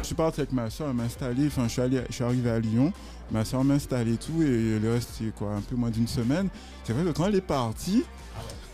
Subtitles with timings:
[0.00, 2.58] Je suis parti avec ma soeur m'installer, enfin je suis, allé, je suis arrivé à
[2.58, 2.92] Lyon,
[3.30, 6.08] ma soeur m'a installé et tout, et le reste c'est quoi, un peu moins d'une
[6.08, 6.48] semaine.
[6.84, 8.04] C'est vrai que quand elle est partie,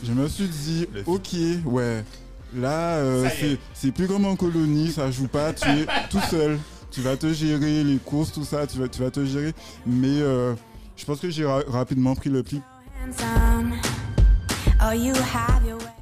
[0.02, 1.28] je me suis dit, ok,
[1.66, 2.04] ouais,
[2.54, 6.58] là euh, c'est c'est plus comme en colonie, ça joue pas, tu es tout seul.
[6.90, 9.52] Tu vas te gérer, les courses, tout ça, tu vas, tu vas te gérer.
[9.84, 10.54] Mais euh,
[10.96, 12.62] je pense que j'ai ra- rapidement pris le pli.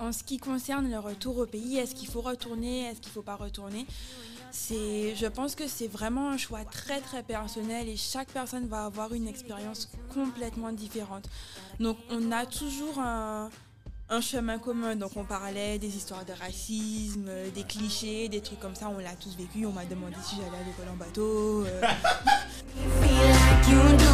[0.05, 3.15] En ce qui concerne le retour au pays, est-ce qu'il faut retourner, est-ce qu'il ne
[3.15, 3.87] faut pas retourner?
[4.53, 9.15] Je pense que c'est vraiment un choix très très personnel et chaque personne va avoir
[9.15, 11.31] une expérience complètement différente.
[11.81, 13.49] Donc on a toujours un,
[14.21, 14.95] chemin commun.
[14.95, 19.17] Donc on parlait des histoires de racisme, des clichés, des trucs comme ça, on l'a
[19.17, 19.65] tous vécu.
[19.65, 21.65] On m'a demandé si j'allais à l'école en bateau.
[21.65, 21.81] euh,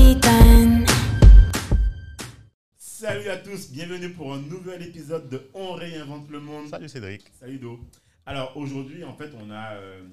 [3.01, 6.67] Salut à tous, bienvenue pour un nouvel épisode de On réinvente le monde.
[6.67, 7.25] Salut Cédric.
[7.39, 7.79] Salut Do.
[8.27, 10.03] Alors aujourd'hui, en fait, on a euh,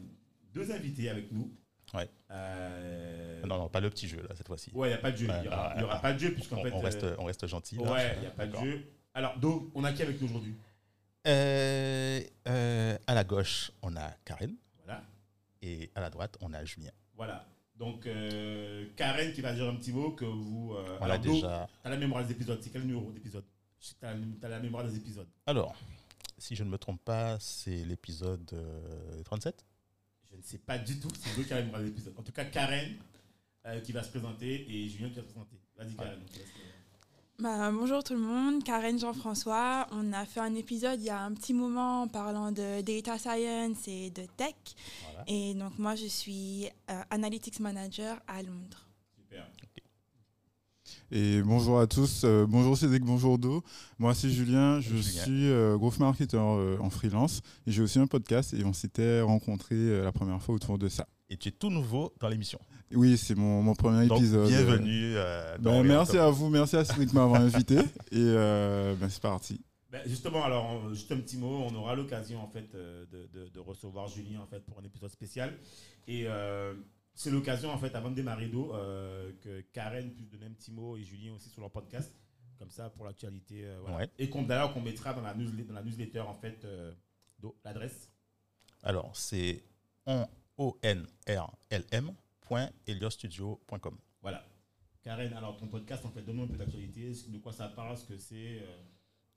[0.54, 1.52] deux invités avec nous.
[1.92, 2.08] Ouais.
[2.30, 4.70] Euh, Non, non, pas le petit jeu là cette fois-ci.
[4.72, 5.26] Ouais, il n'y a pas de jeu.
[5.26, 6.72] Il n'y aura, y aura pas de jeu puisqu'en fait.
[6.72, 7.76] on euh, reste, on reste gentil.
[7.76, 7.92] là.
[7.92, 8.82] Ouais, il n'y a pas de jeu.
[9.12, 10.54] Alors Do, on a qui avec nous aujourd'hui?
[11.26, 15.02] Euh, euh, à la gauche, on a Karen Voilà.
[15.60, 16.92] et à la droite, on a Julien.
[17.14, 17.44] Voilà.
[17.78, 20.74] Donc euh, Karen qui va dire un petit mot que vous.
[20.74, 21.68] euh, On alors, déjà.
[21.82, 22.58] T'as la mémoire des épisodes.
[22.62, 23.44] C'est quel numéro d'épisode?
[24.00, 24.10] T'as
[24.42, 25.28] as la mémoire des épisodes.
[25.46, 25.76] Alors,
[26.36, 29.64] si je ne me trompe pas, c'est l'épisode euh, 37.
[30.30, 31.08] Je ne sais pas du tout.
[31.18, 32.14] C'est Do qui a la mémoire des épisodes.
[32.16, 32.96] En tout cas, Karen
[33.66, 35.56] euh, qui va se présenter et Julien qui va se présenter.
[35.76, 36.18] Vas-y Karen.
[36.18, 36.42] euh,
[37.40, 39.86] Bah, bonjour tout le monde, Karen Jean-François.
[39.92, 43.16] On a fait un épisode il y a un petit moment en parlant de data
[43.16, 44.54] science et de tech.
[45.04, 45.24] Voilà.
[45.28, 48.88] Et donc moi, je suis euh, analytics manager à Londres.
[49.16, 49.46] Super.
[51.12, 53.62] Et bonjour à tous, euh, bonjour Cédric, bonjour Do.
[53.98, 55.22] Moi c'est Julien, je Julien.
[55.22, 59.20] suis euh, growth marketer euh, en freelance et j'ai aussi un podcast et on s'était
[59.20, 61.06] rencontrés euh, la première fois autour de ça.
[61.30, 62.58] Et tu es tout nouveau dans l'émission.
[62.92, 64.48] Oui, c'est mon, mon premier Donc, épisode.
[64.48, 65.14] bienvenue.
[65.16, 67.82] euh, Ben, dans merci à vous, merci à Cédric de m'avoir invité et
[68.14, 69.60] euh, ben, c'est parti.
[69.90, 73.26] Ben, justement, alors, on- juste un petit mot, on aura l'occasion en fait euh, de,
[73.26, 75.54] de- de recevoir Julien en fait pour un épisode spécial.
[76.06, 76.74] Et euh,
[77.14, 80.70] c'est l'occasion en fait, avant de démarrer d'eau, euh, que Karen puisse donner un petit
[80.72, 82.10] mot et Julien aussi sur leur podcast,
[82.58, 83.64] comme ça pour l'actualité.
[83.64, 83.96] euh, voilà.
[83.98, 84.10] Ouais.
[84.18, 86.92] Et qu'on d'ailleurs qu'on mettra dans la, newsletter, dans la newsletter en fait euh,
[87.38, 88.10] d'eau, l'adresse.
[88.82, 89.62] Alors, c'est
[92.50, 93.98] onrlm.eliostudio.com.
[94.22, 94.44] Voilà.
[95.02, 98.04] Karen, alors ton podcast en fait, donne-nous un peu d'actualité, de quoi ça parle, ce
[98.04, 98.60] que c'est.
[98.62, 98.82] euh,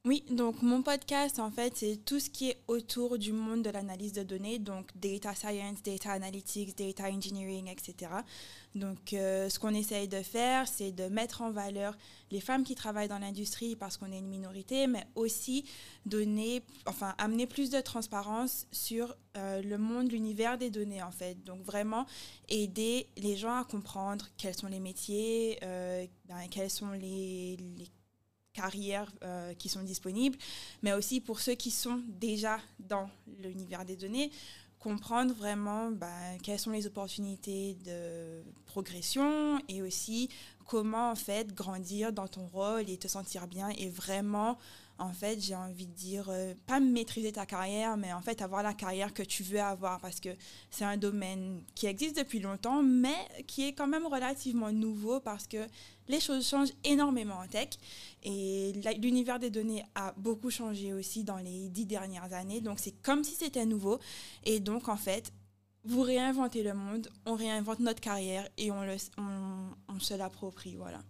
[0.03, 3.69] Oui, donc mon podcast, en fait, c'est tout ce qui est autour du monde de
[3.69, 8.09] l'analyse de données, donc data science, data analytics, data engineering, etc.
[8.73, 11.95] Donc, euh, ce qu'on essaye de faire, c'est de mettre en valeur
[12.31, 15.65] les femmes qui travaillent dans l'industrie parce qu'on est une minorité, mais aussi
[16.07, 21.43] donner, enfin, amener plus de transparence sur euh, le monde, l'univers des données, en fait.
[21.43, 22.07] Donc, vraiment
[22.49, 27.87] aider les gens à comprendre quels sont les métiers, euh, ben, quels sont les, les
[28.53, 30.37] carrières euh, qui sont disponibles,
[30.81, 33.09] mais aussi pour ceux qui sont déjà dans
[33.41, 34.31] l'univers des données,
[34.79, 40.29] comprendre vraiment ben, quelles sont les opportunités de progression et aussi
[40.65, 44.57] comment en fait grandir dans ton rôle et te sentir bien et vraiment
[45.01, 48.63] en fait j'ai envie de dire euh, pas maîtriser ta carrière mais en fait avoir
[48.63, 50.29] la carrière que tu veux avoir parce que
[50.69, 53.15] c'est un domaine qui existe depuis longtemps mais
[53.47, 55.67] qui est quand même relativement nouveau parce que
[56.07, 57.69] les choses changent énormément en tech
[58.23, 62.61] et l'univers des données a beaucoup changé aussi dans les dix dernières années.
[62.61, 63.99] Donc c'est comme si c'était nouveau.
[64.43, 65.31] Et donc en fait,
[65.83, 68.97] vous réinventez le monde, on réinvente notre carrière et on, le,
[69.87, 70.75] on se l'approprie.
[70.75, 71.01] Voilà.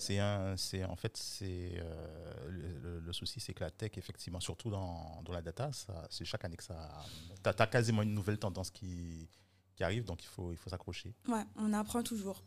[0.00, 3.92] C'est un, c'est en fait, c'est euh, le, le- le souci, c'est que la tech,
[3.96, 7.04] effectivement, surtout dans, dans la data, ça, c'est chaque année que ça,
[7.42, 9.28] t'as, t'as quasiment une nouvelle tendance qui,
[9.76, 11.14] qui arrive, donc il faut, il faut s'accrocher.
[11.28, 12.42] Ouais, on apprend toujours.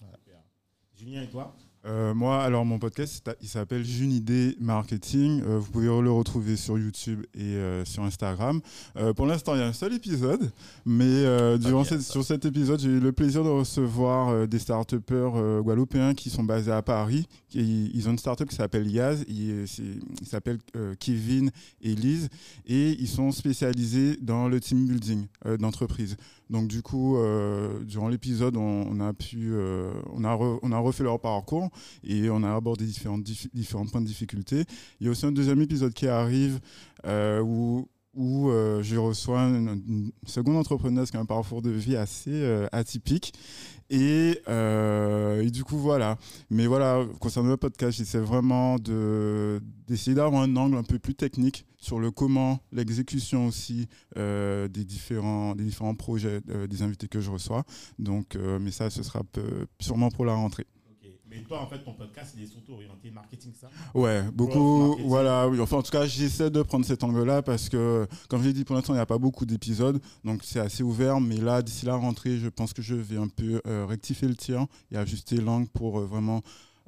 [0.00, 0.42] Super.
[0.96, 1.54] Julien et toi?
[1.86, 5.42] Euh, moi, alors mon podcast, il s'appelle Junidé Marketing.
[5.46, 8.60] Euh, vous pouvez le retrouver sur YouTube et euh, sur Instagram.
[9.16, 10.50] Pour l'instant, il y a un seul épisode,
[10.84, 11.24] mais
[11.58, 16.14] durant cette- sur cet épisode, j'ai eu le plaisir de recevoir des start-upers euh, guadeloupéens
[16.14, 17.26] qui sont basés à Paris.
[17.48, 19.24] Qui- ils ont une start-up qui s'appelle Yaz.
[19.28, 19.66] Ils
[20.26, 20.58] s'appellent
[20.98, 22.28] Kevin et Lise
[22.66, 25.26] et ils sont spécialisés dans le team building
[25.58, 26.16] d'entreprise.
[26.50, 27.16] Donc du coup,
[27.86, 29.52] durant l'épisode, on, on a pu,
[30.12, 31.67] on a, re- on a refait leur parcours
[32.04, 34.64] et on a abordé différentes diffi- différents points de difficulté.
[35.00, 36.60] Il y a aussi un deuxième épisode qui arrive
[37.06, 41.94] euh, où où euh, je reçois une, seconde entrepreneuse qui a un parcours de vie
[41.94, 43.32] assez euh, atypique.
[43.90, 44.40] Et,
[45.52, 46.18] du coup, voilà.
[46.50, 51.14] Mais voilà, concernant le podcast, j'essaie vraiment de- d'essayer d'avoir un angle un peu plus
[51.14, 53.86] technique sur le comment, l'exécution aussi
[54.16, 57.64] des, différents, des différents projets des invités que je reçois.
[58.00, 60.66] Donc, mais ça, ce sera peu- sûrement pour la rentrée.
[61.30, 63.68] Mais toi, en fait, ton podcast, il est surtout orienté marketing, ça?
[63.94, 64.96] Ouais, beaucoup.
[65.04, 65.60] Voilà, oui.
[65.60, 68.64] Enfin, en tout cas, j'essaie de prendre cet angle-là parce que, comme je l'ai dit,
[68.64, 70.00] pour l'instant, il n'y a pas beaucoup d'épisodes.
[70.24, 71.20] Donc, c'est assez ouvert.
[71.20, 74.36] Mais là, d'ici la rentrée, je pense que je vais un peu euh, rectifier le
[74.36, 76.42] tir et ajuster l'angle pour euh, vraiment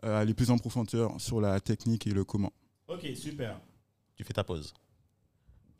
[0.04, 2.52] euh, aller plus en profondeur sur la technique et le comment.
[2.88, 3.60] Ok, super.
[4.16, 4.72] Tu fais ta pause.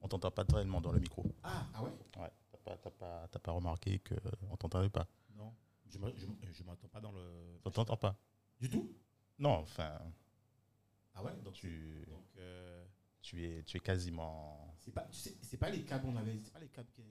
[0.02, 1.24] On t'entend pas tellement dans le micro.
[1.42, 1.90] Ah, ah ouais?
[2.18, 2.30] Ouais.
[2.50, 5.06] T'as pas, t'as pas, pas remarqué qu'on t'entendait pas.
[5.36, 5.52] Non,
[5.88, 7.20] je je m'entends pas dans le.
[7.64, 8.16] On t'entend pas.
[8.60, 8.90] Du tout?
[9.38, 9.98] Non, enfin,
[11.14, 12.84] Ah ouais Donc, tu, donc euh,
[13.22, 14.74] tu es, tu es quasiment.
[14.78, 16.38] c'est pas, c'est pas les câbles on avait.
[16.38, 17.02] C'est pas les câbles qui.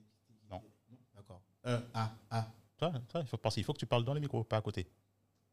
[0.50, 0.62] Non.
[0.90, 1.42] Non, d'accord.
[1.66, 2.52] Euh, ah, ah.
[2.76, 4.62] Toi, toi, il faut penser, il faut que tu parles dans le micro, pas à
[4.62, 4.88] côté.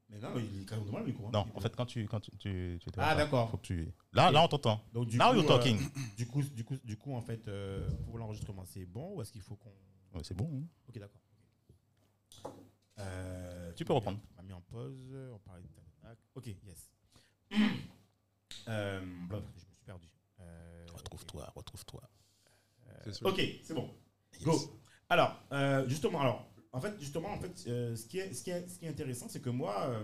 [0.10, 1.28] Mais non, mais les câbles normaux, le micro.
[1.28, 1.32] hein.
[1.34, 3.50] Non, Il en fait, quand tu, quand tu, tu, tu Ah, d'accord.
[3.50, 3.92] Faut que tu.
[4.14, 4.82] Là, là, on t'entend.
[4.94, 5.80] Donc, du Now coup, you're euh, talking.
[6.16, 9.32] du coup, du coup, du coup, en fait, euh, pour l'enregistrement, c'est bon ou est-ce
[9.34, 9.70] qu'il faut qu'on.
[10.14, 10.50] Ouais, c'est bon.
[10.54, 10.64] hein.
[10.88, 11.22] Ok, d'accord.
[13.00, 14.20] Euh, Tu peux reprendre.
[14.34, 15.14] On m'a mis en pause.
[15.34, 15.68] On parlait de.
[16.36, 16.90] Ok, yes.
[18.68, 20.08] Euh, je me suis perdu.
[20.42, 22.02] Euh, Retrouve-toi, retrouve-toi.
[23.08, 23.90] euh, ok, c'est bon.
[24.44, 24.54] Go.
[25.10, 28.50] Alors, euh, justement, alors, en fait, justement, en fait, euh, ce, qui est, ce, qui
[28.50, 30.04] est, ce qui est intéressant, c'est que moi, euh,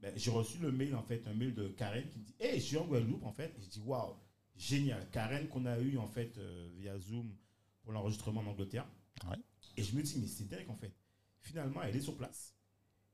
[0.00, 2.60] ben, j'ai reçu le mail, en fait, un mail de Karen qui me dit Hey,
[2.60, 3.54] je suis en Guadeloupe, en fait.
[3.58, 4.14] Et je dis Waouh,
[4.56, 5.08] génial.
[5.10, 7.34] Karen qu'on a eu, en fait, euh, via Zoom
[7.82, 8.86] pour l'enregistrement en Angleterre.
[9.30, 9.36] Ouais.
[9.78, 10.92] Et je me dis Mais c'est dingue, en fait.
[11.40, 12.54] Finalement, elle est sur place.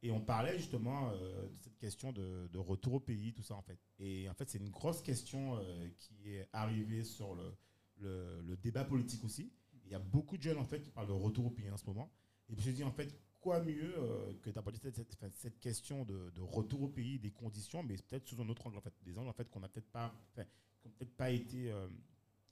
[0.02, 3.54] Et on parlait justement euh, de cette question de, de retour au pays, tout ça,
[3.54, 3.78] en fait.
[3.98, 7.54] Et en fait, c'est une grosse question euh, qui est arrivée sur le,
[7.98, 9.50] le, le débat politique aussi.
[9.84, 11.76] Il y a beaucoup de jeunes en fait qui parlent de retour au pays en
[11.76, 12.10] ce moment.
[12.48, 15.00] Et je me suis dit en fait, quoi mieux euh, que d'aborder cette,
[15.34, 18.76] cette, question de, de retour au pays, des conditions, mais peut-être sous un autre angle
[18.76, 21.72] en fait, des angles en fait qu'on n'a peut-être pas, peut-être pas été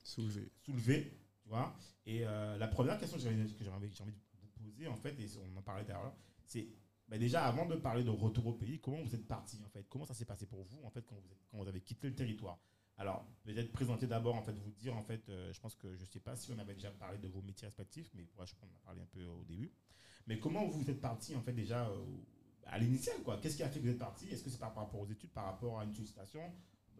[0.03, 0.51] Soulevé.
[0.65, 1.13] soulevés,
[1.43, 1.75] tu vois.
[2.07, 4.97] Et la première question que j'avais que j'avais envie, j'ai envie de vous poser en
[4.97, 6.15] fait, et on en parlait tout à l'heure,
[6.47, 6.69] c'est
[7.09, 9.87] ben déjà avant de parler de retour au pays, comment vous êtes parti en fait?
[9.89, 11.17] Comment ça s'est passé pour vous en fait quand
[11.53, 12.59] vous, avez quitté le territoire?
[12.97, 16.03] Alors, peut-être présenter d'abord, en fait, vous dire, en fait, euh, je pense que je
[16.03, 18.53] ne sais pas si on avait déjà parlé de vos métiers respectifs, mais je pense
[18.53, 19.73] qu'on en a parlé un peu au début.
[20.29, 22.05] Mais comment vous êtes parti, en fait, déjà euh,
[22.67, 23.39] à l'initial, quoi?
[23.39, 24.29] Qu'est-ce qui a fait que vous êtes parti?
[24.29, 26.41] Est-ce que c'est par rapport aux études, par rapport à une sollicitation?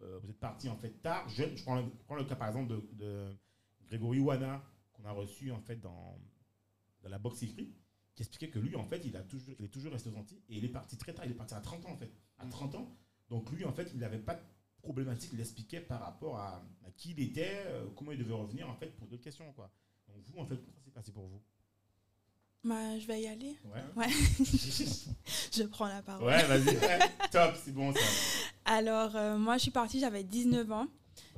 [0.03, 1.29] Euh, Vous êtes parti, en fait, tard.
[1.29, 3.33] Je prends le, cas, par exemple, de,
[3.87, 4.61] Grégory Wana,
[4.91, 6.19] qu'on a reçu, en fait, dans,
[7.03, 7.73] dans la boxe écrit,
[8.15, 10.41] qui expliquait que lui, en fait, il, a toujours, il est toujours resté aux Antilles
[10.49, 11.25] et il est parti très tard.
[11.25, 12.11] Il est parti à 30 ans, en fait.
[12.39, 12.97] À 30 ans.
[13.29, 14.41] Donc, lui, en fait, il n'avait pas de
[14.85, 18.69] problématique, il expliquait par rapport à, à qui il était, euh, comment il devait revenir
[18.69, 19.71] en fait pour d'autres questions quoi.
[20.07, 21.41] Donc vous en fait comment ça s'est passé pour vous?
[22.63, 23.55] Bah, je vais y aller.
[23.65, 23.83] Ouais.
[23.95, 24.07] Ouais.
[25.51, 26.25] Je prends la parole.
[26.25, 26.77] ouais, vas-y.
[26.77, 26.99] Ouais,
[27.31, 27.99] Top, c'est bon ça.
[28.65, 30.87] Alors, euh, moi, je suis partie, j'avais 19 ans.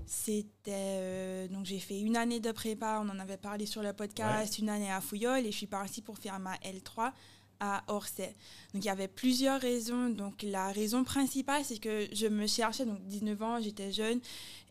[0.05, 0.71] C'était.
[0.71, 4.57] euh, donc, j'ai fait une année de prépa, on en avait parlé sur le podcast,
[4.57, 7.11] une année à Fouillol, et je suis partie pour faire ma L3
[7.59, 8.33] à Orsay.
[8.73, 10.09] Donc, il y avait plusieurs raisons.
[10.09, 14.19] Donc, la raison principale, c'est que je me cherchais, donc 19 ans, j'étais jeune,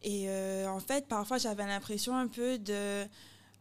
[0.02, 3.04] et euh, en fait, parfois, j'avais l'impression un peu de.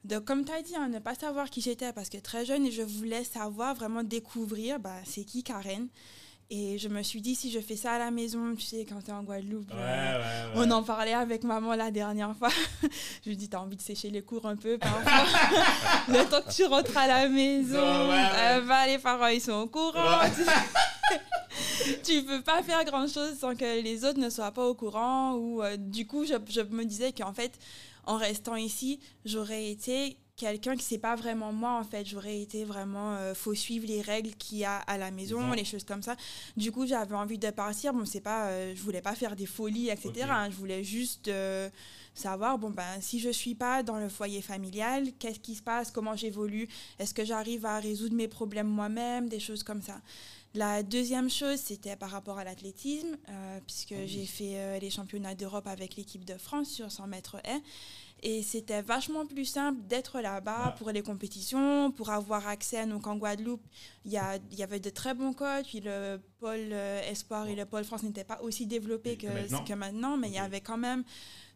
[0.06, 2.64] De, comme tu as dit, hein, ne pas savoir qui j'étais parce que très jeune
[2.68, 5.88] et je voulais savoir, vraiment découvrir, bah, c'est qui Karen.
[6.52, 9.02] Et je me suis dit, si je fais ça à la maison, tu sais, quand
[9.04, 10.20] tu es en Guadeloupe, Ouais, euh,
[10.54, 10.68] ouais, ouais.
[10.68, 12.50] on en parlait avec maman la dernière fois.
[13.24, 15.24] je lui dis, t'as envie de sécher les cours un peu parfois?
[16.08, 19.68] Le temps que tu rentres à la maison, euh, bah, les parents, ils sont au
[19.68, 20.20] courant.
[22.04, 25.34] Tu peux pas faire grand chose sans que les autres ne soient pas au courant.
[25.36, 27.52] Ou euh, du coup, je, je me disais qu'en fait,
[28.06, 32.06] en restant ici, j'aurais été quelqu'un qui c'est pas vraiment moi en fait.
[32.06, 35.66] J'aurais été vraiment euh, faut suivre les règles qu'il y a à la maison les
[35.66, 36.16] choses comme ça.
[36.58, 37.94] Du coup j'avais envie de partir.
[37.94, 40.50] Bon c'est pas euh, je voulais pas faire des folies etc hein.
[40.50, 41.70] je voulais juste euh,
[42.14, 45.92] savoir bon ben si je suis pas dans le foyer familial qu'est-ce qui se passe?
[45.92, 46.68] Comment j'évolue?
[47.00, 49.30] Est-ce que j'arrive à résoudre mes problèmes moi-même?
[49.30, 50.02] Des choses comme ça.
[50.54, 54.08] La deuxième chose, c'était par rapport à l'athlétisme, euh, puisque Ah oui.
[54.08, 57.62] j'ai fait les championnats d'Europe avec l'équipe de France sur 100 mètres haies.
[58.28, 60.74] Et c'était vachement plus simple d'être là-bas Ouais.
[60.80, 62.86] pour les compétitions, pour avoir accès.
[62.88, 63.62] Donc en Guadeloupe,
[64.04, 65.68] il y, a- il y avait de très bons coachs.
[65.68, 69.32] Puis le pôle euh, Espoir et le pôle France n'étaient pas aussi développés Que que,
[69.34, 69.64] maintenant.
[69.64, 71.04] que maintenant, mais il y avait quand même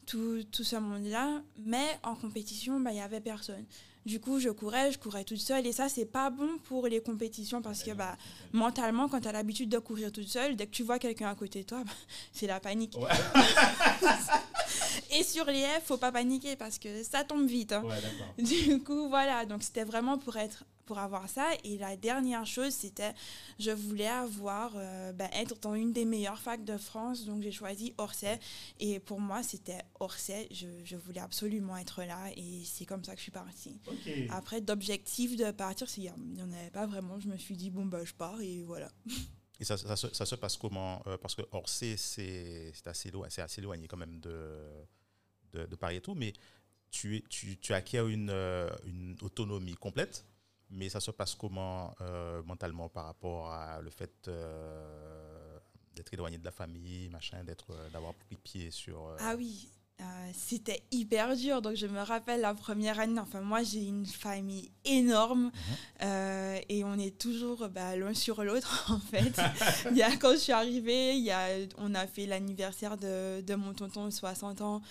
[0.05, 1.41] tout, tout ce monde-là.
[1.57, 3.65] Mais en compétition, bah, il n'y avait personne.
[4.05, 5.67] Du coup, je courais, je courais toute seule.
[5.67, 8.17] Et ça, c'est pas bon pour les compétitions parce que bah,
[8.53, 11.35] mentalement, quand tu as l'habitude de courir toute seule, dès que tu vois quelqu'un à
[11.35, 11.91] côté de toi, bah,
[12.31, 12.97] c'est la panique.
[12.97, 13.09] Ouais.
[15.11, 17.71] Et sur les F, faut pas paniquer parce que ça tombe vite.
[17.73, 17.83] hein.
[17.83, 18.43] Ouais.
[18.43, 21.47] Du coup, voilà, donc c'était vraiment pour être pour avoir ça.
[21.63, 23.13] Et la dernière chose, c'était,
[23.59, 27.25] je voulais avoir, euh, ben, être dans une des meilleures facs de France.
[27.25, 28.39] Donc j'ai choisi Orsay.
[28.79, 30.47] Et pour moi, c'était Orsay.
[30.51, 32.31] Je, je voulais absolument être là.
[32.35, 33.77] Et c'est comme ça que je suis partie.
[34.29, 37.85] Après, d'objectif de partir, s'il n'y en avait pas vraiment, je me suis dit, bon,
[37.85, 38.89] bah, je pars et voilà.
[39.59, 43.11] Et ça, ça, se- ça se passe comment Euh, Parce que Orsay, c'est c'est assez,
[43.11, 44.35] loin- c'est assez éloigné quand même de,
[45.53, 46.33] de, de Paris et tout, mais
[46.89, 50.25] tu, es- tu, tu acquiers une, euh, une autonomie complète.
[50.71, 55.57] Mais ça se passe comment euh, mentalement par rapport à le fait euh,
[55.95, 59.07] d'être éloigné de la famille, machin, d'être, euh, d'avoir pris pied sur.
[59.07, 59.67] euh, Ah oui,
[60.33, 61.61] c'était hyper dur.
[61.61, 65.51] Donc je me rappelle la première année, enfin moi j'ai une famille énorme
[66.01, 69.33] euh, et on est toujours bah, l'un sur l'autre en fait.
[69.91, 71.47] il y a, quand je suis arrivée, il y a,
[71.77, 74.81] on a fait l'anniversaire de, de mon tonton de 60 ans.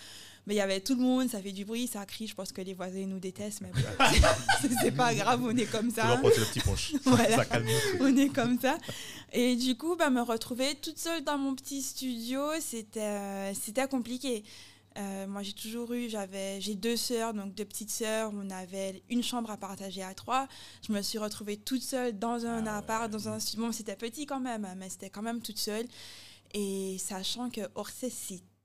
[0.49, 2.25] Mais il y avait tout le monde, ça fait du bruit, ça crie.
[2.27, 3.79] Je pense que les voisins nous détestent, mais bon,
[4.61, 6.17] c'est- c'est pas grave, on est comme ça.
[6.17, 6.93] porter le petit punch.
[7.05, 7.35] Voilà.
[7.37, 7.67] ça calme
[8.01, 8.77] on est comme ça.
[9.31, 13.87] Et du coup, bah, me retrouver toute seule dans mon petit studio, c'était euh, c'était
[13.87, 14.43] compliqué.
[14.97, 18.31] Euh, moi, j'ai toujours eu, j'avais, j'ai deux sœurs, donc deux petites sœurs.
[18.33, 20.47] On avait une chambre à partager à trois.
[20.85, 22.77] Je me suis retrouvée toute seule dans un Ah ouais.
[22.79, 23.67] appart, dans un studio.
[23.67, 25.85] Bon, c'était petit quand même, hein, mais c'était quand même toute seule.
[26.55, 28.09] Et sachant que Orsay,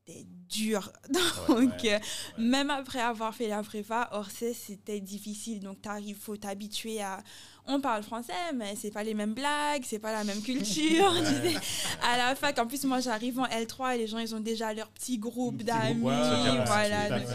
[0.06, 0.92] c'était dur.
[1.48, 1.98] Donc, Ouais, euh,
[2.38, 5.60] même après avoir fait la prépa, Orsay, c'était difficile.
[5.60, 7.22] Donc, t'arrives, faut t'habituer à.
[7.66, 11.10] On parle français, mais c'est pas les mêmes blagues, c'est pas la même culture.
[11.18, 11.56] tu sais.
[12.02, 14.74] À la fac, en plus, moi, j'arrive en L3 et les gens, ils ont déjà
[14.74, 16.02] leur petit groupe d'amis.
[16.02, 17.08] ouais, voilà.
[17.20, 17.28] donc-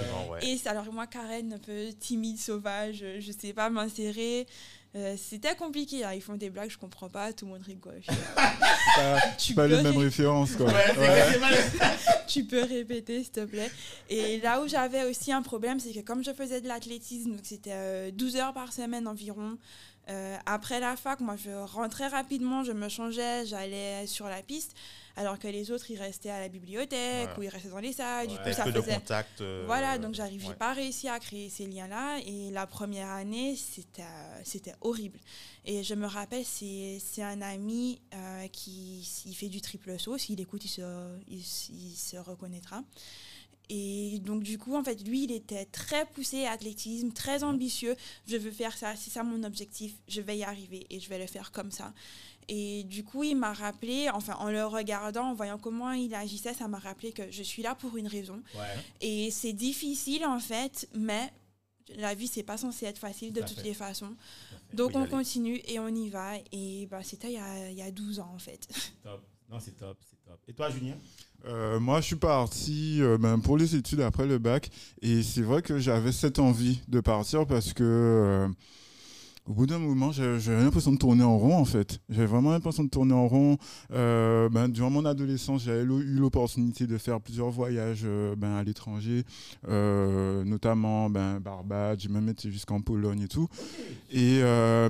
[0.44, 4.46] et alors moi, Karen, un peu timide, sauvage, je sais pas m'insérer.
[4.96, 6.04] Euh, C'était compliqué.
[6.04, 6.14] hein.
[6.14, 7.32] Ils font des blagues, je comprends pas.
[7.34, 8.02] Tout le monde rigole.
[8.96, 10.66] Pas, Tu pas les mêmes ré- références, quoi.
[10.66, 11.38] Ouais, Ouais.
[12.28, 13.72] tu peux répéter, s'il te plaît.
[14.10, 17.42] Et là où j'avais aussi un problème, c'est que comme je faisais de l'athlétisme, donc
[17.44, 19.58] c'était euh, 12 heures par semaine environ,
[20.10, 24.74] euh, après la fac, moi, je rentrais rapidement, je me changeais, j'allais sur la piste,
[25.20, 27.38] alors que les autres, ils restaient à la bibliothèque Ouais.
[27.38, 28.28] ou ils restaient dans les salles.
[28.28, 28.44] Du Ouais.
[28.44, 28.94] coup, ça peu de faisait...
[28.96, 29.42] contact.
[29.42, 32.20] euh, Voilà, donc j'arrive, j'ai pas réussi à créer ces liens-là.
[32.26, 35.20] Et la première année, c'était, euh, c'était horrible.
[35.66, 40.18] Et je me rappelle, c'est, c'est un ami euh, qui il fait du triple saut.
[40.18, 40.82] S'il écoute, il se,
[41.28, 42.82] il, s- il se reconnaîtra.
[43.72, 47.96] Et donc, du coup, en fait, lui, il était très poussé à athlétisme, très ambitieux.
[48.28, 49.94] Je veux faire ça, c'est ça mon objectif.
[50.08, 51.94] Je vais y arriver et je vais le faire comme ça.
[52.52, 56.54] Et du coup, il m'a rappelé, enfin, en le regardant, en voyant comment il agissait,
[56.54, 58.42] ça m'a rappelé que je suis là pour une raison.
[58.56, 58.62] Ouais.
[59.02, 61.32] Et c'est difficile en fait, mais
[61.96, 63.64] la vie c'est pas censé être facile de toutes fait.
[63.64, 64.16] les façons.
[64.74, 65.10] Donc on aller.
[65.10, 66.34] continue et on y va.
[66.52, 68.68] Et bah, c'était il y a, il y a 12 ans en fait.
[69.04, 69.24] Top.
[69.52, 70.40] Non, c'est top, c'est top.
[70.48, 70.94] Et toi, Julien?
[71.46, 74.70] Euh, moi, je suis parti euh, ben, pour les études après le bac.
[75.02, 78.48] Et c'est vrai que j'avais cette envie de partir parce que, euh,
[79.50, 82.00] au bout d'un moment, j'avais l'impression de tourner en rond, en fait.
[82.08, 83.58] J'avais vraiment l'impression de tourner en rond.
[83.92, 88.64] Euh, ben, durant mon adolescence, j'avais eu l'opportunité de faire plusieurs voyages euh, ben, à
[88.64, 89.24] l'étranger,
[89.68, 92.00] euh, notamment ben, Barbade.
[92.00, 93.48] J'ai même été jusqu'en Pologne et tout.
[94.12, 94.42] Et,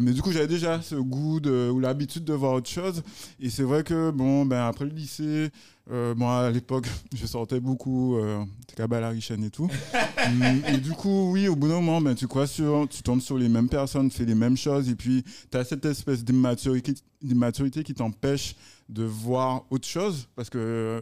[0.01, 3.01] mais du coup, j'avais déjà ce goût ou l'habitude de voir autre chose.
[3.39, 5.51] Et c'est vrai que, bon, ben, après le lycée,
[5.91, 8.43] euh, moi, à l'époque, je sortais beaucoup, euh,
[8.75, 9.69] cabas la richaine et tout.
[10.25, 13.21] Hum, et du coup, oui, au bout d'un moment, ben, tu, crois sur, tu tombes
[13.21, 16.93] sur les mêmes personnes, fais les mêmes choses, et puis tu as cette espèce d'immaturité
[17.21, 18.55] d'immaturité qui t'empêche
[18.87, 21.01] de voir autre chose, parce que euh,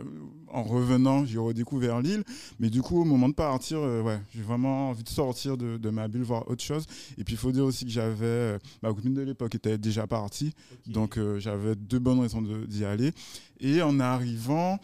[0.49, 2.23] en revenant, j'ai redécouvert l'île.
[2.59, 5.77] Mais du coup, au moment de partir, euh, ouais, j'ai vraiment envie de sortir de,
[5.77, 6.85] de ma bulle, voir autre chose.
[7.17, 10.53] Et puis, il faut dire aussi que j'avais, ma copine de l'époque était déjà partie,
[10.85, 13.11] donc j'avais deux bonnes raisons d'y aller.
[13.59, 14.79] Et en arrivant,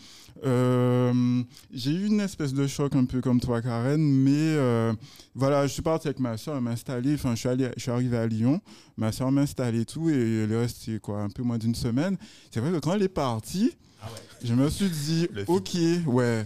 [0.45, 4.93] euh, j'ai eu une espèce de choc un peu comme toi, Karen, mais euh,
[5.35, 7.13] voilà, je suis parti avec ma soeur m'installer.
[7.13, 8.59] Enfin, je suis, allé, je suis arrivé à Lyon,
[8.97, 11.75] ma soeur m'a installé et tout, et le reste, c'est quoi, un peu moins d'une
[11.75, 12.17] semaine.
[12.51, 14.19] C'est vrai que quand elle est partie, Ah ouais.
[14.47, 15.75] je me suis dit, Le ok,
[16.07, 16.45] ouais,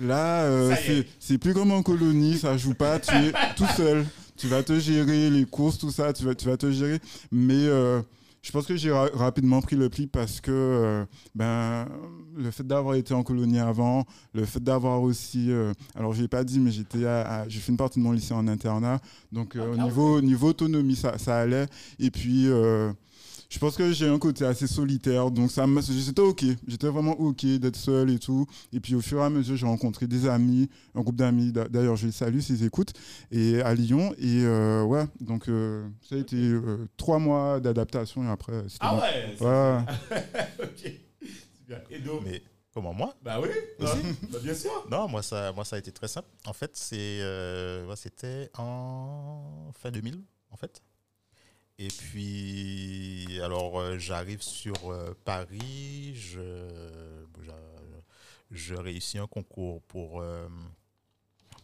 [0.00, 1.06] là, euh, est.
[1.20, 4.04] c'est plus comme en colonie, ça joue pas, tu es tout seul.
[4.36, 7.00] Tu vas te gérer les courses, tout ça, tu vas, tu vas te gérer.
[7.32, 8.00] Mais euh,
[8.48, 11.86] je pense que j'ai ra- rapidement pris le pli parce que euh, ben,
[12.34, 15.50] le fait d'avoir été en colonie avant, le fait d'avoir aussi.
[15.50, 17.04] euh, alors, je l'ai pas dit, mais j'étais
[17.48, 19.00] j'ai fait une partie de mon lycée en internat.
[19.32, 21.66] Donc, euh, au niveau, niveau autonomie, ça, ça allait.
[21.98, 22.46] Et puis.
[23.50, 27.12] Je pense que j'ai un côté assez solitaire, donc ça me- j'étais ok, j'étais vraiment
[27.18, 28.46] ok d'être seul et tout.
[28.72, 31.50] Et puis au fur et à mesure, j'ai rencontré des amis, un groupe d'amis.
[31.50, 32.92] d'a- D'ailleurs, je les salue s'ils écoutent,
[33.30, 34.14] et à Lyon.
[34.18, 38.64] Et euh, ouais, donc euh, ça a été euh, trois mois d'adaptation et après.
[38.80, 39.00] Ah bon.
[39.00, 39.78] ouais c'est- Ouais.
[40.62, 40.92] Ok.
[41.58, 41.82] Super.
[41.90, 42.42] Et donc, Mais
[42.74, 43.14] comment moi?
[43.22, 43.96] Bah oui, Aussi
[44.30, 44.70] bah, bien sûr.
[44.90, 46.28] Non, moi ça, moi ça a été très simple.
[46.46, 50.82] En fait, c'est, euh, ouais, c'était en fin 2000, en fait.
[51.80, 56.66] Et puis, alors, euh, j'arrive sur euh, Paris, je,
[58.50, 60.48] je réussis un concours pour, euh,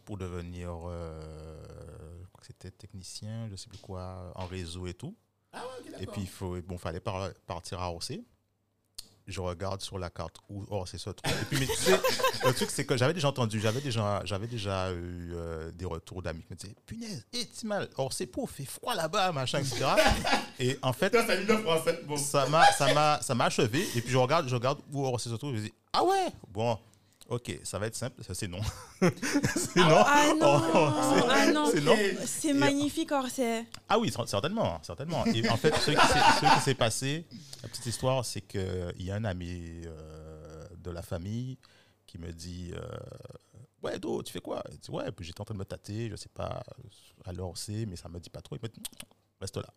[0.04, 0.70] pour devenir,
[2.42, 5.16] c'était technicien, je sais plus quoi, en réseau et tout.
[5.52, 8.22] Ah ouais, Et puis, il faut, bon, fallait par- partir à Orsay.
[9.26, 11.32] Je regarde sur la carte où Orsay se trouve.
[11.32, 11.98] Et puis, mais tu sais,
[12.44, 16.22] le truc, c'est que j'avais déjà entendu, j'avais déjà, j'avais déjà eu euh, des retours
[16.22, 19.86] d'amis qui me disaient Punaise, et t'es mal, Orsay, pour, fait froid là-bas, machin, etc.
[20.60, 21.14] Et en fait,
[22.16, 25.30] ça m'a ça m'a ça m'a achevé et puis je regarde je regarde où Orsay
[25.30, 26.78] se trouve et je me dis ah ouais bon
[27.28, 28.60] ok ça va être simple ça c'est non.
[29.00, 30.04] C'est non.
[30.06, 31.66] Ah non, Oh, c'est- ah non.
[31.72, 31.96] c'est non.
[32.26, 33.66] C'est magnifique, Orsay.
[33.88, 35.24] ah oui cer- certainement certainement.
[35.26, 37.24] Et en fait ce qui s'est- ce qui s'est passé
[37.62, 41.58] la petite histoire c'est que il y a un ami euh, de la famille
[42.06, 42.82] qui me dit euh,
[43.82, 44.62] ouais Do tu fais quoi?
[44.70, 46.62] Il dit, ouais puis j'étais en train de me tâter je sais pas
[47.24, 48.56] à l'Orsay mais ça me dit pas trop.
[48.56, 48.80] Il me dit
[49.40, 49.68] reste là.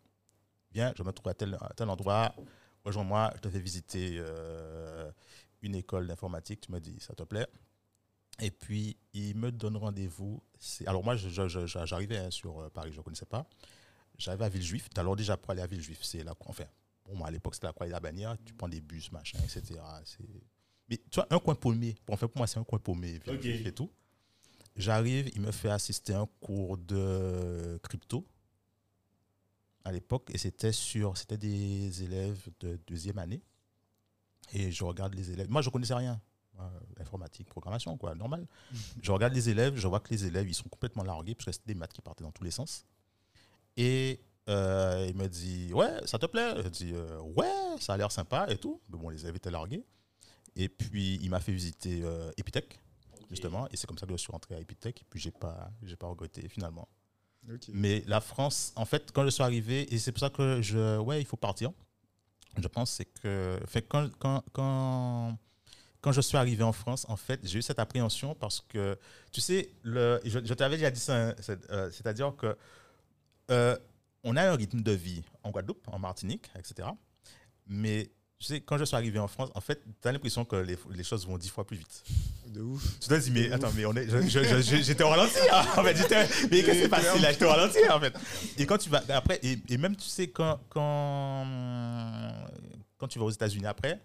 [0.73, 2.33] Viens je me trouve à tel, à tel endroit.
[2.85, 5.09] Rejoins-moi je te fais visiter euh,
[5.61, 7.47] une école d'informatique tu me dis ça te plaît.
[8.39, 10.41] Et puis il me donne rendez-vous
[10.85, 13.47] alors moi j'arrivais hein, sur euh, Paris je ne connaissais pas.
[14.17, 14.89] J'arrivais à Villejuif.
[14.95, 16.65] Alors déjà pour aller à Villejuif c'est là enfin
[17.03, 18.35] pour moi à l'époque c'était la croix et la bannière.
[18.45, 19.79] Tu prends des bus machin etc
[20.89, 23.65] mais tu vois un coin paumé en fait pour moi c'est un coin paumé Villejuif
[23.65, 23.91] et tout.
[24.75, 28.27] J'arrive il me fait assister à un cours de crypto
[29.83, 33.41] à l'époque et c'était sur c'était des élèves de deuxième année
[34.53, 35.49] et je regarde les élèves.
[35.49, 36.19] Moi je connaissais rien.
[36.55, 38.47] Moi, informatique programmation quoi normal.
[39.01, 41.51] Je regarde les élèves je vois que les élèves ils sont complètement largués parce que
[41.51, 42.85] c'était des maths qui partaient dans tous les sens.
[43.75, 44.19] Et
[44.49, 46.63] euh, il me dit ouais ça te plaît?
[46.63, 48.81] Je dis euh, ouais ça a l'air sympa et tout.
[48.89, 49.85] Mais bon les élèves étaient largués.
[50.55, 52.79] Et puis il m'a fait visiter euh, Epitech
[53.29, 53.67] justement.
[53.69, 55.01] Et c'est comme ça que je suis rentré à Epitech.
[55.01, 56.87] Et puis j'ai pas j'ai pas regretté finalement.
[57.69, 60.97] Mais la France, en fait, quand je suis arrivé, et c'est pour ça que je.
[60.99, 61.71] Ouais, il faut partir.
[62.57, 63.59] Je pense c'est que.
[63.67, 65.37] Fait, quand, quand, quand,
[66.01, 68.97] quand je suis arrivé en France, en fait, j'ai eu cette appréhension parce que,
[69.31, 71.13] tu sais, le, je, t'avais déjà dit ça,
[71.69, 72.55] euh, c'est-à-dire que.
[73.51, 73.77] euh,
[74.23, 76.89] on a un rythme de vie en Guadeloupe, en Martinique, etc.
[77.65, 80.55] Mais, tu sais, quand je suis arrivé en France, en fait, tu as l'impression que
[80.57, 82.03] les, les choses vont dix fois plus vite.
[82.47, 82.83] De ouf.
[83.01, 84.07] Tu te dis, mais attends, mais on est,
[84.83, 85.37] j'étais au ralenti.
[85.51, 85.93] hein, en fait,
[86.51, 87.31] mais qu'est-ce qui s'est passé là?
[87.31, 88.13] J'étais au ralenti, en fait.
[88.57, 91.47] Et quand tu vas, après, et, et même, tu sais, quand, quand,
[92.97, 93.99] quand tu vas aux États-Unis après,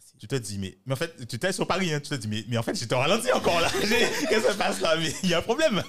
[0.00, 2.14] c'est- tu te dis, mais, mais en fait, tu étais sur Paris, hein, tu te
[2.14, 3.68] dis, mais, mais en fait, j'étais au ralenti encore là.
[3.70, 4.96] Qu'est-ce qui se passe là?
[4.96, 5.82] Mais il y a un problème.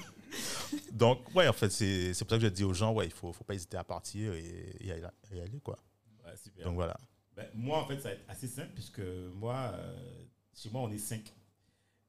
[0.92, 3.12] Donc, ouais, en fait, c'est c'est pour ça que je dis aux gens, ouais, il
[3.12, 4.92] faut, faut pas hésiter à partir et, et y
[5.40, 5.78] aller, quoi.
[6.24, 6.66] Ouais, super.
[6.66, 6.96] Donc, voilà.
[7.40, 10.90] Ben, moi, en fait, ça va être assez simple puisque moi, euh, chez moi, on
[10.90, 11.32] est 5.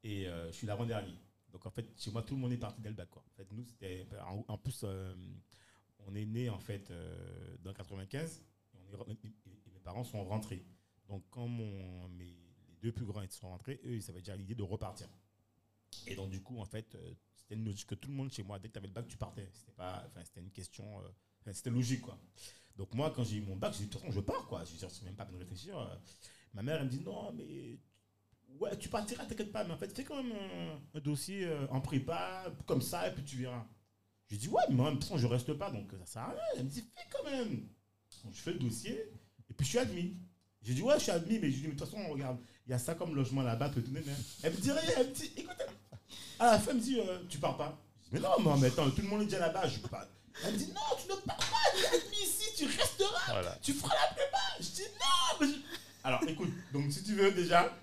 [0.03, 1.15] Et euh, je suis l'avant-dernier.
[1.53, 3.09] Donc, en fait, chez moi, tout le monde est parti dès le bac.
[3.09, 3.23] Quoi.
[3.25, 4.05] En fait, nous, c'était.
[4.27, 5.15] En, en plus, euh,
[6.05, 6.91] on est né, en fait,
[7.63, 8.43] dans 95.
[8.73, 10.65] Et, mes parents sont rentrés.
[11.07, 11.81] Donc, quand mes,
[12.19, 12.35] les
[12.81, 15.07] deux plus grands sont rentrés, eux, ils avaient déjà l'idée de repartir.
[16.07, 16.97] Et donc, du coup, en fait,
[17.37, 19.07] c'était une logique que tout le monde chez moi, dès que tu avais le bac,
[19.07, 19.49] tu partais.
[19.53, 21.01] C'était pas, c'était une question,
[21.53, 22.19] c'était logique, quoi.
[22.81, 24.63] Donc, moi, quand j'ai eu mon bac, j'ai dit, de toute façon, je pars, quoi.
[24.65, 25.75] Je c'est même pas de réfléchir.
[26.55, 27.77] Ma mère, elle me dit, non, mais
[28.59, 30.33] ouais, tu partiras, t'inquiète pas, mais en fait, fais quand même
[30.95, 33.67] un, dossier euh, en prépa, comme ça, et puis tu verras.
[34.31, 36.41] Je dis, ouais, mais de toute façon, je reste pas, donc ça sert à rien.
[36.57, 37.69] Elle me dit, fais quand même.
[38.31, 38.93] Je fais le dossier,
[39.47, 40.17] et puis je suis admis.
[40.63, 42.71] J'ai dit, ouais, je suis admis, mais je dis, mais de toute façon, regarde, il
[42.71, 44.01] y a ça comme logement là-bas, tout donner.
[44.41, 45.55] Elle me dit elle me dit, écoute,
[46.39, 47.79] à la fin, elle me dit, euh, tu pars pas.
[47.99, 50.07] Je dis, mais non, mais attends, tout le monde est déjà là-bas, je peux pas.
[50.43, 52.20] Elle me dit, non, tu ne pars pas, tu es admis
[52.65, 53.57] tu resteras, Voilà.
[53.61, 54.37] tu feras la prépa.
[54.59, 55.59] Je dis, non, mais je-
[56.03, 57.75] Alors, écoute, donc si tu veux déjà,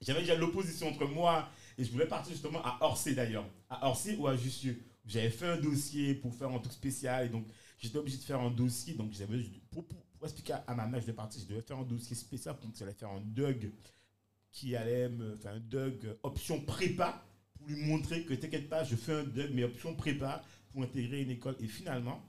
[0.00, 3.46] j'avais déjà l'opposition entre moi et je voulais partir justement à Orsay d'ailleurs.
[3.68, 4.80] À Orsay ou à Jussieu.
[5.06, 7.46] J'avais fait un dossier pour faire un truc spécial et donc
[7.78, 8.94] j'étais obligé de faire un dossier.
[8.94, 9.38] Donc j'avais
[9.70, 12.14] pour, pour, pour expliquer à ma mère, je devais partir, je devais faire un dossier
[12.16, 13.72] spécial pour j'allais faire un DUG
[14.52, 18.96] qui allait me faire un DUG option prépa pour lui montrer que t'inquiète pas, je
[18.96, 21.56] fais un DUG mais option prépa pour intégrer une école.
[21.60, 22.22] Et finalement,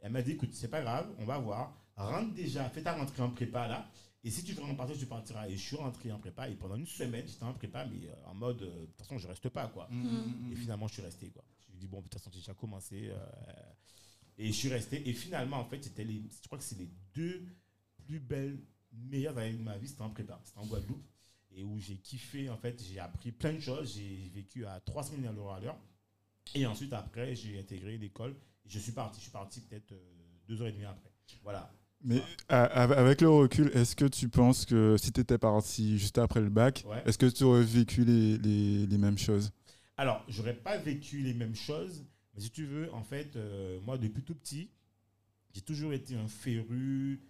[0.00, 1.76] elle m'a dit écoute, c'est pas grave, on va voir.
[1.96, 3.90] rentre déjà, fais ta rentrée en prépa là.
[4.22, 5.48] Et si tu veux en partir, tu partiras.
[5.48, 6.48] Et je suis rentré en prépa.
[6.48, 9.18] Et pendant une semaine, j'étais en prépa, mais euh, en mode, euh, de toute façon,
[9.18, 9.88] je reste pas, quoi.
[9.90, 10.52] Mm.
[10.52, 11.42] Et finalement, je suis resté, quoi.
[11.60, 13.08] Je me suis dit, bon, de toute façon, j'ai déjà commencé.
[13.10, 13.16] euh,
[14.36, 15.08] et je suis resté.
[15.08, 17.46] Et finalement, en fait, c'était les, je crois que c'est les deux
[18.04, 18.58] plus belles,
[18.92, 19.88] meilleures années de ma vie.
[19.88, 20.38] C'était en prépa.
[20.44, 21.06] C'était en Guadeloupe.
[21.52, 23.94] Et où j'ai kiffé, en fait, j'ai appris plein de choses.
[23.96, 25.78] J'ai vécu à trois semaines à l'heure à l'heure.
[26.54, 28.36] Et ensuite, après, j'ai intégré l'école.
[28.70, 29.18] Je suis parti.
[29.18, 29.98] Je suis parti peut-être euh,
[30.48, 31.10] deux heures et demie après.
[31.42, 31.70] Voilà.
[32.02, 36.16] Mais a- avec le recul, est-ce que tu penses que si tu étais parti juste
[36.16, 37.02] après le bac, Ouais.
[37.04, 39.50] est-ce que tu aurais vécu les, les- les mêmes choses?
[39.98, 42.02] Alors, j'aurais pas vécu les mêmes choses,
[42.34, 44.70] mais si tu veux, en fait, euh, moi, depuis tout petit,
[45.52, 47.20] j'ai toujours été un féru.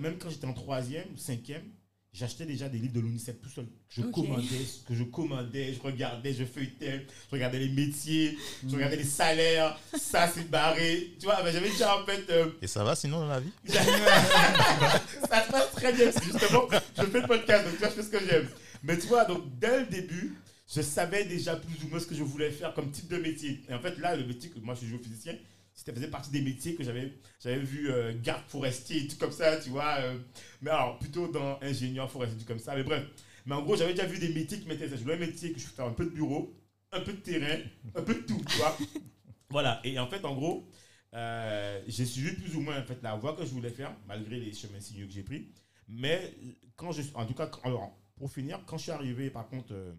[0.00, 1.64] Même quand j'étais en troisième, cinquième,
[2.12, 3.66] j'achetais déjà des livres de l'UNICEF tout seul.
[3.88, 4.44] Je commandais,
[4.86, 8.36] que je commandais, je regardais, je feuilletais, je regardais les métiers,
[8.68, 11.14] je regardais les salaires, ça c'est barré.
[11.18, 13.52] Tu vois, ben, j'avais déjà en fait euh, Et ça va sinon dans la vie?
[13.66, 18.02] Ça se passe très bien, justement, je fais le podcast, donc tu vois, je fais
[18.02, 18.48] ce que j'aime.
[18.82, 20.36] Mais tu vois, donc dès le début,
[20.74, 23.62] je savais déjà plus ou moins ce que je voulais faire comme type de métier.
[23.68, 25.34] Et en fait, là, le métier que moi je suis géophysicien,
[25.74, 29.32] c'était faisait partie des métiers que j'avais j'avais vu euh, garde forestier et tout comme
[29.32, 29.96] ça, tu vois.
[30.00, 30.18] euh,
[30.60, 32.74] mais alors, plutôt dans ingénieur forestier, tout comme ça.
[32.74, 33.04] Mais bref.
[33.46, 34.96] Mais en gros, j'avais déjà vu des métiers qui m'intéressaient.
[34.96, 36.54] Je voulais un métier que je faire un peu de bureau,
[36.92, 37.60] un peu de terrain,
[37.94, 38.76] un peu de tout, tu vois.
[39.50, 39.80] voilà.
[39.84, 40.68] Et en fait, en gros,
[41.14, 44.38] euh, j'ai suivi plus ou moins en fait, la voie que je voulais faire, malgré
[44.38, 45.48] les chemins sinueux que j'ai pris.
[45.88, 46.34] Mais
[46.76, 49.92] quand je, en tout cas, alors, pour finir, quand je suis arrivé, par contre, euh,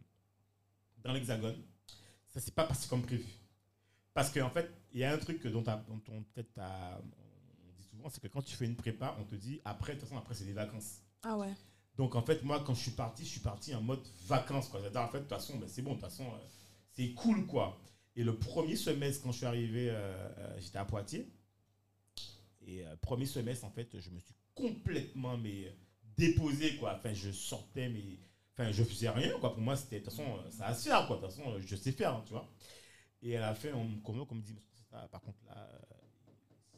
[1.03, 1.61] dans l'Hexagone,
[2.29, 3.25] ça s'est pas passé comme prévu.
[4.13, 7.83] Parce qu'en fait, il y a un truc que dont, dont on peut-être on dit
[7.83, 10.19] souvent, c'est que quand tu fais une prépa, on te dit après, de toute façon,
[10.19, 11.01] après c'est des vacances.
[11.23, 11.53] Ah ouais.
[11.97, 14.69] Donc en fait, moi, quand je suis parti, je suis parti en mode vacances.
[14.73, 16.37] En fait, de toute façon, ben, c'est bon, de toute façon, euh,
[16.93, 17.79] c'est cool, quoi.
[18.15, 21.27] Et le premier semestre, quand je suis arrivé, euh, euh, j'étais à Poitiers.
[22.61, 25.75] Et euh, premier semestre, en fait, je me suis complètement mais,
[26.15, 26.95] déposé, quoi.
[26.95, 28.19] Enfin, je sortais, mais...
[28.55, 29.53] Enfin, je faisais rien, quoi.
[29.53, 31.17] Pour moi, c'était, de toute façon, ça va se faire, quoi.
[31.17, 32.47] De toute façon, je sais faire, hein, tu vois.
[33.23, 34.55] Et à la fin, on me convoque, on me dit,
[34.93, 35.67] Ça, par contre, là,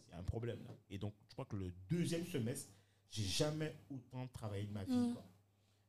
[0.07, 0.73] il y a un problème, là.
[0.89, 2.71] Et donc, je crois que le deuxième semestre,
[3.11, 5.13] j'ai jamais autant travaillé de ma vie, Mm.
[5.13, 5.25] quoi.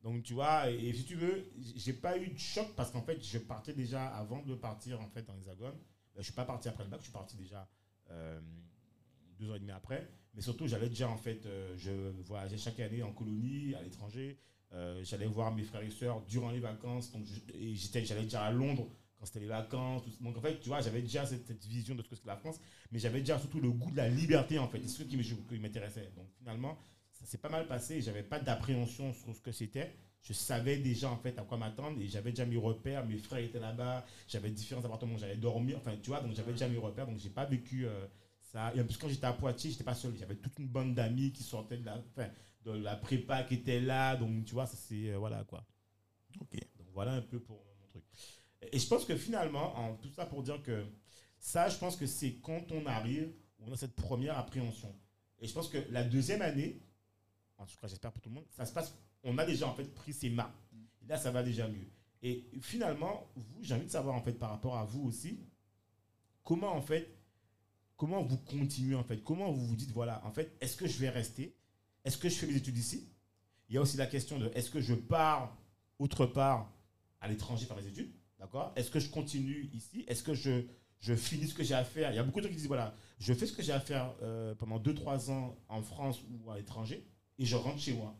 [0.02, 3.02] Donc, tu vois, et, et si tu veux, j'ai pas eu de choc parce qu'en
[3.02, 5.72] fait, je partais déjà avant de partir en fait en hexagone.
[6.14, 7.68] Ben, je suis pas parti après le bac, je suis parti déjà
[8.10, 8.40] euh,
[9.38, 10.08] deux ans et demi après.
[10.34, 14.38] Mais surtout, j'allais déjà en fait, euh, je voyageais chaque année en colonie, à l'étranger.
[14.72, 17.10] Euh, j'allais voir mes frères et sœurs durant les vacances.
[17.12, 20.02] Donc, j'étais, j'allais déjà à Londres quand c'était les vacances.
[20.04, 22.26] tout- Donc, en fait, tu vois, j'avais déjà cette, cette vision de ce que c'est
[22.26, 22.60] la France,
[22.92, 24.80] mais j'avais déjà surtout le goût de la liberté en fait.
[24.82, 25.16] C'est ce qui
[25.58, 26.12] m'intéressait.
[26.16, 26.78] Donc, finalement,
[27.12, 28.00] ça s'est pas mal passé.
[28.02, 29.94] J'avais pas d'appréhension sur ce que c'était.
[30.22, 33.06] Je savais déjà en fait à quoi m'attendre et j'avais déjà mes repères.
[33.06, 34.04] Mes frères étaient là-bas.
[34.28, 35.76] J'avais différents appartements où j'allais dormir.
[35.78, 37.06] Enfin, tu vois, donc j'avais déjà mes repères.
[37.06, 38.06] Donc, j'ai pas vécu euh,
[38.52, 38.72] ça.
[38.74, 40.14] Et en plus, quand j'étais à Poitiers, j'étais pas seul.
[40.18, 42.28] J'avais toute une bande d'amis qui sortaient de la, enfin,
[42.64, 44.16] de la prépa qui étaient là.
[44.16, 45.10] Donc, tu vois, ça c'est.
[45.10, 45.64] euh, voilà quoi.
[46.40, 46.52] Ok.
[46.76, 47.62] Donc, voilà un peu pour.
[48.72, 50.84] Et, je pense que finalement, en tout ça pour dire que
[51.38, 54.94] ça, je pense que c'est quand on arrive, on a cette première appréhension.
[55.38, 56.80] Et je pense que la deuxième année,
[57.58, 58.94] en tout cas, j'espère pour tout le monde, ça se passe.
[59.22, 60.54] On a déjà en fait pris ses marques.
[61.02, 61.90] Et là, ça va déjà mieux.
[62.22, 65.38] Et finalement, vous, j'ai envie de savoir en fait par rapport à vous aussi,
[66.42, 67.14] comment en fait,
[67.96, 70.98] comment vous continuez en fait, comment vous vous dites voilà, en fait, est-ce que je
[70.98, 71.54] vais rester,
[72.04, 73.08] est-ce que je fais mes études ici?
[73.68, 75.56] Il y a aussi la question de est-ce que je pars
[75.98, 76.72] autre part
[77.20, 78.72] à l'étranger faire mes études, d'accord?
[78.76, 80.04] Est-ce que je continue ici?
[80.08, 82.10] Est-ce que je finis ce que j'ai à faire?
[82.12, 83.80] Il y a beaucoup de gens qui disent voilà, je fais ce que j'ai à
[83.80, 87.06] faire euh, pendant 2-3 ans en France ou à l'étranger
[87.38, 88.16] et je rentre chez moi.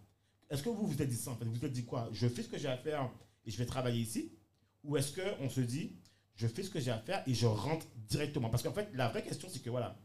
[0.51, 1.45] Est-ce que vous vous êtes dit ça en fait?
[1.45, 2.09] Vous vous êtes dit quoi?
[2.13, 3.11] Je fais ce que j'ai à faire
[3.45, 4.33] et je vais travailler ici?
[4.85, 5.97] Ou est-ce qu'on se dit
[6.35, 8.51] je fais ce que j'ai à faire et je rentre directement?
[8.51, 9.97] Parce qu'en fait, la vraie question, c'est que voilà,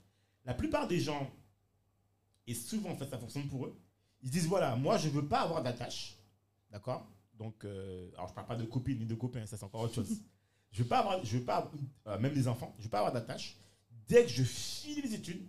[0.45, 1.29] la plupart des gens,
[2.47, 3.79] et souvent en fait ça fonctionne pour eux,
[4.21, 6.17] ils se disent voilà, moi je veux pas avoir d'attache,
[6.71, 7.07] d'accord?
[7.41, 9.95] Donc, euh, alors je parle pas de copine ni de copain, ça c'est encore autre
[9.95, 10.09] chose.
[10.71, 11.73] je veux pas avoir, je veux pas, avoir-
[12.07, 13.57] euh, même des enfants, je veux pas avoir d'attache.
[14.07, 15.41] Dès que je finis les études,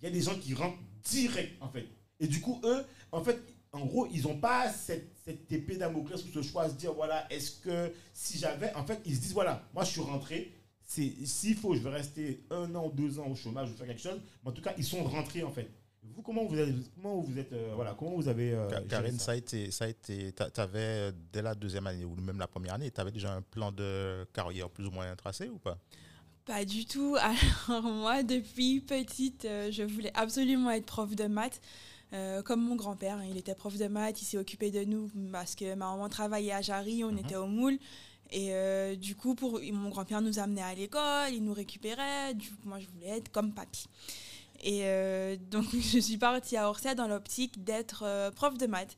[0.00, 1.88] il y a des gens qui rentrent direct en fait.
[2.20, 6.24] Et du coup, eux, en fait, en gros, ils n'ont pas cette, cette épée Damoclès
[6.24, 9.20] ou ce choix à se dire, voilà, est-ce que si j'avais, en fait, ils se
[9.20, 10.52] disent, voilà, moi je suis rentré,
[10.84, 14.20] s'il faut, je vais rester un an deux ans au chômage, je faire quelque chose,
[14.44, 15.68] mais en tout cas, ils sont rentrés en fait.
[16.14, 18.52] Vous, comment vous avez, comment vous êtes, euh, voilà, comment vous avez.
[18.52, 21.54] euh, Ka- géré Karine, ça ça a été, ça a été, tu avais dès la
[21.54, 24.86] deuxième année ou même la première année, tu avais déjà un plan de carrière plus
[24.86, 25.78] ou moins tracé ou pas?
[26.44, 27.16] Pas du tout.
[27.68, 31.60] Alors moi, depuis petite, euh, je voulais absolument être prof de maths.
[32.12, 35.08] Euh, comme mon grand-père, hein, il était prof de maths, il s'est occupé de nous
[35.30, 37.18] parce que ma maman travaillait à Jarry, on Mhm.
[37.18, 37.78] était au moule.
[38.32, 42.34] Et euh, du coup, pour, mon grand-père nous amenait à l'école, il nous récupérait.
[42.34, 43.86] Du coup, moi, je voulais être comme papy.
[44.62, 48.96] Et euh, donc, je suis partie à Orsay dans l'optique d'être euh, prof de maths.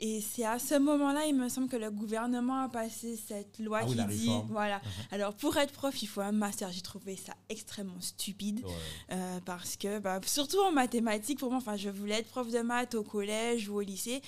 [0.00, 3.80] Et c'est à ce moment-là, il me semble que le gouvernement a passé cette loi
[3.82, 4.48] Ah qui la dit, réforme.
[4.48, 4.80] voilà.
[5.10, 6.70] Alors, pour être prof, il faut un master.
[6.70, 8.64] J'ai trouvé ça extrêmement stupide.
[8.64, 8.70] Ouais.
[9.12, 12.60] Euh, parce que, bah, surtout en mathématiques, pour moi, enfin, je voulais être prof de
[12.60, 14.22] maths au collège ou au lycée.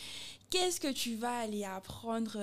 [0.50, 2.36] Qu'est-ce que tu vas aller apprendre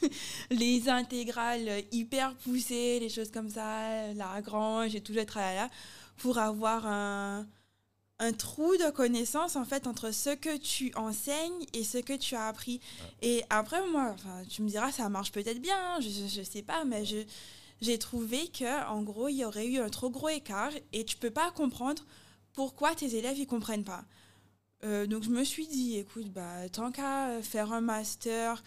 [0.50, 5.70] les intégrales hyper poussées, les choses comme ça, Lagrange et tout le tralala,
[6.16, 7.46] pour avoir un,
[8.22, 12.36] un trou de connaissances en fait entre ce que tu enseignes et ce que tu
[12.36, 12.80] as appris.
[13.20, 16.62] Et après, moi, enfin, tu me diras, ça marche peut-être bien, hein, je, je sais
[16.62, 17.16] pas, mais je,
[17.80, 21.16] j'ai trouvé que en gros il y aurait eu un trop gros écart et tu
[21.16, 22.04] peux pas comprendre
[22.52, 24.04] pourquoi tes élèves ils comprennent pas.
[24.84, 28.62] Euh, donc je me suis dit écoute bah tant qu'à faire un master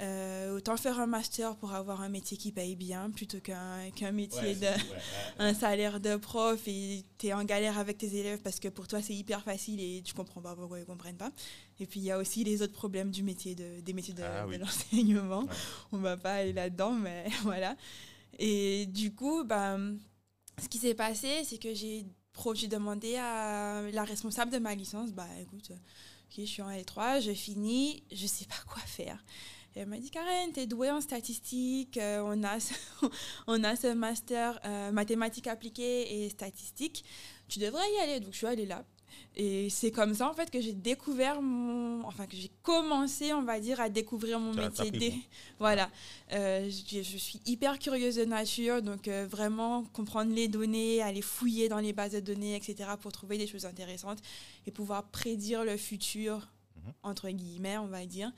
[0.00, 4.40] euh, autant faire un master pour avoir un métier qui paye bien plutôt qu'un métier
[4.40, 4.98] Ouais, de c'est- ouais, ouais.
[5.38, 8.88] un salaire de prof et tu es en galère avec tes élèves parce que pour
[8.88, 11.30] toi c'est hyper facile et tu comprends pas pourquoi ils comprennent pas.
[11.78, 14.22] Et puis il y a aussi les autres problèmes du métier de, des métiers de,
[14.24, 15.46] Ah de l'enseignement.
[15.92, 17.76] On va pas aller là-dedans, mais voilà.
[18.38, 19.96] Et du coup, ben,
[20.60, 22.04] ce qui s'est passé, c'est que j'ai
[22.68, 27.32] demandé à la responsable de ma licence, bah écoute, ok, je suis en L3, je
[27.32, 29.24] finis, je sais pas quoi faire.
[29.76, 32.74] Et elle m'a dit, Karen, tu es douée en statistique, euh, on, a ce,
[33.46, 37.04] on a ce master euh, mathématiques appliquées et statistiques,
[37.48, 38.20] tu devrais y aller.
[38.20, 38.84] Donc je suis allée là.
[39.36, 42.04] Et c'est comme ça, en fait, que j'ai découvert mon...
[42.04, 45.14] Enfin, que j'ai commencé, on va dire, à découvrir mon métier.
[45.58, 45.90] Voilà.
[46.32, 51.22] Euh, je, je suis hyper curieuse de nature, donc euh, vraiment comprendre les données, aller
[51.22, 54.18] fouiller dans les bases de données, etc., pour trouver des choses intéressantes
[54.66, 56.48] et pouvoir prédire le futur,
[56.84, 56.92] Mhm.
[57.02, 58.32] entre guillemets, on va dire.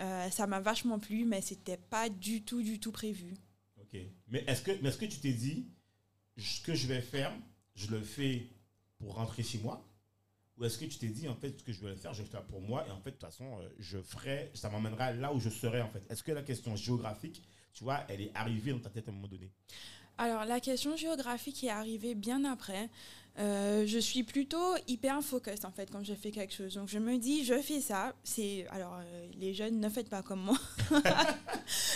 [0.00, 3.34] Euh, ça m'a vachement plu, mais c'était pas du tout, du tout prévu.
[3.80, 3.98] Ok.
[4.28, 5.66] Mais est-ce que, mais est-ce que tu t'es dit,
[6.36, 7.32] ce que je vais faire,
[7.74, 8.48] je le fais
[8.98, 9.84] pour rentrer chez moi?
[10.56, 12.24] Ou est-ce que tu t'es dit, en fait, ce que je vais faire, je vais
[12.24, 15.12] le faire pour moi et en fait, de toute façon, euh, je ferai, ça m'emmènera
[15.12, 18.32] là où je serai, en fait Est-ce que la question géographique, tu vois, elle est
[18.34, 19.50] arrivée dans ta tête à un moment donné?
[20.20, 22.90] Alors, la question géographique est arrivée bien après.
[23.38, 26.74] Euh, je suis plutôt hyper focus en fait quand je fais quelque chose.
[26.74, 28.12] Donc je me dis, je fais ça.
[28.24, 30.58] C'est alors euh, les jeunes ne faites pas comme moi.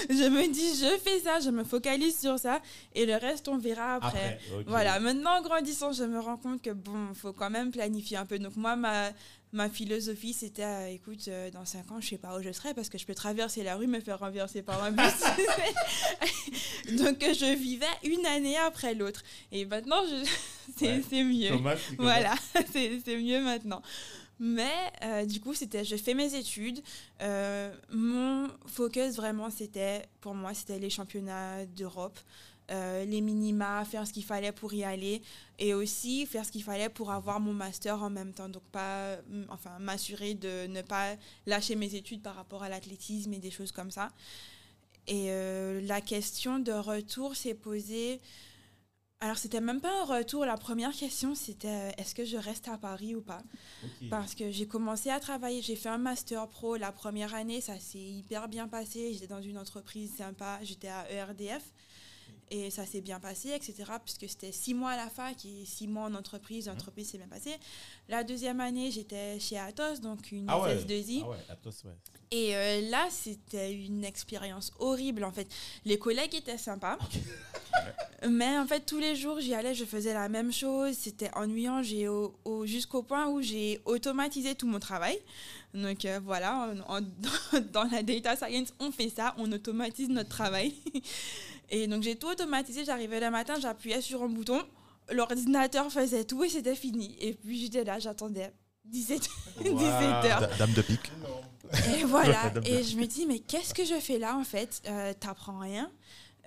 [0.09, 2.61] je me dis, je fais ça, je me focalise sur ça
[2.95, 4.39] et le reste on verra après.
[4.67, 8.27] Voilà, maintenant en grandissant, je me rends compte que bon, faut quand même planifier un
[8.27, 8.39] peu.
[8.39, 9.11] Donc moi, ma,
[9.53, 12.73] ma philosophie, c'était, euh, écoute, euh, dans 5 ans, je sais pas où je serai
[12.75, 15.03] parce que je peux traverser la rue, me faire renverser par un bus.
[16.99, 19.23] Donc euh, je vivais une année après l'autre.
[19.51, 20.29] Et maintenant, je...
[20.77, 21.25] c'est Ouais.
[21.25, 21.49] mieux.
[21.51, 22.35] Thomas, Voilà,
[22.73, 23.83] c'est mieux maintenant.
[24.41, 24.73] Mais
[25.05, 26.83] euh, du coup, c'était, je fais mes études.
[27.93, 32.19] Mon focus vraiment, c'était, pour moi, c'était les championnats d'Europe,
[32.71, 35.21] euh, les minima, faire ce qu'il fallait pour y aller,
[35.59, 38.49] et aussi faire ce qu'il fallait pour avoir mon master en même temps.
[38.49, 43.33] Donc pas, mm, enfin, m'assurer de ne pas lâcher mes études par rapport à l'athlétisme
[43.33, 44.11] et des choses comme ça.
[45.09, 48.21] Et euh, la question de retour s'est posée.
[49.19, 50.45] Alors, c'était même pas un retour.
[50.47, 53.43] La première question, c'était euh, est-ce que je reste à Paris ou pas?
[54.09, 57.79] Parce que j'ai commencé à travailler, j'ai fait un master pro la première année, ça
[57.79, 59.13] s'est hyper bien passé.
[59.13, 61.73] J'étais dans une entreprise sympa, j'étais à ERDF
[62.55, 63.75] et ça s'est bien passé, etc.
[64.05, 67.27] Puisque c'était six mois à la fac et six mois en entreprise, l'entreprise s'est bien
[67.27, 67.57] passée.
[68.09, 70.77] La deuxième année, j'étais chez Atos, donc une Ah ouais.
[70.77, 71.23] SS2I.
[71.25, 71.93] Ah ouais, Atos, ouais.
[72.31, 75.49] Et euh, là, c'était une expérience horrible en fait.
[75.85, 76.99] Les collègues étaient sympas.
[78.29, 80.95] Mais en fait, tous les jours, j'y allais, je faisais la même chose.
[80.97, 85.19] C'était ennuyant j'ai au- au- jusqu'au point où j'ai automatisé tout mon travail.
[85.75, 86.73] Donc euh, voilà,
[87.73, 90.75] dans la data science, on fait ça, on automatise notre travail.
[91.73, 94.63] Et donc j'ai tout automatisé, j'arrivais le matin, j'appuyais sur un bouton,
[95.11, 97.17] l'ordinateur faisait tout et c'était fini.
[97.19, 98.53] Et puis j'étais là, j'attendais
[98.85, 99.71] 17, 17
[100.27, 100.41] heures.
[100.41, 101.11] Da- Dame de pique.
[101.87, 104.83] Et voilà, et je me dis, mais qu'est-ce que je fais là en fait?
[104.87, 105.91] Euh, T'apprends rien.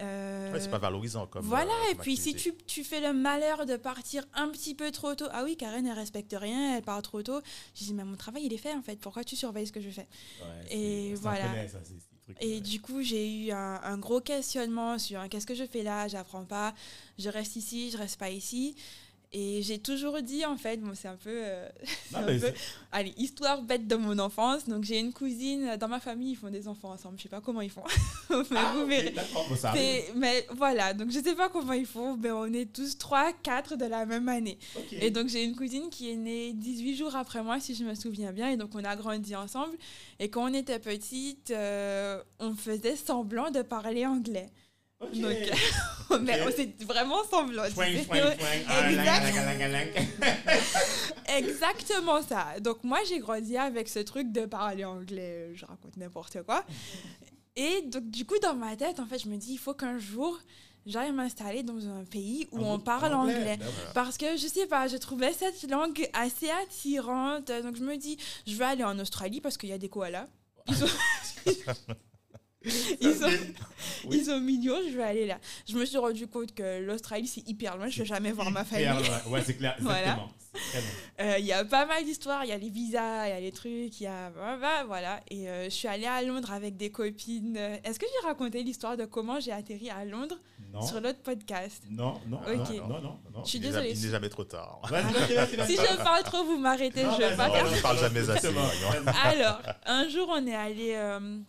[0.01, 1.43] Euh, Ouais, c'est pas valorisant comme.
[1.45, 4.91] voilà, euh, et puis si tu, tu fais le malheur de partir un petit peu
[4.91, 7.39] trop tôt, ah oui, Karen, elle respecte rien, elle part trop tôt.
[7.73, 9.81] Je dis, mais mon travail, il est fait en fait, pourquoi tu surveilles ce que
[9.81, 10.07] je fais?
[10.41, 11.47] Ouais, Et voilà.
[11.47, 11.79] connaît, ça,
[12.33, 12.61] trucs, Et ouais.
[12.61, 16.07] du coup, j'ai eu un, un gros questionnement sur hein, qu'est-ce que je fais là,
[16.07, 16.73] j'apprends pas,
[17.17, 18.75] je reste ici, je reste pas ici.
[19.37, 21.29] Et j'ai toujours dit, en fait, bon, c'est un peu.
[21.29, 21.67] euh,
[22.13, 22.53] Non, un mais peu- c'est-
[22.93, 24.65] Allez, histoire bête de mon enfance.
[24.65, 27.17] Donc, j'ai une cousine, euh, dans ma famille, ils font des enfants ensemble.
[27.17, 27.83] Je sais pas comment ils font.
[28.29, 29.13] mais Ah, vous verrez.
[30.15, 33.75] Mais voilà, donc je sais pas comment ils font, mais on est tous 3, 4
[33.75, 34.57] de la même année.
[35.01, 37.93] Et donc j'ai une cousine qui est née 18 jours après moi, si je me
[37.93, 39.75] souviens bien, et donc on a grandi ensemble.
[40.19, 44.49] Et quand on était petite, euh, on faisait semblant de parler anglais.
[45.13, 45.19] Ok.
[45.21, 47.65] Donc, mais c'est vraiment semblant.
[47.65, 48.03] tu Swing, sais.
[48.03, 48.65] swing, swing.
[48.67, 48.89] Ah.
[51.37, 52.59] Exactement ça.
[52.59, 56.63] Donc moi j'ai grandi avec ce truc de parler anglais, je raconte n'importe quoi.
[57.55, 59.97] Et donc du coup dans ma tête en fait je me dis il faut qu'un
[59.97, 60.37] jour
[60.85, 63.53] j'aille m'installer dans un pays où En- on parle en anglais.
[63.53, 63.59] anglais.
[63.95, 67.47] Parce que je sais pas, je trouvais cette langue assez attirante.
[67.63, 70.27] Donc je me dis, je vais aller en Australie parce qu'il y a des koalas.
[73.01, 73.25] Ils sont,
[74.05, 74.17] Oui.
[74.19, 75.37] ils sont mignons, je vais aller là.
[75.67, 78.63] Je me suis rendu compte que l'Australie c'est hyper loin, je vais jamais voir ma
[78.63, 78.87] famille.
[78.87, 79.75] Ouais, ouais, c'est clair.
[79.81, 79.99] Voilà.
[79.99, 80.29] Exactement.
[81.19, 83.39] Euh, Il y a pas mal d'histoires, il y a les visas, il y a
[83.41, 84.29] les trucs, il y a.
[84.29, 85.19] bah, bah, voilà.
[85.29, 87.57] Et euh, je suis allée à Londres avec des copines.
[87.83, 90.37] Est-ce que j'ai raconté l'histoire de comment j'ai atterri à Londres
[90.73, 90.81] Non.
[90.81, 91.83] sur l'autre podcast?
[91.89, 92.69] Non, non, Ok.
[92.69, 93.43] non, non, non, non.
[93.43, 93.91] Je suis désolée.
[93.91, 94.79] il n'est jamais trop tard.
[95.67, 98.47] Si je parle trop, vous m'arrêtez, je vais pas faire ne parle jamais assez.
[99.25, 100.93] Alors, un jour, on est allé.
[100.95, 101.39] euh,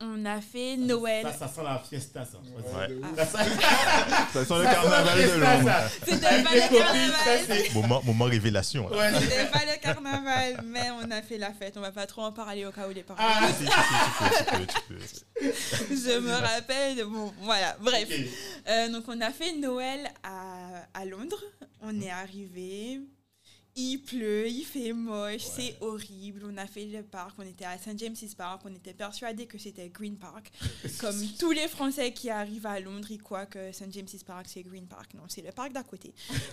[0.00, 1.24] on a fait Noël.
[1.26, 2.38] Ça, ça sent la fiesta, ça.
[2.38, 2.88] Ouais.
[3.16, 3.50] Ça sent
[4.32, 5.68] Ça sent le ça sent carnaval de fiesta, Londres.
[5.68, 5.88] ça.
[6.06, 7.72] C'était pas le carnaval.
[7.74, 8.88] Moment, moment révélation.
[8.88, 8.96] là.
[8.96, 11.74] Ouais, C'était pas le carnaval, mais on a fait la fête.
[11.76, 13.20] On va pas trop en parler au cas où les parents.
[13.22, 15.54] Ah, Si, si, si, tu peux, tu peux, tu
[15.88, 15.96] peux.
[15.96, 16.96] Je me rappelle.
[16.96, 17.76] de- Bon, voilà.
[17.80, 18.08] Bref.
[18.68, 21.42] Euh, donc, on a fait Noël à, à Londres.
[21.82, 23.00] On est arrivé.
[23.82, 26.42] Il pleut, il fait moche, c'est horrible.
[26.44, 27.98] On a fait le parc, on était à St.
[27.98, 30.50] James's Park, on était persuadés que c'était Green Park.
[31.00, 33.90] Comme tous les Français qui arrivent à Londres, ils croient que St.
[33.90, 35.14] James's Park c'est Green Park.
[35.14, 36.12] Non, c'est le parc d'à côté.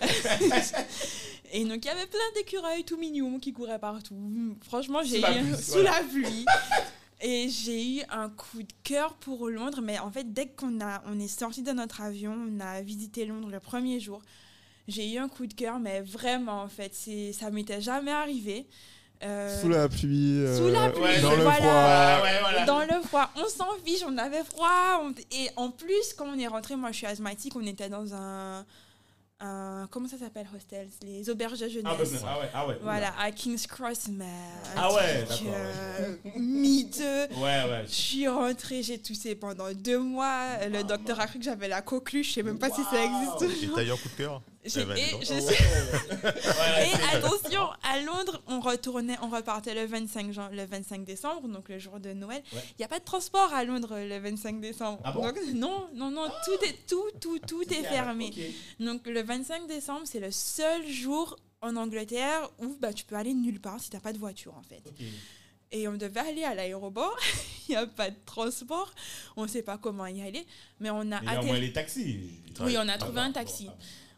[1.52, 4.56] Et donc il y avait plein d'écureuils tout mignons qui couraient partout.
[4.62, 5.90] Franchement, j'ai Sous la eu pluie, sous voilà.
[6.00, 6.46] la pluie.
[7.20, 11.02] Et j'ai eu un coup de cœur pour Londres, mais en fait, dès qu'on a,
[11.06, 14.22] on est sorti de notre avion, on a visité Londres le premier jour.
[14.88, 18.66] J'ai eu un coup de cœur, mais vraiment, en fait, c'est, ça m'était jamais arrivé.
[19.22, 20.38] Euh, Sous la pluie.
[20.44, 21.56] euh, Sous la pluie, Ouais, dans le voilà.
[21.56, 21.70] froid.
[21.72, 22.64] Ah, ouais, voilà.
[22.64, 25.02] dans le froid, on s'en fiche, on avait froid.
[25.02, 28.14] on- Et en plus, quand on est rentré, moi je suis asthmatique, on était dans
[28.14, 28.64] un.
[29.40, 31.84] un- comment ça s'appelle, hostels Les auberges de jeunesse.
[31.86, 32.78] Ah, bah, ah ouais, ah ouais.
[32.82, 34.24] Voilà, à King's Cross, mais.
[34.76, 37.02] Ah ouais, euh, miteux.
[37.36, 37.84] Ouais, ouais.
[37.86, 40.58] Je suis rentrée, j'ai toussé pendant deux mois.
[40.70, 43.42] Le docteur a cru que j'avais la coqueluche, je sais même pas si ça existe.
[43.78, 44.42] Et un coup de cœur?
[44.68, 45.54] J'ai- et je suis-
[46.42, 51.68] c'est- attention, à Londres, on retournait, on repartait le 25, jan- le 25 décembre, donc
[51.68, 52.42] le jour de Noël.
[52.52, 52.64] Il Ouais.
[52.80, 55.00] n'y a pas de transport à Londres le 25 décembre.
[55.04, 58.32] Ah bon donc, non, non, non, tout est tout, tout, tout est fermé.
[58.80, 63.34] Donc le 25 décembre, c'est le seul jour en Angleterre où bah, tu peux aller
[63.34, 64.82] nulle part si tu n'as pas de voiture en fait.
[65.70, 67.14] Et on devait aller à l'aéroport,
[67.68, 68.90] il n'y a pas de transport,
[69.36, 70.46] on ne sait pas comment y aller,
[70.80, 72.30] mais on a Mais au moins les taxis.
[72.60, 73.66] Oui, on a Ah, trouvé un taxi.
[73.66, 73.72] bon.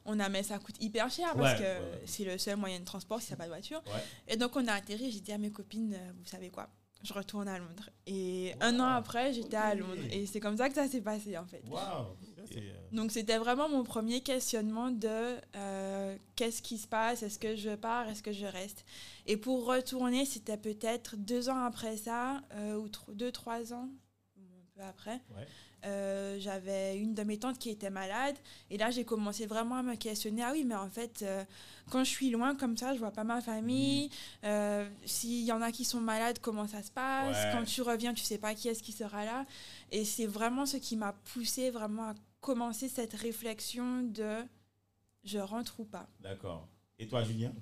[0.05, 2.81] On a, mais ça coûte hyper cher Ouais, parce que ouais, c'est le seul moyen
[2.81, 3.83] de transport si tu n'as pas de voiture.
[3.87, 4.03] Ouais.
[4.29, 6.69] Et donc on a atterri, j'ai dit à mes copines, euh, vous savez quoi,
[7.03, 7.91] je retourne à Londres.
[8.07, 9.75] Et un an après, j'étais à.
[9.75, 9.95] Londres.
[10.11, 11.63] Et c'est comme ça que ça s'est passé en fait.
[11.67, 11.71] Euh,
[12.93, 17.75] Donc c'était vraiment mon premier questionnement de euh, qu'est-ce qui se passe, est-ce que je
[17.75, 18.85] pars, est-ce que je reste?
[19.27, 23.89] Et pour retourner, c'était peut-être deux ans après ça, euh, ou tro- deux, trois ans,
[24.39, 25.21] un peu après.
[25.37, 25.47] Ouais.
[25.85, 28.37] Euh, j'avais une de mes tantes qui était malade.
[28.71, 30.43] Et là j'ai commencé vraiment à me questionner.
[30.43, 31.45] Ah oui mais en fait euh,
[31.91, 34.11] quand je suis loin comme ça je vois pas ma famille.
[34.45, 37.37] Euh, s'il y en a qui sont malades comment ça se passe?
[37.37, 37.53] Ouais.
[37.53, 39.47] quand tu reviens tu sais pas qui est-ce qui sera là.
[39.91, 44.45] Et c'est vraiment ce qui m'a poussé vraiment à commencer cette réflexion de
[45.25, 46.09] je rentre ou pas.
[46.21, 46.67] D'accord.
[46.99, 47.53] Et toi, Julien?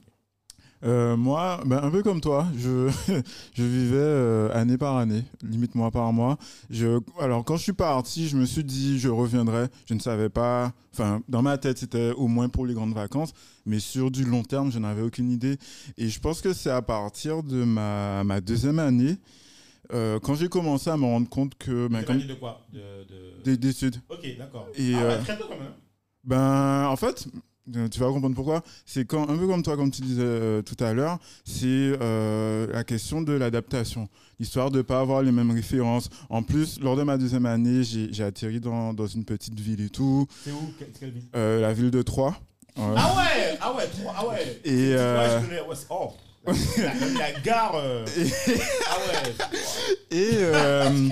[0.85, 2.89] Euh, moi, ben, un peu comme toi, je,
[3.55, 6.39] je vivais euh, année par année, limite mois par mois.
[6.71, 9.67] Je, alors, quand je suis parti, je me suis dit, je reviendrai.
[9.87, 10.73] Je ne savais pas.
[10.93, 13.33] Enfin, dans ma tête, c'était au moins pour les grandes vacances,
[13.67, 15.59] mais sur du long terme, je n'avais aucune idée.
[15.97, 19.17] Et je pense que c'est à partir de ma, ma deuxième année,
[19.93, 21.89] euh, quand j'ai commencé à me rendre compte que.
[21.89, 22.67] Ben, comme, de quoi?
[22.73, 23.99] De, de- des, des.
[24.09, 24.69] Ok, d'accord.
[24.77, 25.73] Et, ah très tôt quand même.
[26.25, 27.27] Ben, en fait,
[27.91, 28.63] tu vas comprendre pourquoi.
[28.87, 32.67] C'est quand, un peu comme toi, comme tu disais euh, tout à l'heure, c'est euh,
[32.73, 34.09] la question de l'adaptation.
[34.41, 36.09] L'histoire de ne pas avoir les mêmes références.
[36.31, 39.91] En plus, lors de ma deuxième année, j'ai atterri dans, dans une petite ville et
[39.91, 40.73] tout, C'est où?
[40.99, 41.23] Quelle, ville?
[41.35, 42.37] Euh, la ville de Troyes.
[42.77, 44.61] Ah ouais Ah ouais, trois, ah ouais.
[44.65, 45.61] Et, Ouais, euh, je connais.
[45.63, 46.13] ouais, c'est- oh
[46.79, 47.73] la, la gare.
[47.77, 49.33] euh, Ah ouais.
[50.11, 51.09] Et, euh,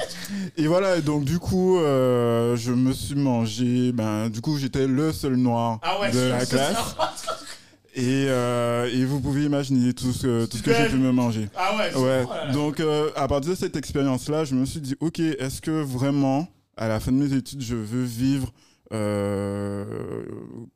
[0.56, 5.12] et voilà, donc du coup, euh, je me suis mangé, ben, du coup, j'étais le
[5.12, 6.10] seul noir Ah ouais.
[6.10, 6.96] de la classe.
[7.94, 11.48] Et, euh, et vous pouvez imaginer tout ce, tout ce que j'ai pu me manger.
[11.56, 11.94] Ah ouais.
[11.98, 15.70] Ouais, donc euh, à partir de cette expérience-là, je me suis dit, ok, est-ce que
[15.82, 16.46] vraiment,
[16.76, 18.52] à la fin de mes études, je veux vivre
[18.92, 20.24] euh,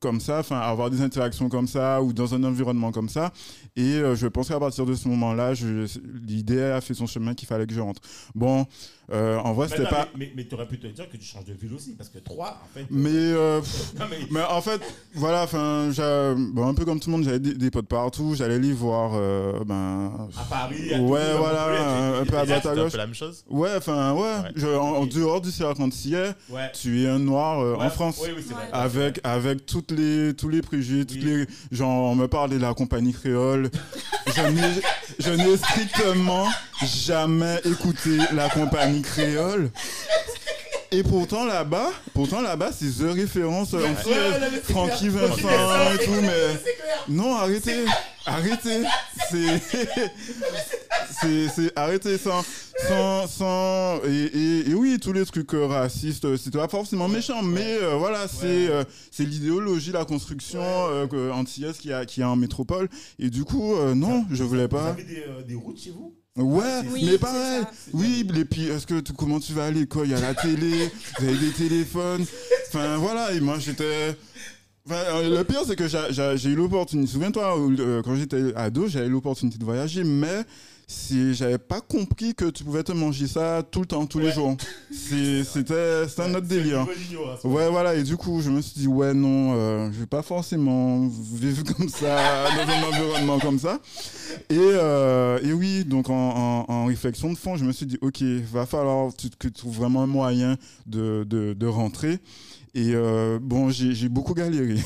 [0.01, 3.33] comme ça, enfin avoir des interactions comme ça ou dans un environnement comme ça.
[3.77, 5.53] Et euh, je pense qu'à partir de ce moment-là,
[6.27, 8.01] l'idée a fait son chemin qu'il fallait que je rentre.
[8.35, 8.67] Bon,
[9.13, 10.09] euh, en vrai, Mais, c'était pas.
[10.17, 12.19] mais, mais, tu aurais pu te dire que tu changes de ville aussi, parce que
[12.19, 12.87] 3, en fait.
[12.91, 14.81] Mais, euh, pff, Non, mais- mais en fait,
[15.15, 15.91] voilà, enfin,
[16.53, 19.13] bon, un peu comme tout le monde, j'avais des, des potes partout, j'allais les voir,
[19.15, 22.93] euh, ben, à Paris, à ouais, voilà, un, peu à droite à un gauche.
[22.93, 23.45] peu la même chose.
[23.49, 24.53] Ouais, enfin, ouais, Ouais.
[24.55, 26.71] je- en, dehors du cercle antillais, Ouais.
[26.73, 28.21] tu es un noir euh, Ouais, en France.
[28.23, 28.69] Oui, oui, c'est vrai.
[28.73, 31.47] Avec, avec toutes les, tous les préjugés, toutes Oui.
[31.71, 33.71] les, genre, on me parle de la compagnie créole.
[35.19, 36.47] je n'ai strictement
[36.87, 39.71] jamais écouté la compagnie créole.
[40.93, 45.09] Et pourtant là-bas, pourtant là-bas, c'est The Référence, euh, c'est Francky.
[45.09, 45.49] Vincent
[45.95, 47.85] et tout, mais C'est non, arrêtez,
[48.27, 48.83] arrêtez,
[49.31, 49.61] c'est,
[51.21, 52.43] c'est, c'est, arrêtez sans,
[52.89, 57.07] sans, sans, et, et, et oui, tous les trucs euh, racistes, euh, c'était pas forcément
[57.07, 62.21] méchant, mais euh, voilà, c'est, euh, c'est l'idéologie, la construction euh, antillaise qui a, qui
[62.21, 62.89] a en métropole,
[63.21, 64.89] et du coup, euh, non, je voulais Vous pas.
[64.89, 66.15] avez des, euh, des routes chez vous?
[66.41, 67.63] Ouais, Oui, mais pareil.
[67.93, 70.07] Oui, et puis est-ce que tu- comment tu vas à l'école?
[70.07, 72.25] Il y a la télé, vous avez des téléphones.
[72.69, 74.17] Enfin voilà, et moi j'étais.
[74.87, 77.13] Enfin, euh, le pire c'est que j'ai eu l'opportunité.
[77.13, 80.45] Souviens-toi, euh, quand j'étais ado, j'avais l'opportunité de voyager, mais
[80.93, 84.33] si j'avais pas compris que tu pouvais te manger ça tout le temps, tous les
[84.33, 84.57] jours.
[84.91, 86.85] C'était un autre délire.
[87.09, 87.45] d'ignorance.
[87.45, 90.23] Ouais, voilà, et du coup, je me suis dit, ouais, non, euh, je vais pas
[90.23, 93.79] forcément vivre comme ça, dans un environnement comme ça.
[94.49, 97.99] Et, euh, et oui, donc en, en- en réflexion de fond, je me suis dit,
[98.01, 98.23] ok,
[98.53, 102.19] va falloir que tu trouves vraiment un moyen de, de, de rentrer.
[102.75, 104.77] Et euh, bon, j'ai beaucoup galéré.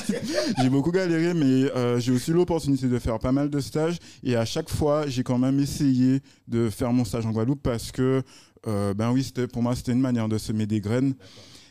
[0.62, 3.98] j'ai beaucoup galéré, mais euh, j'ai aussi l'opportunité de faire pas mal de stages.
[4.22, 7.90] Et à chaque fois, j'ai quand même essayé de faire mon stage en Guadeloupe parce
[7.90, 8.22] que,
[8.68, 11.14] euh, ben oui, pour moi, c'était une manière de semer des graines.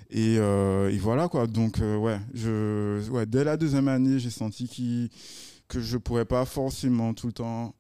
[0.09, 1.47] Et, et voilà quoi.
[1.47, 5.09] Donc ouais, je, ouais, dès la deuxième année, j'ai senti qu'il-
[5.69, 7.73] que je pourrais pas forcément tout le temps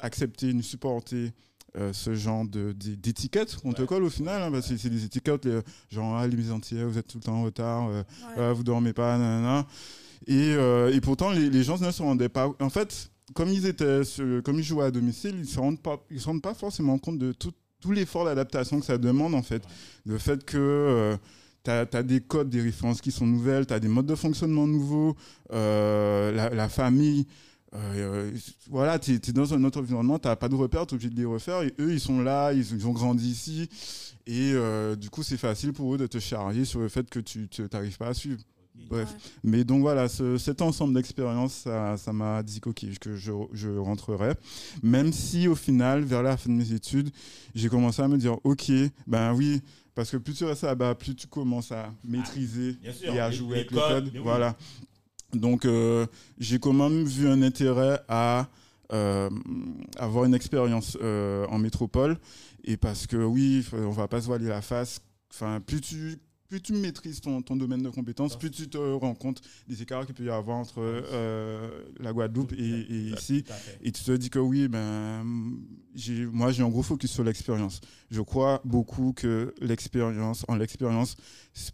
[0.00, 1.32] accepter supporter
[1.78, 3.86] euh, ce genre d'étiquettes qu'on te Ouais.
[3.86, 4.42] colle au final.
[4.42, 5.60] hein, parce que c'est des étiquettes les-
[5.90, 8.02] genre ah, les entières, vous êtes tout le temps en retard, euh,
[8.36, 8.42] Ouais.
[8.42, 9.66] ah, vous dormez pas, nanana.
[10.26, 12.50] Et, euh, et pourtant les, les gens ne se rendaient pas.
[12.60, 14.00] En fait, comme ils étaient,
[14.44, 17.18] comme ils jouaient à domicile, ils se rendent pas, ils se rendent pas forcément compte
[17.18, 19.62] de tout, tout l'effort d'adaptation que ça demande en fait.
[20.04, 21.16] Le fait que
[21.64, 24.66] tu as, des codes, des références qui sont nouvelles, tu as des modes de fonctionnement
[24.66, 25.14] nouveaux,
[25.52, 27.26] euh, la, la famille.
[27.74, 28.30] Euh,
[28.70, 31.10] voilà, tu es, dans un autre environnement, tu n'as pas de repères, tu es obligé
[31.10, 31.62] de les refaire.
[31.62, 33.68] Et eux, ils sont là, ils, ils ont grandi ici.
[34.26, 37.20] Et euh, du coup, c'est facile pour eux de te charrier sur le fait que
[37.20, 38.40] tu n'arrives pas à suivre.
[38.88, 39.08] Bref.
[39.10, 39.16] Ouais.
[39.42, 41.66] Mais donc voilà, ce- cet ensemble d'expériences,
[41.96, 44.32] ça m'a dit que, ok, que je, je rentrerai.
[44.82, 47.10] Même si au final, vers la fin de mes études,
[47.54, 48.70] j'ai commencé à me dire, ok,
[49.06, 49.60] ben oui,
[49.96, 53.30] parce que plus tu restes là-bas, plus tu commences à maîtriser Bien sûr, et à
[53.32, 54.42] jouer les avec codes, le code.
[54.42, 54.86] oui.
[55.34, 56.06] Donc euh,
[56.38, 58.48] j'ai quand même vu un intérêt à
[58.92, 59.28] euh,
[59.98, 62.18] avoir une expérience euh, en métropole.
[62.64, 65.00] Et parce que oui, on va pas se voiler la face.
[65.30, 66.18] Enfin, plus tu
[66.48, 70.06] plus tu maîtrises ton, ton domaine de compétences, plus tu te rends compte des écarts
[70.06, 73.44] qu'il peut y avoir entre euh, la Guadeloupe et, et ici.
[73.82, 75.22] Et tu te dis que oui, ben,
[76.32, 77.80] moi j'ai un gros focus sur l'expérience.
[78.10, 81.16] Je crois beaucoup que l'expérience, en l'expérience,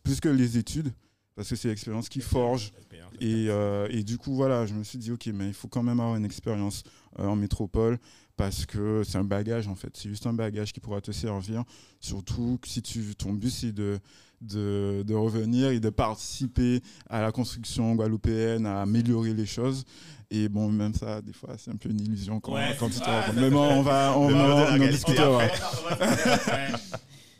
[0.02, 0.92] plus que les études,
[1.36, 2.72] parce que c'est l'expérience qui forge.
[3.20, 5.82] Et, euh, et du coup, voilà, je me suis dit, ok, mais il faut quand
[5.82, 6.82] même avoir une expérience
[7.18, 7.98] euh, en métropole,
[8.36, 9.90] parce que c'est un bagage en fait.
[9.96, 11.62] C'est juste un bagage qui pourra te servir,
[12.00, 13.98] surtout que si tu, ton but c'est de,
[14.40, 19.84] de, de revenir et de participer à la construction guadeloupéenne, à améliorer les choses.
[20.30, 22.98] Et bon, même ça, des fois, c'est un peu une illusion quand, Ouais, quand tu
[22.98, 25.38] te ça Mais bon, on va, on, va- en.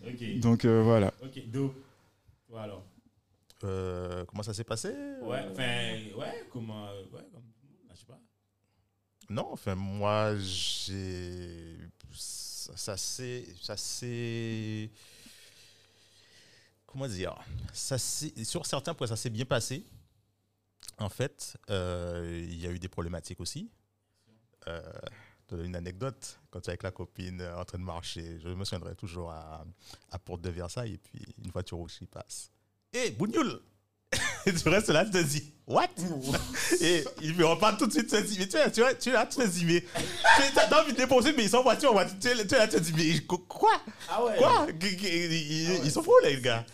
[0.07, 0.39] Ok.
[0.41, 1.13] Donc euh, voilà.
[1.23, 1.75] Ok, Do.
[2.57, 2.85] Alors.
[3.65, 4.91] Euh, comment ça s'est passé
[5.23, 6.89] Ouais, enfin, ouais, comment.
[6.89, 7.45] euh, Ouais, comme.
[7.91, 8.21] Je sais pas.
[9.31, 11.77] Non, enfin, moi, j'ai.
[12.13, 13.47] Ça, s'est.
[13.61, 14.91] Ça s'est.
[16.87, 17.35] Comment dire?
[17.73, 19.85] Ça Sur certains points, ça s'est bien passé.
[20.99, 23.71] En fait, euh, il y a eu des problématiques aussi.
[24.69, 24.81] Euh,
[25.53, 26.39] une anecdote.
[26.51, 29.31] Quand tu es avec la copine euh, en train de marcher, je me souviendrai toujours
[29.31, 29.65] à,
[30.11, 32.51] à Porte de Versailles, et puis une voiture rouge qui passe.
[32.95, 33.61] Hé, Bougnoul
[34.47, 35.89] Et tu restes là, tu te dis, what?
[36.81, 38.97] Et il me reparle tout de suite, tu te dis, mais tu es, tu es,
[38.99, 41.57] tu es là, tu te dis, mais tu as envie de déposer, mais ils sont
[41.59, 42.17] en voiture, en voiture.
[42.21, 43.81] Tu es, tu es là, tu te dis, mais quoi?
[44.09, 44.37] Ah ouais.
[44.39, 44.67] Quoi?
[44.83, 46.65] Ils, ils- ils sont fous, les gars.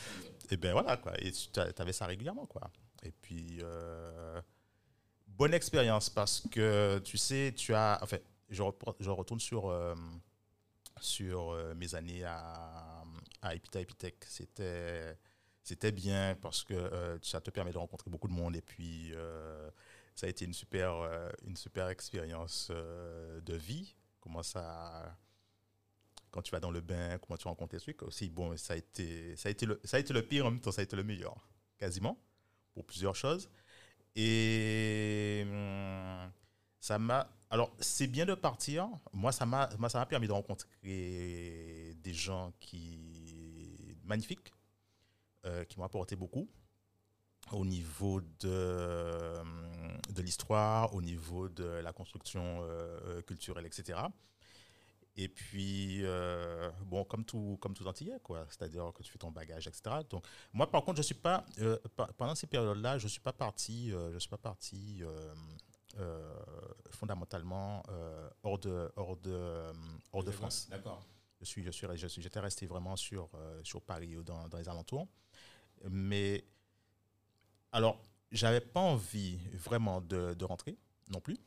[0.51, 1.13] Et ben voilà, quoi.
[1.23, 1.49] Et tu
[1.79, 2.71] avais ça régulièrement, quoi.
[3.03, 4.41] Et puis, euh,
[5.29, 7.99] bonne expérience parce que, tu sais, tu as.
[8.03, 8.19] Enfin,
[8.51, 9.95] je, repre- je retourne sur, euh,
[11.01, 13.05] sur euh, mes années à,
[13.41, 14.17] à Epita Epitech.
[14.29, 15.17] C'était.
[15.63, 19.13] C'était bien parce que euh, ça te permet de rencontrer beaucoup de monde et puis
[19.15, 19.71] euh,
[20.15, 23.95] ça a été une super, euh, une super expérience de vie.
[24.21, 25.17] Comment ça,
[26.31, 28.31] quand tu vas dans le bain, comment tu rencontres les trucs aussi.
[28.31, 30.61] Bon, ça a été, ça a été le, ça a été le pire en même
[30.61, 31.49] temps, ça a été le meilleur,
[31.79, 32.19] quasiment,
[32.75, 33.51] pour plusieurs choses.
[34.17, 36.31] Et hum,
[36.81, 37.31] ça m'a.
[37.49, 38.89] Alors, c'est bien de partir.
[39.13, 39.69] Moi, ça m'a
[40.09, 44.53] permis de rencontrer des gens qui magnifiques,
[45.47, 46.49] euh, qui m'ont apporté beaucoup
[47.53, 53.99] au niveau de, hum, de l'histoire, au niveau de la construction euh, euh, culturelle, etc.
[55.17, 58.47] Et puis, euh, bon, comme tout, comme tout Antillais, quoi.
[58.49, 59.97] C'est-à-dire que tu fais ton bagage, etc.
[60.09, 63.33] Donc, moi, par contre, je suis pas, euh, pa- pendant ces périodes-là, je suis pas
[63.33, 65.35] parti, euh, je suis pas parti euh,
[65.99, 66.33] euh,
[66.91, 69.73] fondamentalement euh, hors de, hors de, euh,
[70.13, 70.69] hors de France.
[70.71, 71.03] D'accord.
[71.41, 74.69] Je suis, je suis, j'étais resté vraiment sur, euh, sur Paris ou dans, dans les
[74.69, 75.09] alentours.
[75.89, 76.45] Mais,
[77.73, 78.03] alors,
[78.33, 80.77] j'avais pas envie vraiment de, rentrer
[81.09, 81.39] non plus.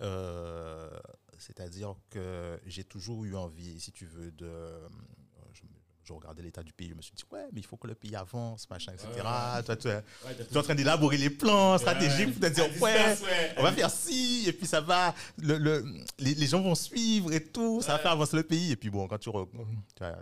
[0.00, 0.90] Euh,
[1.38, 4.80] C'est-à-dire que j'ai toujours eu envie, si tu veux, de.
[6.10, 7.94] Je, regardais l'état du pays, je me suis dit, ouais, mais il faut que le
[7.94, 9.08] pays avance, machin, etc.
[9.16, 9.62] Ouais.
[9.62, 13.16] Toi, tu es, Ouais, es en train d'élaborer les plans stratégiques pour te dire, ouais,
[13.56, 15.84] on va faire ci, et puis ça va, le, le-
[16.18, 18.72] les, les gens vont suivre et tout, ça va faire avancer le pays.
[18.72, 19.48] Et puis bon, quand tu, re-
[19.96, 20.18] tu as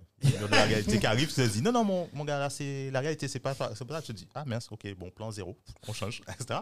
[0.50, 3.00] la réalité qui arrive, tu te dis, non, non, mon, mon gars, là, c'est la
[3.00, 3.84] réalité, c'est pas, pas ça.
[4.02, 6.60] Tu te dis, ah mince, ok, bon, plan zéro, on change, etc.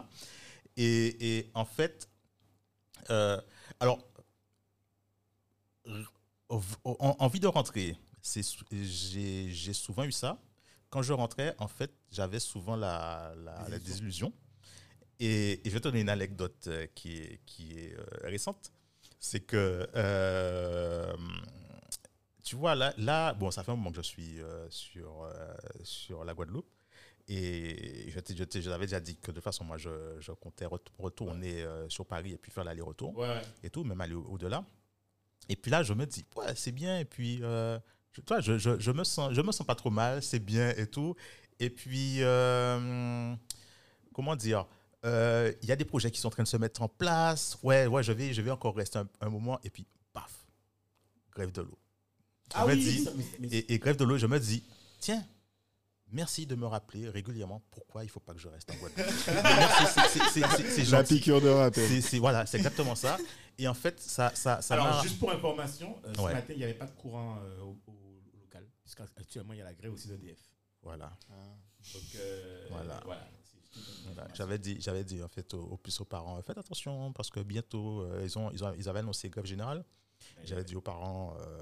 [0.77, 2.07] Et, et en fait,
[3.09, 3.41] euh,
[3.79, 3.99] alors,
[6.49, 7.97] en, en- envie de rentrer,
[8.71, 10.39] j'ai souvent eu ça.
[10.89, 14.31] Quand je rentrais, en fait, j'avais souvent la, la, la désillusion.
[15.19, 18.71] Et, et je vais te donner une anecdote euh, qui est, qui est euh, récente.
[19.19, 21.13] C'est que, euh,
[22.43, 25.53] tu vois, là, là, bon, ça fait un moment que je suis euh, sur, euh,
[25.83, 26.69] sur la Guadeloupe.
[27.27, 30.65] Et je, je, je t'avais déjà dit que de toute façon, moi, je, je comptais
[30.65, 34.63] ret- retourner sur Paris et puis faire l'aller-retour Ouais, et tout, même aller au- au-delà.
[35.49, 36.99] Et puis là, je me dis, ouais, c'est bien.
[36.99, 37.77] Et puis, euh,
[38.21, 40.87] toi, je, je, je me sens, je me sens pas trop mal, c'est bien et
[40.87, 41.15] tout.
[41.59, 43.33] Et puis, euh,
[44.13, 44.65] comment dire
[45.05, 47.57] euh, Il y a des projets qui sont en train de se mettre en place.
[47.63, 49.59] Ouais, ouais, je vais, je vais encore rester un, un moment.
[49.63, 50.31] Et puis, paf,
[51.33, 51.77] grève de l'eau.
[52.53, 54.39] Je Ah me oui, dis- ça- mais- mais- et, et grève de l'eau, je me
[54.39, 54.63] dis,
[54.99, 55.23] tiens,
[56.11, 59.05] merci de me rappeler régulièrement pourquoi il faut pas que je reste en Guadeloupe.
[59.43, 60.39] merci, c'est-
[60.79, 61.15] La gentil.
[61.15, 62.01] piqûre de rappel.
[62.01, 63.17] C'est- voilà, c'est exactement ça.
[63.59, 66.33] Et en fait, ça, ça, ça Alors, juste pour information, euh, ce Ouais.
[66.33, 68.06] matin, il n'y avait pas de courant euh, au, au-
[68.87, 70.39] au local, puisqu'actuellement, il y a la grève aussi d'EDF.
[70.81, 71.11] Voilà.
[71.93, 73.01] Donc, euh, Voilà.
[73.05, 73.27] voilà.
[74.05, 74.27] Voilà.
[74.33, 77.41] J'avais dit, j'avais dit en fait aux, aux plus aux parents, faites attention parce que
[77.41, 79.83] bientôt euh, ils ont, ils ont, ils avaient annoncé grève générale.
[80.45, 81.61] J'avais dit aux parents, euh,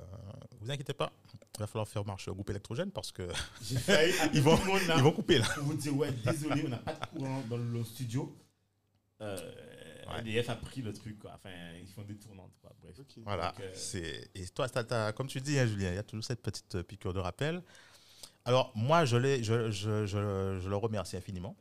[0.62, 1.12] vous inquiétez pas,
[1.56, 3.28] il va falloir faire marche au groupe électrogène parce que
[3.62, 4.58] J'ai failli appeler Ils vont-
[4.98, 5.46] ils vont couper là.
[5.56, 8.34] pour vous dire, ouais, désolé, on n'a pas de courant dans le studio.
[9.22, 9.38] Euh,
[10.14, 10.20] Ouais.
[10.22, 11.34] EDF a pris le truc, quoi.
[11.36, 11.50] Enfin,
[11.82, 12.72] ils font des tournantes, quoi.
[12.82, 12.96] Bref.
[13.24, 13.52] Voilà.
[13.52, 16.04] Donc, euh, C'est et toi, t'as- t'as- comme tu dis, hein, Julien, il y a
[16.04, 17.62] toujours cette petite euh, piqûre de rappel.
[18.48, 21.56] Alors moi, je, l'ai- je, je, je, je le remercie infiniment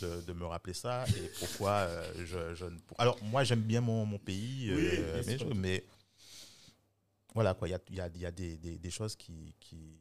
[0.00, 2.78] de, de me rappeler ça et pourquoi euh, je, je ne.
[2.96, 5.48] Alors moi, j'aime bien mon, mon pays, Oui, euh, mais, sûr.
[5.48, 5.84] je- mais
[7.34, 9.14] voilà quoi, il y a, il y a, il y a des, des, des choses
[9.16, 9.98] qui, qui,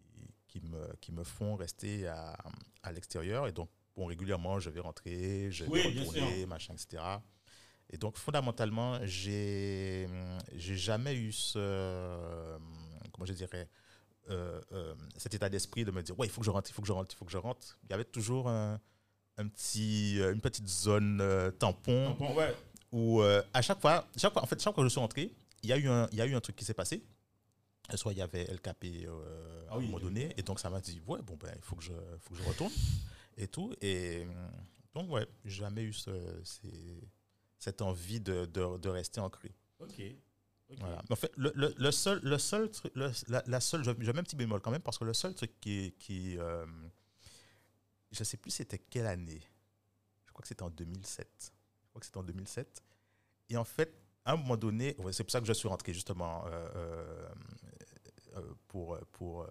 [0.47, 2.35] qui, me, qui me font rester à,
[2.83, 7.03] à l'extérieur et donc bon, régulièrement, je vais rentrer, je vais Oui, retourner, machin, etc.
[7.91, 10.07] Et donc, fondamentalement, j'ai
[10.55, 12.57] j'ai jamais eu ce.
[13.11, 13.67] Comment je dirais
[14.29, 16.73] euh, euh, cet état d'esprit de me dire, ouais, il faut que je rentre, il
[16.73, 17.79] faut que je rentre, il faut que je rentre.
[17.85, 18.79] Il y avait toujours un,
[19.37, 22.55] un petit, euh, une petite zone euh, tampon tampon, ouais.
[22.91, 25.31] où, à chaque fois, chaque fois, en fait, chaque fois que je suis rentré,
[25.63, 27.03] il y a eu un, il y a eu un truc qui s'est passé.
[27.95, 30.03] Soit il y avait LKP Ah à un moment oui.
[30.03, 32.39] donné, et donc ça m'a dit, ouais, bon, ben, il faut que je, faut que
[32.39, 32.71] je retourne
[33.35, 33.73] et tout.
[33.81, 34.27] Et
[34.93, 36.11] donc, ouais, jamais eu ce,
[36.43, 37.01] ces-
[37.59, 39.53] cette envie de, de, de rester ancré.
[39.79, 39.91] Ok.
[40.69, 40.77] ok.
[40.79, 41.01] Voilà.
[41.09, 44.11] En fait, le, le, le seul, le seul truc, le- la, la seule, je, je
[44.11, 46.65] mets un petit bémol quand même parce que le seul truc qui, qui euh,
[48.11, 49.41] je sais plus c'était quelle année.
[50.25, 51.53] Je crois que c'était en 2007.
[51.83, 52.83] Je crois que c'était en 2007.
[53.49, 53.93] Et en fait,
[54.25, 57.29] à un moment donné, c'est pour ça que je suis rentré justement euh, euh,
[58.37, 59.47] euh, pour pour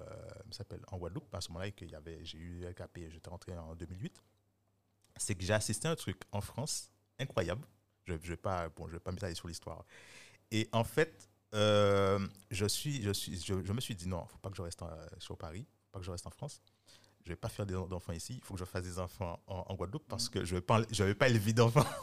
[0.55, 1.35] s'appelle en Guadeloupe.
[1.35, 4.23] À ce moment-là, avait, j'ai eu LKP, j'étais rentré en 2008.
[5.17, 7.67] C'est que j'ai assisté à un truc en France incroyable.
[8.09, 9.85] Je ne vais pas, bon, je vais pas m'étaler sur l'histoire.
[10.51, 12.19] Et en fait, euh,
[12.51, 14.57] je, suis, je, suis, je, je me suis dit non, il ne faut pas que
[14.57, 16.61] je reste en- sur Paris, faut pas que je reste en France.
[17.25, 19.65] Je ne vais pas faire d'enfants ici, il faut que je fasse des enfants en,
[19.69, 21.85] en Guadeloupe parce que je ne vais, pas- je vais pas élever d'enfants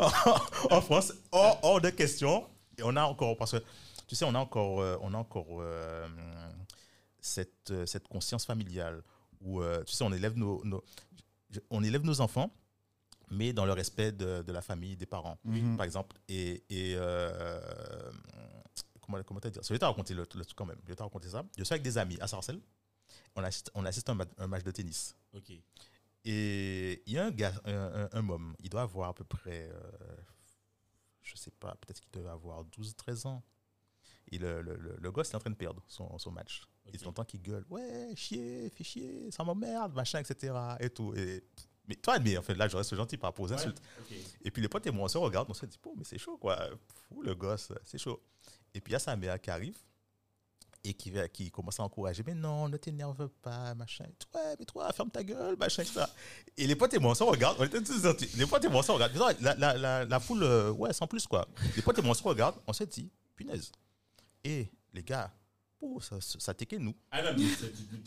[0.00, 2.48] en, en France, hors, hors de question.
[2.78, 3.62] Et on a encore, parce que
[4.08, 6.08] tu sais, on a encore, euh, on a encore euh,
[7.20, 9.02] cette, euh, cette conscience familiale
[9.40, 10.82] où, euh, tu sais, on élève nos, nos-
[11.70, 12.50] on élève nos enfants,
[13.32, 15.76] mais dans le respect de, de la famille, des parents, Mhm.
[15.76, 16.16] par exemple.
[16.28, 18.10] Et, et euh,
[19.00, 20.78] comment, comment te dire Je vais te raconter le, le truc quand même.
[20.84, 21.44] Je vais te raconter ça.
[21.58, 22.60] Je suis avec des amis à Sarcelles.
[23.34, 25.16] On assiste, on assiste à un, ma- un match de tennis.
[25.34, 25.50] Ok.
[26.24, 29.24] Et il y a un gars, un, un, un homme, il doit avoir à peu
[29.24, 30.16] près, euh,
[31.22, 33.42] je sais pas, peut-être qu'il doit avoir 12, 13 ans.
[34.30, 36.62] Et le, le, le, le gosse est en train de perdre son, son match.
[36.86, 36.94] Ok.
[36.94, 40.54] Et tu entends qu'il gueule, ouais, chier, fais chier, ça m'emmerde, machin, etc.
[40.80, 41.12] Et tout.
[41.16, 41.42] Et,
[41.88, 43.82] mais toi, mais en fait, là, je reste gentil par rapport aux Ouais, insultes.
[44.44, 46.18] Et puis les potes et moi, on se regarde, on se dit, oh, mais c'est
[46.18, 46.58] chaud, quoi.
[47.08, 48.22] Fou, le gosse, c'est chaud.
[48.74, 49.76] Et puis il y a sa mère qui arrive
[50.84, 54.06] et qui, qui commence à encourager, mais non, ne t'énerve pas, machin.
[54.34, 56.04] Ouais, mais toi, ferme ta gueule, machin, etc.
[56.56, 58.30] Et les potes et moi, on se regarde, on était tous gentils.
[58.36, 59.14] Les potes et moi, on se regarde.
[59.40, 61.46] La, la, la, la foule, euh, ouais, sans plus, quoi.
[61.76, 63.70] Les potes et moi, on se regarde, on se dit, punaise.
[64.42, 65.32] Et les gars,
[65.82, 66.94] oh, ça, ça t'équait nous.
[67.10, 67.20] Ah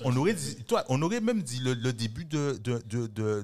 [0.04, 3.44] On aurait, dit, toi, on aurait même dit le, le début de, de, de, de,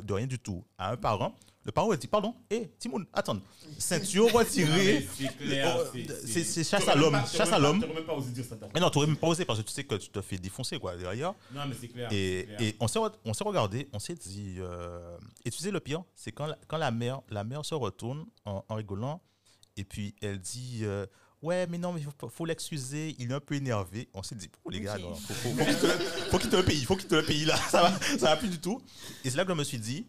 [0.00, 1.34] de, rien du tout à un parent.
[1.64, 3.40] Le parent aurait dit Pardon, hé, Timoun, attends,
[3.76, 5.08] ceinture Non, mais retirée.
[5.18, 5.78] C'est clair.
[6.24, 7.80] C'est- c'est chasse à T'aurais l'homme, chasse t'aurais à l'homme.
[7.80, 8.54] T'aurais même pas osé dire ça.
[8.72, 10.38] Mais non, tu aurais même pas osé parce que tu sais que tu te fais
[10.38, 11.34] défoncer quoi, derrière.
[11.52, 12.08] Non, mais c'est clair.
[12.12, 12.60] Et, clair.
[12.62, 14.56] et on s'est re- on s'est regardé, on s'est dit.
[14.58, 17.74] euh, et tu sais, le pire, c'est quand, la, quand la, mère, la mère se
[17.74, 19.20] retourne en, en rigolant
[19.76, 20.80] et puis elle dit.
[20.82, 21.04] euh,
[21.46, 24.08] Ouais, mais non, mais faut, faut l'excuser, il est un peu énervé.
[24.14, 25.88] On s'est dit, oh, les gars, non, faut, faut, faut
[26.30, 28.58] faut quitter le pays, faut quitter le pays là, ça va, ça va plus du
[28.60, 28.82] tout.
[29.24, 30.06] Et c'est là que je me suis dit,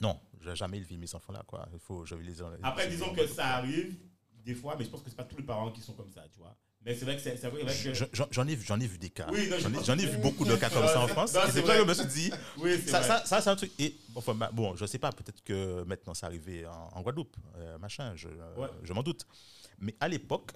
[0.00, 1.66] non, je vais jamais élever mes enfants là, quoi.
[1.72, 3.96] Il faut, je vais les Après, disons que ça arrive
[4.44, 6.22] des fois, mais je pense que c'est pas tous les parents qui sont comme ça,
[6.32, 6.56] tu vois.
[6.84, 7.94] Mais c'est vrai que c'est vrai que.
[7.94, 9.28] Je- J'en ai, vu- j'en ai vu des cas.
[9.30, 9.48] Oui,
[9.84, 11.30] J'en ai, ai vu beaucoup de cas comme ça en France.
[11.30, 13.54] C'est pour ça que je me suis dit, Oui, c'est ça, ça, ça, c'est un
[13.54, 13.70] truc.
[13.78, 17.36] Et, enfin, bah, bon, je sais pas, peut-être que maintenant c'est arrivé en, en Guadeloupe,
[17.56, 18.26] euh, machin, je,
[18.56, 18.66] Ouais.
[18.82, 19.24] je m'en doute.
[19.82, 20.52] Mais à l'époque,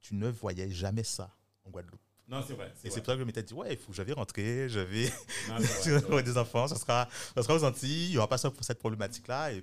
[0.00, 1.30] tu ne voyais jamais ça
[1.64, 2.00] en Guadeloupe.
[2.28, 2.72] Non, c'est vrai.
[2.84, 4.68] Et C'est pour ça que je m'étais dit, ouais, il faut que je vais rentrer,
[4.68, 5.04] je vais
[5.48, 6.22] Non, c'est vrai, c'est vrai.
[6.22, 9.52] des enfants, ça sera, ça sera aux Antilles, il n'y aura pas ça- cette problématique-là.
[9.52, 9.62] Et, Et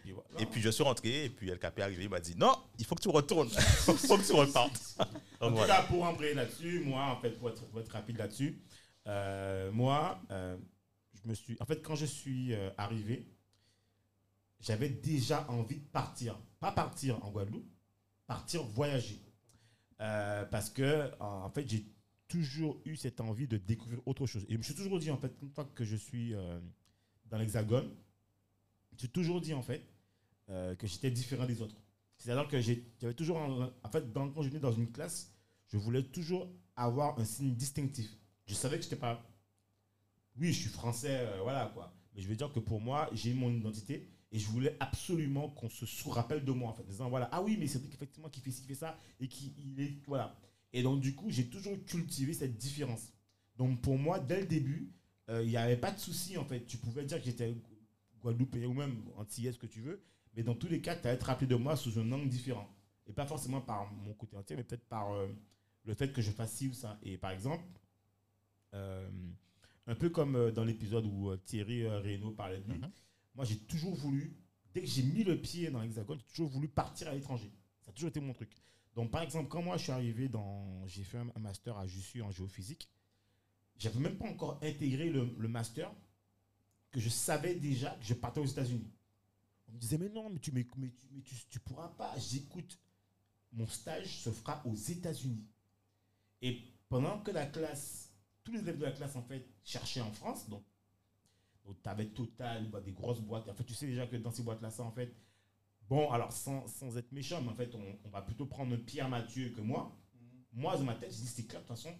[0.00, 0.28] puis, voilà.
[0.40, 2.84] et puis je suis rentré, et puis Capé est arrivé, il m'a dit, non, il
[2.86, 3.48] faut que tu retournes,
[3.88, 4.96] il faut que tu repartes.
[4.98, 5.76] En Donc, tout voilà.
[5.76, 8.60] cas, pour embrayer là-dessus, moi, en fait, pour être, pour être rapide là-dessus,
[9.06, 10.56] euh, moi, euh,
[11.22, 11.56] je me suis.
[11.60, 13.26] En fait, quand je suis euh, arrivé,
[14.60, 16.38] j'avais déjà envie de partir.
[16.58, 17.68] Pas partir en Guadeloupe,
[18.26, 19.20] partir voyager.
[20.00, 21.86] Euh, parce que, en fait, j'ai
[22.28, 24.44] toujours eu cette envie de découvrir autre chose.
[24.48, 26.58] Et je me suis toujours dit, en fait, une fois que je suis euh,
[27.26, 27.90] dans l'Hexagone,
[28.96, 29.82] j'ai toujours dit, en fait,
[30.50, 31.76] euh, que j'étais différent des autres.
[32.18, 35.32] C'est-à-dire que j'avais toujours, en, fait, quand je venais dans une classe,
[35.68, 38.10] je voulais toujours avoir un signe distinctif.
[38.46, 39.22] Je savais que je n'étais pas.
[40.36, 41.94] Oui, je suis français, voilà quoi.
[42.14, 45.68] Mais je veux dire que pour moi, j'ai mon identité et je voulais absolument qu'on
[45.70, 46.82] se sous-rappelle de moi en fait.
[46.82, 49.54] Disant voilà, ah oui, mais c'est effectivement qui fait ci, qui fait ça et qui
[49.56, 49.94] il est.
[50.08, 50.36] Voilà.
[50.72, 53.12] Et donc, du coup, j'ai toujours cultivé cette différence.
[53.56, 54.90] Donc, pour moi, dès le début,
[55.30, 56.66] euh, il n'y avait pas de souci en fait.
[56.66, 57.54] Tu pouvais dire que j'étais
[58.20, 60.02] Guadeloupéen ou même antillais, ce que tu veux.
[60.34, 62.68] Mais dans tous les cas, tu allais te rappeler de moi sous un angle différent.
[63.06, 65.28] Et pas forcément par mon côté entier, mais peut-être par euh,
[65.84, 66.98] le fait que je fasse ci ou ça.
[67.04, 67.62] Et par exemple,
[68.74, 69.08] euh,
[69.86, 72.90] un peu comme dans l'épisode où Thierry Reynaud parlait de lui, Mhm.
[73.34, 74.36] Moi j'ai toujours voulu,
[74.72, 77.52] dès que j'ai mis le pied dans l'Hexagone, j'ai toujours voulu partir à l'étranger.
[77.82, 78.50] Ça a toujours été mon truc.
[78.94, 80.86] Donc par exemple, quand moi je suis arrivé dans.
[80.86, 82.88] J'ai fait un, master à Jussieu en géophysique,
[83.76, 85.92] j'avais même pas encore intégré le, master
[86.90, 88.90] que je savais déjà que je partais aux États-Unis.
[89.68, 90.78] On me disait, mais non, mais tu mais tu,
[91.10, 92.14] mais tu, tu pourras pas.
[92.18, 92.78] J'écoute,
[93.52, 95.44] mon stage se fera aux États-Unis.
[96.42, 98.12] Et pendant que la classe,
[98.44, 100.62] tous les élèves de la classe, en fait, cherchaient en France, donc,
[101.64, 103.48] donc tu avais Total, bah, des grosses boîtes.
[103.48, 105.14] En fait, tu sais déjà que dans ces boîtes-là, ça, en fait,
[105.88, 108.78] bon, alors sans, sans être méchant, mais en fait, on, on va plutôt prendre un
[108.78, 109.96] Pierre Mathieu que moi.
[110.52, 111.92] Moi, dans ma tête, je dis, c'est clair, de toute façon,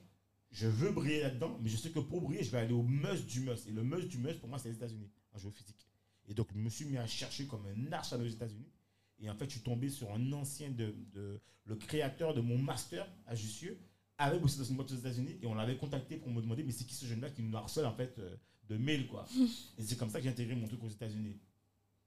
[0.50, 3.26] je veux briller là-dedans, mais je sais que pour briller, je vais aller au must
[3.26, 3.66] du must.
[3.66, 5.88] Et le must du must, pour moi, c'est les États-Unis, en géophysique.
[6.28, 8.70] Et donc, je me suis mis à chercher comme un arche aux États-Unis.
[9.18, 12.58] Et en fait, je suis tombé sur un ancien de, de- le créateur de mon
[12.58, 13.78] master à Jussieu,
[14.18, 16.70] avait bossé dans une boîte aux États-Unis et on l'avait contacté pour me demander mais
[16.70, 18.36] c'est qui ce jeune-là qui nous harcèle en fait euh,
[18.68, 19.26] de mail quoi.
[19.78, 21.38] et c'est comme ça que j'ai intégré mon truc aux États-Unis.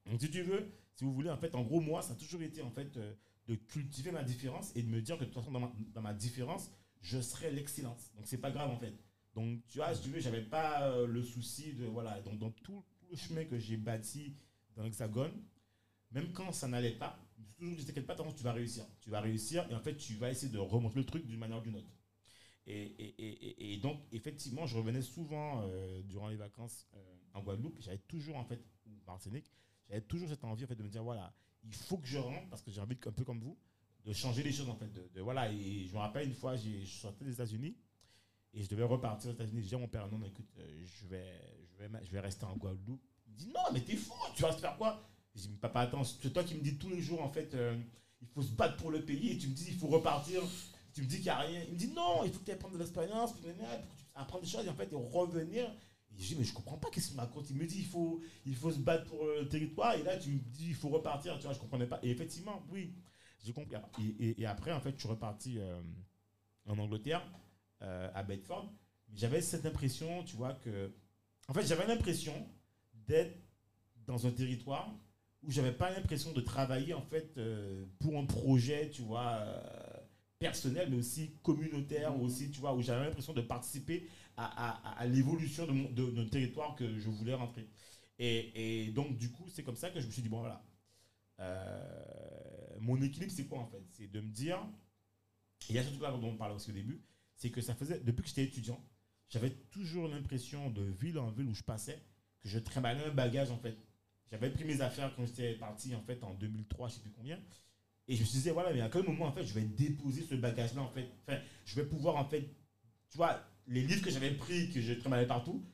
[0.06, 2.42] Donc si tu veux, si vous voulez en fait, en gros moi ça a toujours
[2.42, 3.14] été en fait euh,
[3.48, 6.02] de cultiver ma différence et de me dire que de toute façon dans ma, dans
[6.02, 8.12] ma différence je serai l'excellence.
[8.16, 8.94] Donc c'est pas grave en fait.
[9.36, 12.52] Donc tu vois si tu veux j'avais pas euh, le souci de voilà donc dans
[12.52, 14.36] tout, tout le chemin que j'ai bâti
[14.76, 15.32] dans l'Hexagone,
[16.12, 18.86] même quand ça n'allait pas, je me suis toujours dit t'inquiète pas, tu vas réussir.
[19.02, 21.60] Tu vas réussir et en fait tu vas essayer de remonter le truc d'une manière
[21.60, 21.90] ou d'une autre.
[22.68, 27.78] Et, et- et- donc, effectivement, je revenais souvent euh, durant les vacances euh, en Guadeloupe.
[27.80, 28.62] J'avais toujours, en fait,
[29.06, 29.50] Martinique,
[29.88, 32.48] j'avais toujours cette envie en fait, de me dire voilà, il faut que je rentre
[32.50, 33.58] parce que j'ai envie, un peu comme vous,
[34.06, 34.92] de changer les choses en fait.
[35.14, 37.76] De, voilà, et je me rappelle une fois, je sortais des États-Unis
[38.54, 39.62] Et je devais repartir aux États-Unis.
[39.64, 41.40] Je dis à mon père, non, écoute, euh, je, vais,
[41.72, 43.02] je, vais, je vais rester en Guadeloupe.
[43.28, 45.02] Il dit, non, mais t'es fou, tu vas faire quoi?
[45.36, 47.56] Je dis, papa, attends, c'est toi qui me dis tous les jours, en fait,
[48.22, 49.32] il faut se battre pour le pays.
[49.34, 50.42] Et tu me dis, il faut repartir.
[50.98, 51.62] Tu me dis qu'il n'y a rien.
[51.68, 53.42] Il me dit, non, il faut que tu apprendre de l'expérience, pour
[54.16, 55.72] apprendre des choses et en fait, et revenir.
[56.18, 57.48] Je dis, mais je comprends pas qu'est-ce qu'il raconte.
[57.52, 59.94] Il me dit, il faut, il faut se battre pour le territoire.
[59.94, 61.38] Et là, tu me dis, il faut repartir.
[61.38, 62.00] Tu vois, je comprenais pas.
[62.02, 62.96] Et effectivement, oui,
[63.46, 63.76] j'ai compris.
[64.20, 65.80] Et, et- après, en fait, je suis reparti euh,
[66.66, 67.22] en Angleterre,
[67.84, 68.74] euh, à Bedford.
[69.14, 70.92] J'avais cette impression, tu vois, que.
[71.48, 72.34] En fait, j'avais l'impression
[73.08, 73.38] d'être
[74.08, 74.92] dans un territoire
[75.44, 79.87] où j'avais pas l'impression de travailler, en fait, euh, pour un projet, tu vois, euh,
[80.40, 84.08] personnel, mais aussi communautaire, aussi, tu vois, où j'avais l'impression de participer
[84.38, 87.68] à, à- à l'évolution de, mon- de, de notre territoire que je voulais rentrer.
[88.20, 90.64] Et, et donc, du coup, c'est comme ça que je me suis dit, bon, voilà.
[91.42, 93.84] Euh, mon équilibre, c'est quoi, en fait?
[93.92, 94.60] C'est de me dire,
[95.70, 97.02] et il y a surtout là dont on parlait aussi au début,
[97.36, 98.84] c'est que ça faisait, depuis que j'étais étudiant,
[99.30, 102.02] j'avais toujours l'impression de ville en ville où je passais,
[102.42, 103.78] que je trimballais un bagage, en fait.
[104.32, 107.40] J'avais pris mes affaires quand j'étais parti, en fait, en 2003, je sais plus combien.
[108.08, 110.36] Et je me disais, voilà, mais à quel moment, en fait, je vais déposer ce
[110.36, 111.10] bagage-là, en fait.
[111.28, 112.42] Enfin, je vais pouvoir, en fait,
[113.10, 115.66] tu vois, les livres que j'avais pris, que je trimballais partout,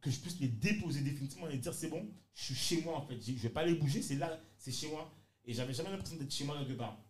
[0.00, 3.06] que je puisse les déposer définitivement et dire, c'est bon, je suis chez moi, en
[3.06, 3.20] fait.
[3.20, 5.12] Je ne vais pas les bouger, c'est là, c'est chez moi.
[5.44, 7.02] Et j'avais jamais l'impression d'être chez moi quelque part.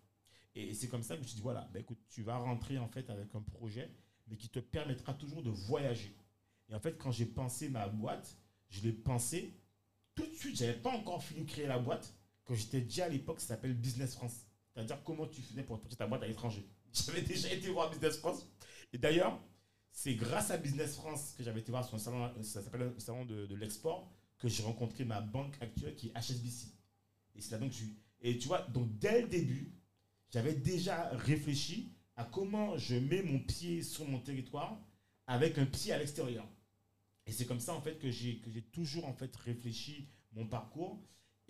[0.54, 2.88] Et c'est comme ça que je me dit, voilà, ben écoute, tu vas rentrer, en
[2.88, 3.90] fait, avec un projet,
[4.28, 6.16] mais qui te permettra toujours de voyager.
[6.70, 8.36] Et en fait, quand j'ai pensé ma boîte,
[8.70, 9.52] je l'ai pensé
[10.14, 10.56] tout de suite.
[10.56, 12.14] J'avais pas encore fini de créer la boîte.
[12.44, 14.46] Quand j'étais déjà à l'époque, ça s'appelle Business France.
[14.74, 16.68] C'est-à-dire comment tu faisais pour porter ta boîte à l'étranger.
[16.92, 18.46] J'avais déjà été voir Business France.
[18.92, 19.40] Et d'ailleurs,
[19.92, 23.24] c'est grâce à Business France que j'avais été voir son salon, ça s'appelle le salon
[23.24, 26.68] de, l'export, que j'ai rencontré ma banque actuelle qui est HSBC.
[27.34, 27.84] Et c'est là donc que je.
[28.22, 29.72] Et tu vois, donc dès le début,
[30.30, 34.80] j'avais déjà réfléchi à comment je mets mon pied sur mon territoire
[35.26, 36.46] avec un pied à l'extérieur.
[37.26, 40.46] Et c'est comme ça en fait que j'ai que j'ai toujours en fait réfléchi mon
[40.46, 41.00] parcours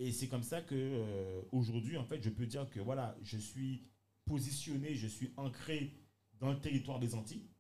[0.01, 3.37] et c'est comme ça que euh, aujourd'hui en fait je peux dire que voilà je
[3.37, 3.87] suis
[4.25, 5.93] positionné, je suis ancré
[6.41, 7.51] dans le territoire des Antilles,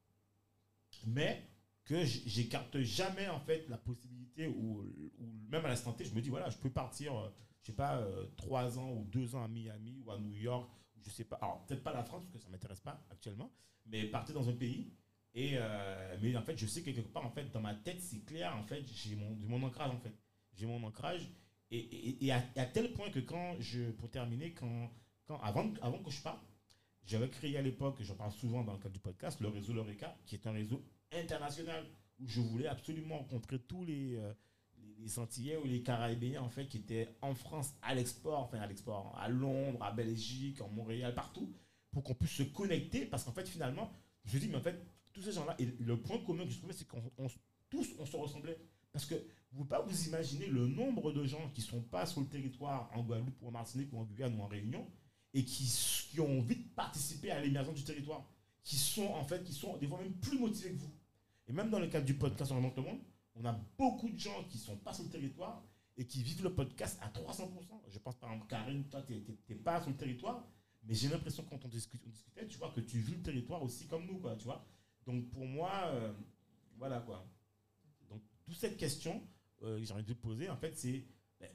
[1.06, 1.46] mais
[1.84, 4.82] que j'écarte jamais en fait la possibilité ou,
[5.50, 7.28] même à l'instant T je me dis voilà je peux partir euh,
[7.60, 10.70] je sais pas euh, trois ans ou deux ans à Miami ou à New York
[11.02, 13.52] je sais pas alors peut-être pas la France parce que ça m'intéresse pas actuellement
[13.84, 14.94] mais partir dans un pays
[15.34, 15.56] et
[16.20, 18.56] mais en fait, je sais que quelque part, en fait, dans ma tête, c'est clair,
[18.56, 20.12] en fait, j'ai mon, mon ancrage, en fait.
[20.56, 21.30] J'ai mon ancrage.
[21.72, 24.90] Et, à, tel point que quand je, pour terminer, quand,
[25.26, 26.42] quand, avant, avant que je parte,
[27.06, 30.16] j'avais créé à l'époque, j'en parle souvent dans le cadre du podcast, le réseau L'Oreca,
[30.26, 31.84] qui est un réseau international
[32.20, 34.32] où je voulais absolument rencontrer tous les, euh,
[34.98, 39.16] les, ou les Caribéens, en fait, qui étaient en France à l'export, enfin à l'export,
[39.18, 41.52] à Londres, à Belgique, en Montréal, partout,
[41.92, 43.90] pour qu'on puisse se connecter, parce qu'en fait, finalement,
[44.24, 44.80] je dis, mais en fait,
[45.12, 47.28] tous ces gens-là, et le point commun que je trouvais, c'est qu'on on-
[47.68, 48.58] tous, on se ressemblait.
[48.92, 49.14] Parce que
[49.52, 52.20] vous ne pouvez pas vous imaginer le nombre de gens qui ne sont pas sur
[52.20, 54.86] le territoire en Guadeloupe ou en Martinique ou en Guyane ou en Réunion
[55.34, 55.64] et qui,
[56.10, 58.24] qui ont envie de participer à l'émergence du territoire,
[58.62, 60.92] qui sont en fait, qui sont des fois même plus motivés que vous.
[61.48, 63.00] Et même dans le cadre du podcast On le monde,
[63.34, 65.64] on a beaucoup de gens qui ne sont pas sur le territoire
[65.96, 67.48] et qui vivent le podcast à 300%.
[67.88, 69.14] Je pense par exemple, Karine, toi, tu
[69.48, 70.46] n'es pas sur le territoire,
[70.84, 74.06] mais j'ai l'impression quand on discutait, tu vois, que tu vis le territoire aussi comme
[74.06, 74.64] nous, quoi, tu vois.
[75.06, 76.12] Donc pour moi, euh,
[76.76, 77.26] voilà quoi.
[78.08, 79.22] Donc toute cette question
[79.62, 81.04] euh, j'ai envie de te poser, en fait, c'est
[81.40, 81.50] ben,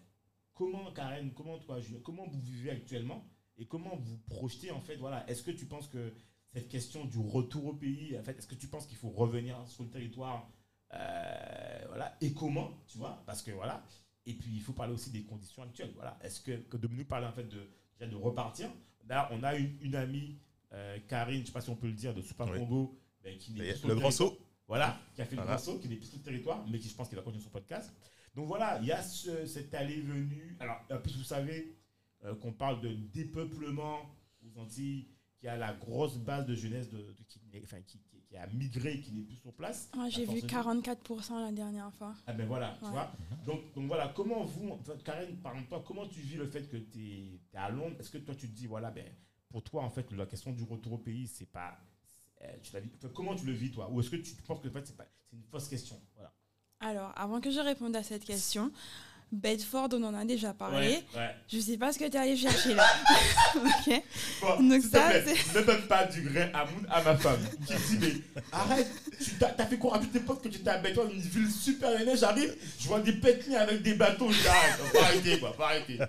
[0.53, 3.27] comment, Karen, comment toi, Julien, comment vous vivez actuellement
[3.57, 5.29] et comment vous projetez, en fait, voilà.
[5.29, 6.13] Est-ce que tu penses que
[6.53, 9.57] cette question du retour au pays, en fait, est-ce que tu penses qu'il faut revenir
[9.67, 10.49] sur le territoire
[10.93, 13.83] euh, voilà, et comment, tu vois, parce que voilà.
[14.25, 15.91] Et puis il faut parler aussi des conditions actuelles.
[15.95, 16.17] Voilà.
[16.21, 18.69] Est-ce que, que Dominique parlait en fait de, déjà de repartir
[19.07, 20.39] Là, on a une, une amie,
[20.73, 22.57] euh, Karine, je ne sais pas si on peut le dire, de Super Oui.
[22.57, 24.37] Congo, ben, qui n'est Le grand saut.
[24.67, 25.51] Voilà, qui a fait Voilà.
[25.51, 27.23] le grand saut, qui n'est plus sur le territoire, mais qui je pense qu'il va
[27.23, 27.93] continuer son podcast.
[28.35, 30.57] Donc voilà, il y a ce- cette allée-venue.
[30.59, 31.77] Alors, en plus, vous savez
[32.23, 33.99] euh, qu'on parle de dépeuplement
[34.43, 35.07] aux Antilles,
[35.37, 38.47] qui a la grosse base de jeunesse de, de- qui, enfin, qui, qui- qui a
[38.47, 39.89] migré, qui n'est plus sur place.
[39.95, 42.15] Moi, j'ai vu force de- 44% la dernière fois.
[42.25, 43.11] Ah ben voilà, tu vois.
[43.45, 46.67] Donc, donc voilà, comment vous, enfin, Karen, par exemple, toi, comment tu vis le fait
[46.67, 47.95] que tu es, à Londres?
[47.99, 49.05] Est-ce que toi tu te dis, voilà, ben,
[49.49, 51.77] pour toi, en fait, la question du retour au pays, c'est pas.
[52.45, 53.89] Euh, tu la vis- comment tu le vis, toi?
[53.91, 55.99] Ou est-ce que tu penses que en fait, c'est pas- c'est une fausse question?
[56.15, 56.31] Voilà.
[56.81, 58.71] Alors, avant que je réponde à cette question,
[59.31, 60.87] Bedford, on en a déjà parlé.
[60.87, 61.35] Ouais, ouais.
[61.47, 62.85] Je sais pas ce que tu es allé chercher là.
[63.55, 64.03] ok.
[64.41, 67.39] Bon, Donc ça, ne donne pas du grain à moudre à ma femme.
[67.65, 68.87] Qui dit, mais arrête,
[69.19, 69.95] tu t'as t'as fait quoi?
[69.95, 72.87] À toutes tes potes que tu étais à Bedford, une ville super énergie, j'arrive, je
[72.87, 75.99] vois des pétnis avec des bateaux, je dis arrête, faut arrêter quoi, faut arrêter.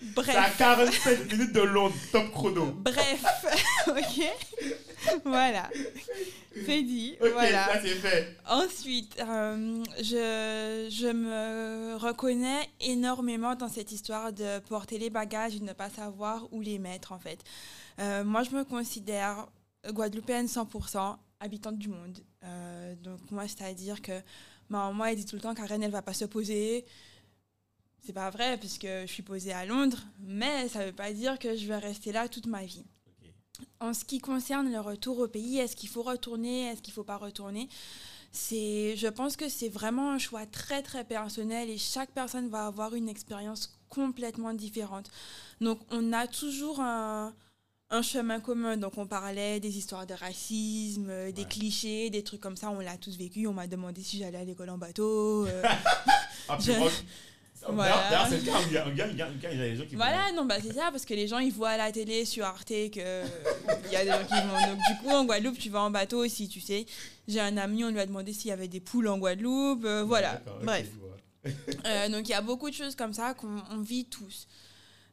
[0.00, 0.58] C'est à Bref.
[0.58, 2.66] 45 minutes de Londres, top chrono.
[2.72, 3.22] Bref.
[3.88, 5.20] ok.
[5.24, 5.68] voilà.
[6.66, 7.16] C'est dit.
[7.20, 7.66] Ok, voilà.
[7.66, 8.36] ça c'est fait.
[8.48, 15.60] Ensuite, euh, je, je me reconnais énormément dans cette histoire de porter les bagages et
[15.60, 17.38] de ne pas savoir où les mettre, en fait.
[17.98, 19.46] Euh, moi, je me considère
[19.88, 22.18] guadeloupéenne 100%, habitante du monde.
[22.44, 24.20] Euh, donc, moi, c'est-à-dire que
[24.68, 26.84] ma maman, elle dit tout le temps qu'Arène, elle va pas se poser.
[28.04, 31.54] C'est pas vrai, puisque je suis posée à Londres, mais ça veut pas dire que
[31.56, 32.84] je vais rester là toute ma vie.
[33.78, 37.04] En ce qui concerne le retour au pays, est-ce qu'il faut retourner, est-ce qu'il faut
[37.04, 37.68] pas retourner?
[38.32, 42.66] C'est, je pense que c'est vraiment un choix très très personnel et chaque personne va
[42.66, 45.10] avoir une expérience complètement différente.
[45.60, 47.34] Donc on a toujours un,
[47.90, 48.76] un chemin commun.
[48.76, 52.70] Donc on parlait des histoires de racisme, euh, des clichés, des trucs comme ça.
[52.70, 53.46] On l'a tous vécu.
[53.48, 55.46] On m'a demandé si j'allais à l'école en bateau.
[55.46, 55.62] euh,
[56.48, 56.72] Ah, Je-
[57.68, 58.08] Voilà.
[58.10, 58.58] D'ailleurs, c'est le cas.
[58.66, 59.96] Il y a- il y a- il y a- il y a des gens qui
[59.96, 62.44] Voilà, non, bah c'est ça, parce que les gens ils voient à la télé sur
[62.44, 63.24] Arte que
[63.86, 64.72] il y a des gens qui vont.
[64.72, 66.86] Donc du coup en Guadeloupe tu vas en bateau aussi, tu sais.
[67.28, 70.02] J'ai un ami, on lui a demandé s'il y avait des poules en Guadeloupe, euh,
[70.04, 70.40] voilà.
[70.62, 70.88] Bref.
[71.86, 74.46] Euh, donc il y a beaucoup de choses comme ça qu'on on vit tous.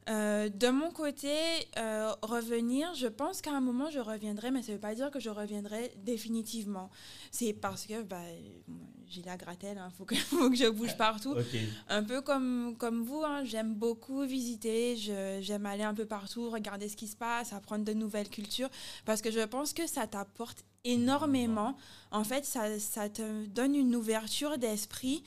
[0.10, 1.34] Euh, de mon côté,
[1.78, 5.10] euh, revenir, je pense qu'à un moment je reviendrai, mais ça ne veut pas dire
[5.12, 6.90] que je reviendrai définitivement.
[7.32, 8.20] C'est parce que bah,
[9.10, 11.32] j'ai la gratelle, il faut, que, faut que je bouge partout.
[11.32, 11.60] Ok.
[11.90, 14.96] Un peu comme, comme vous, hein, j'aime beaucoup visiter,
[15.42, 18.70] j'aime aller un peu partout, regarder ce qui se passe, apprendre de nouvelles cultures,
[19.06, 21.76] parce que je pense que ça t'apporte énormément.
[22.12, 25.24] En fait, ça, ça te donne une ouverture d'esprit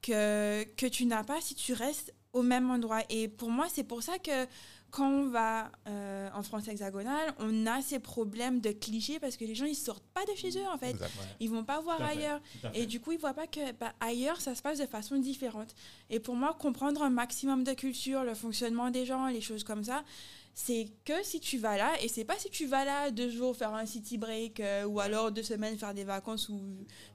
[0.00, 3.02] que, que tu n'as pas si tu restes au même endroit.
[3.10, 4.46] Et pour moi, c'est pour ça que
[4.92, 9.44] quand on va euh, en France hexagonale, on a ces problèmes de clichés, parce que
[9.46, 10.94] les gens, ils sortent pas de chez eux, en fait.
[11.40, 12.40] Ils vont pas voir ailleurs.
[12.74, 15.74] Et du coup, ils voient pas que bah, ailleurs, ça se passe de façon différente.
[16.10, 19.82] Et pour moi, comprendre un maximum de culture, le fonctionnement des gens, les choses comme
[19.82, 20.04] ça,
[20.52, 23.56] c'est que si tu vas là, et c'est pas si tu vas là deux jours
[23.56, 26.60] faire un city break euh, ou alors deux semaines faire des vacances ou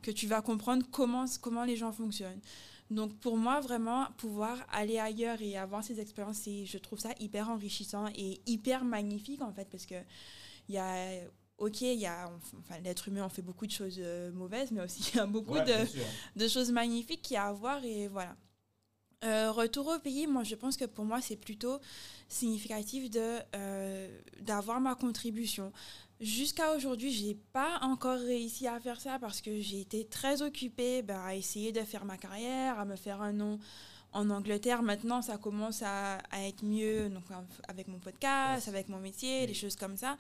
[0.02, 2.42] que tu vas comprendre comment, comment les gens fonctionnent.
[2.90, 7.50] Donc pour moi, vraiment, pouvoir aller ailleurs et avoir ces expériences, je trouve ça hyper
[7.50, 9.96] enrichissant et hyper magnifique en fait, parce que
[10.70, 11.22] il y a,
[11.58, 12.30] ok, il y a,
[12.60, 15.26] enfin, l'être humain, on fait beaucoup de choses euh, mauvaises, mais aussi il y a
[15.26, 15.86] beaucoup Ouais,
[16.36, 18.36] de, choses magnifiques qu'il y a à voir et voilà.
[19.24, 21.80] Euh, retour au pays, moi je pense que pour moi c'est plutôt
[22.28, 25.74] significatif de euh, d'avoir ma contribution.
[26.20, 31.04] Jusqu'à aujourd'hui, j'ai pas encore réussi à faire ça parce que j'ai été très occupée
[31.04, 33.60] ben, à essayer de faire ma carrière, à me faire un nom
[34.14, 34.82] en Angleterre.
[34.82, 37.24] Maintenant, ça commence à, à être mieux donc,
[37.68, 40.18] avec mon podcast, avec mon métier, les choses comme ça.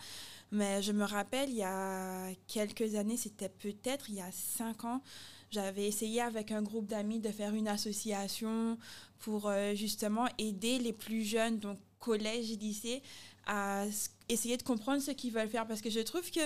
[0.52, 4.86] Mais je me rappelle, il y a quelques années, c'était peut-être il y a cinq
[4.86, 5.02] ans,
[5.50, 8.78] j'avais essayé avec un groupe d'amis de faire une association
[9.20, 13.02] pour euh, justement aider les plus jeunes, donc collège et lycée,
[13.48, 13.86] à
[14.30, 15.66] essayer de comprendre ce qu'ils veulent faire.
[15.66, 16.42] Parce que je trouve que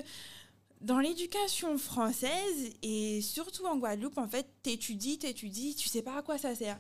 [0.82, 6.22] dans l'éducation française, et surtout en Guadeloupe, en fait, t'étudies, t'étudies, tu sais pas à
[6.22, 6.80] quoi ça sert.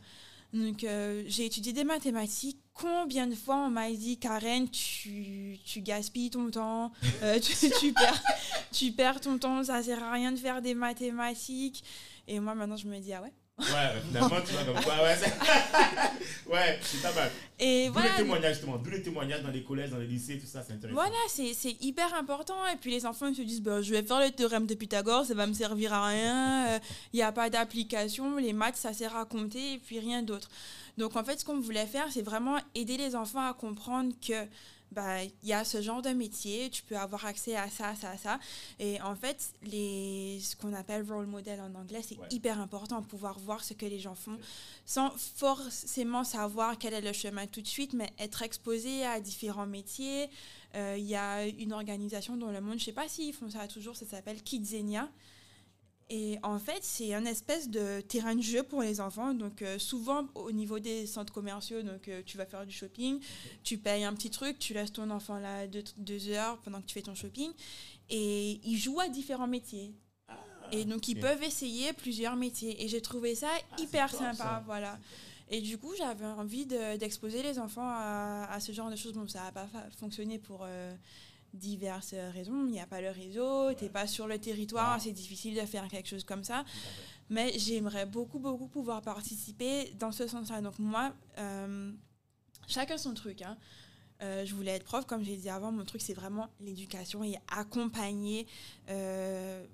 [0.53, 2.59] Donc, euh, j'ai étudié des mathématiques.
[2.73, 6.91] Combien de fois on m'a dit, Karen, tu, tu gaspilles ton temps,
[7.23, 8.23] euh, tu, tu perds,
[8.71, 11.83] tu perds ton temps, ça sert à rien de faire des mathématiques.
[12.27, 13.33] Et moi, maintenant, je me dis, ah ouais.
[13.61, 15.03] Ouais, finalement, tu vois comme quoi.
[15.03, 17.31] Ouais, c'est- ouais, c'est pas mal.
[17.59, 18.09] Et D'où voilà.
[18.11, 18.77] les témoignages, justement.
[18.77, 20.99] D'où les témoignages dans les collèges, dans les lycées, tout ça, c'est intéressant.
[20.99, 22.55] Voilà, c'est c'est hyper important.
[22.73, 25.25] Et puis les enfants ils se disent, bah, je vais faire le théorème de Pythagore,
[25.25, 26.79] ça va me servir à rien.
[27.13, 28.37] Il n'y a pas d'application.
[28.37, 30.49] Les maths, ça sert à compter et puis rien d'autre.
[30.97, 34.33] Donc en fait, ce qu'on voulait faire, c'est vraiment aider les enfants à comprendre que
[34.91, 38.17] bah, il y a ce genre de métier, tu peux avoir accès à ça, ça,
[38.17, 38.39] ça.
[38.79, 42.27] Et en fait, les, ce qu'on appelle role model en anglais, c'est Ouais.
[42.31, 44.37] hyper important, pouvoir voir ce que les gens font
[44.85, 49.65] sans forcément savoir quel est le chemin tout de suite, mais être exposé à différents
[49.67, 50.29] métiers.
[50.75, 53.49] Euh, Il y a une organisation dans le monde, je ne sais pas s'ils font
[53.49, 55.09] ça toujours, ça s'appelle Kidzenia.
[56.13, 59.33] Et en fait, c'est un espèce de terrain de jeu pour les enfants.
[59.33, 63.21] Donc, euh, souvent, au niveau des centres commerciaux, donc, euh, tu vas faire du shopping,
[63.63, 66.85] tu payes un petit truc, tu laisses ton enfant là deux, deux heures pendant que
[66.87, 67.51] tu fais ton shopping.
[68.09, 69.93] Et ils jouent à différents métiers.
[70.73, 72.83] et donc, ils peuvent essayer plusieurs métiers.
[72.83, 73.47] Et j'ai trouvé ça
[73.77, 74.33] c'est hyper sympa.
[74.35, 74.63] ça.
[74.65, 74.99] Voilà.
[75.49, 79.13] Et du coup, j'avais envie de- d'exposer les enfants à, à ce genre de choses.
[79.13, 80.93] Bon, ça n'a pas fonctionné pour euh,
[81.53, 82.65] diverses raisons.
[82.65, 85.01] Il n'y a pas le réseau, tu n'es pas sur le territoire, Ouais.
[85.03, 86.63] c'est difficile de faire quelque chose comme ça.
[87.29, 90.61] Mais j'aimerais beaucoup, beaucoup pouvoir participer dans ce sens-là.
[90.61, 91.91] Donc moi, euh,
[92.67, 93.41] chacun son truc.
[93.41, 93.57] hein.
[94.21, 97.35] Euh, je voulais être prof, comme j'ai dit avant, mon truc c'est vraiment l'éducation et
[97.55, 98.45] accompagner.
[98.89, 99.65] euh,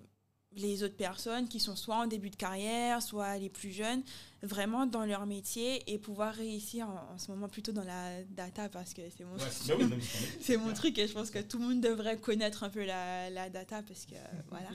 [0.57, 4.01] les autres personnes qui sont soit en début de carrière, soit les plus jeunes,
[4.43, 8.67] vraiment dans leur métier et pouvoir réussir en, en ce moment plutôt dans la data
[8.69, 9.95] parce que c'est mon, Ouais, c'est- bah
[10.41, 13.29] c'est mon truc et je pense que tout le monde devrait connaître un peu la,
[13.29, 14.15] la data parce que
[14.49, 14.69] voilà.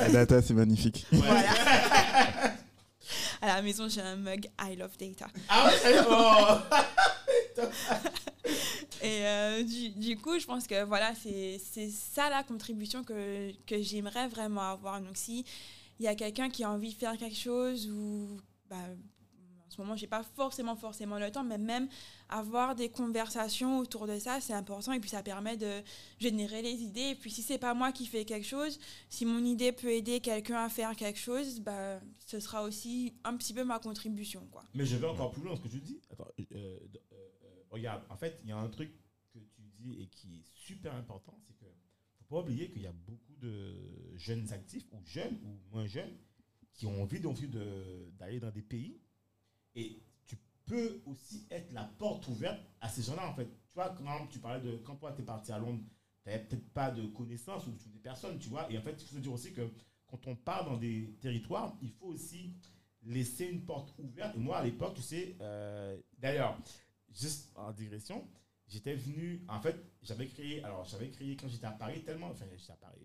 [0.00, 1.06] La data, c'est magnifique.
[1.12, 1.50] Voilà.
[3.40, 5.26] À la maison, j'ai un mug I love data.
[5.48, 5.72] Ah ouais.
[9.02, 13.82] Et euh, du, du coup, je pense que voilà, c'est ça la contribution que, que
[13.82, 15.00] j'aimerais vraiment avoir.
[15.00, 15.44] Donc, si
[15.98, 18.38] il y a quelqu'un qui a envie de faire quelque chose ou
[18.68, 18.76] bah,
[19.66, 21.88] en ce moment, j'ai pas forcément forcément le temps, mais même
[22.28, 25.82] avoir des conversations autour de ça, c'est important et puis ça permet de
[26.18, 27.10] générer les idées.
[27.10, 28.78] Et puis si c'est pas moi qui fais quelque chose,
[29.08, 33.36] si mon idée peut aider quelqu'un à faire quelque chose, bah, ce sera aussi un
[33.36, 34.62] petit peu ma contribution, quoi.
[34.74, 36.00] Mais je vais encore plus loin ce que tu dis.
[36.10, 36.78] Attends, euh,
[37.72, 38.92] regarde, en fait, il y a un truc
[39.32, 41.64] que tu dis et qui est super important, c'est que
[42.18, 46.16] faut pas oublier qu'il y a beaucoup de jeunes actifs ou jeunes ou moins jeunes
[46.74, 49.00] qui ont envie d'envie de- d'aller dans des pays
[49.74, 53.46] et tu peux aussi être la porte ouverte à ces gens-là en fait.
[53.46, 55.82] Tu vois, quand tu parlais de quand toi tu es parti à Londres,
[56.22, 58.70] tu n'avais peut-être pas de connaissances ou des personnes, tu vois.
[58.70, 59.68] Et en fait, il faut se dire aussi que
[60.06, 62.54] quand on part dans des territoires, il faut aussi
[63.02, 64.36] laisser une porte ouverte.
[64.36, 66.56] Moi, à l'époque, tu sais, euh, d'ailleurs,
[67.14, 68.26] juste en digression,
[68.68, 72.46] j'étais venu, en fait, j'avais créé, alors j'avais créé quand j'étais à Paris tellement, enfin,
[72.56, 73.00] j'étais à Paris,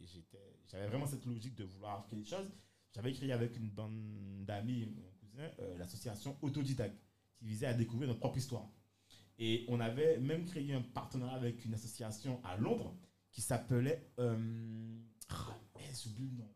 [0.68, 2.50] j'avais vraiment cette logique de vouloir créer des choses.
[2.94, 7.00] J'avais créé avec une bande d'amis, mon cousin, euh, l'association Autodidacte,
[7.36, 8.68] qui visait à découvrir notre propre histoire.
[9.38, 12.98] Et on avait même créé un partenariat avec une association à Londres
[13.32, 14.12] qui s'appelait.
[14.20, 14.98] Euh,
[16.04, 16.50] j'oublie le nom.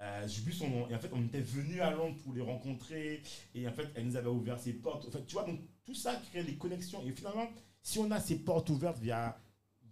[0.00, 0.88] Euh, j'oublie son nom.
[0.88, 3.22] Et en fait, on était venu à Londres pour les rencontrer.
[3.54, 5.06] Et en fait, elle nous avait ouvert ses portes.
[5.06, 7.02] En fait, tu vois, donc tout ça crée des connexions.
[7.06, 7.46] Et finalement,
[7.82, 9.38] si on a ces portes ouvertes via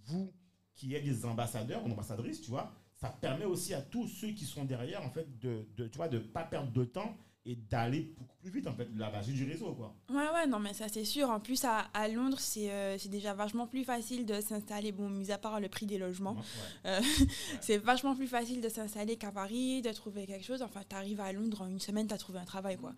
[0.06, 0.32] vous
[0.74, 4.44] qui êtes des ambassadeurs ou ambassadrices, tu vois, ça permet aussi à tous ceux qui
[4.44, 7.16] sont derrière, en fait, de, de tu vois, de pas perdre de temps
[7.46, 9.94] et d'aller beaucoup plus vite, en fait, la magie du réseau, quoi.
[10.08, 11.28] Ouais, ouais, non, mais ça c'est sûr.
[11.28, 14.92] En plus, à, à Londres, c'est euh, déjà vachement plus facile de s'installer.
[14.92, 16.42] Bon, mis à part le prix des logements, Ouais.
[16.86, 17.00] euh,
[17.60, 20.62] c'est vachement plus facile de s'installer qu'à Paris, de trouver quelque chose.
[20.62, 22.94] Enfin, t'arrives à Londres en une semaine, t'as trouvé un travail, quoi.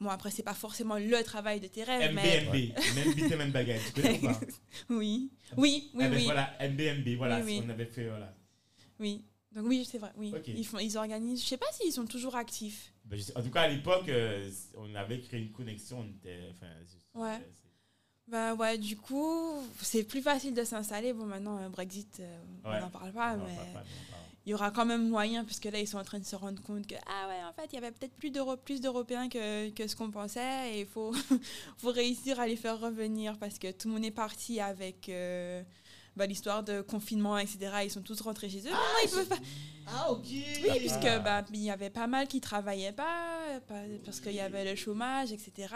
[0.00, 2.40] Bon, après, c'est pas forcément le travail de tes rêves, mais.
[2.42, 2.54] MBMB,
[2.94, 4.40] même et même baguette, tu connais ou pas?
[4.90, 6.24] Oui, oui, oui, Eh ben oui.
[6.24, 7.62] Voilà, MBMB, voilà, Oui, oui.
[7.64, 8.34] on avait fait, voilà.
[8.98, 9.24] Oui.
[9.52, 10.34] Donc, oui, c'est vrai, oui.
[10.48, 11.42] Ils, font, ils organisent.
[11.42, 12.92] Je sais pas s'ils sont toujours actifs.
[13.04, 16.40] Ben, sais- en tout cas, à l'époque, euh, on avait créé une connexion, on était,
[17.14, 17.38] Ouais.
[18.26, 21.12] Bah ouais, du coup, c'est plus facile de s'installer.
[21.12, 22.76] Bon, maintenant, euh, Brexit, euh, Ouais.
[22.78, 23.54] on n'en parle pas, on en mais.
[23.54, 24.23] parle pas, mais parle.
[24.46, 26.62] Il y aura quand même moyen, puisque là, ils sont en train de se rendre
[26.62, 29.70] compte que, ah ouais, en fait, il y avait peut-être plus d'Euro- plus d'Européens que,
[29.70, 31.12] que ce qu'on pensait, et il faut,
[31.78, 35.62] faut réussir à les faire revenir, parce que tout le monde est parti avec euh,
[36.16, 37.58] bah, l'histoire de confinement, etc.
[37.84, 38.70] Ils sont tous rentrés chez eux.
[38.70, 39.38] Maintenant, ils peuvent pas.
[39.86, 44.20] Ah, ok Oui, puisque bah, il y avait pas mal qui travaillaient pas, pas- parce
[44.20, 45.68] qu'il y avait le chômage, etc.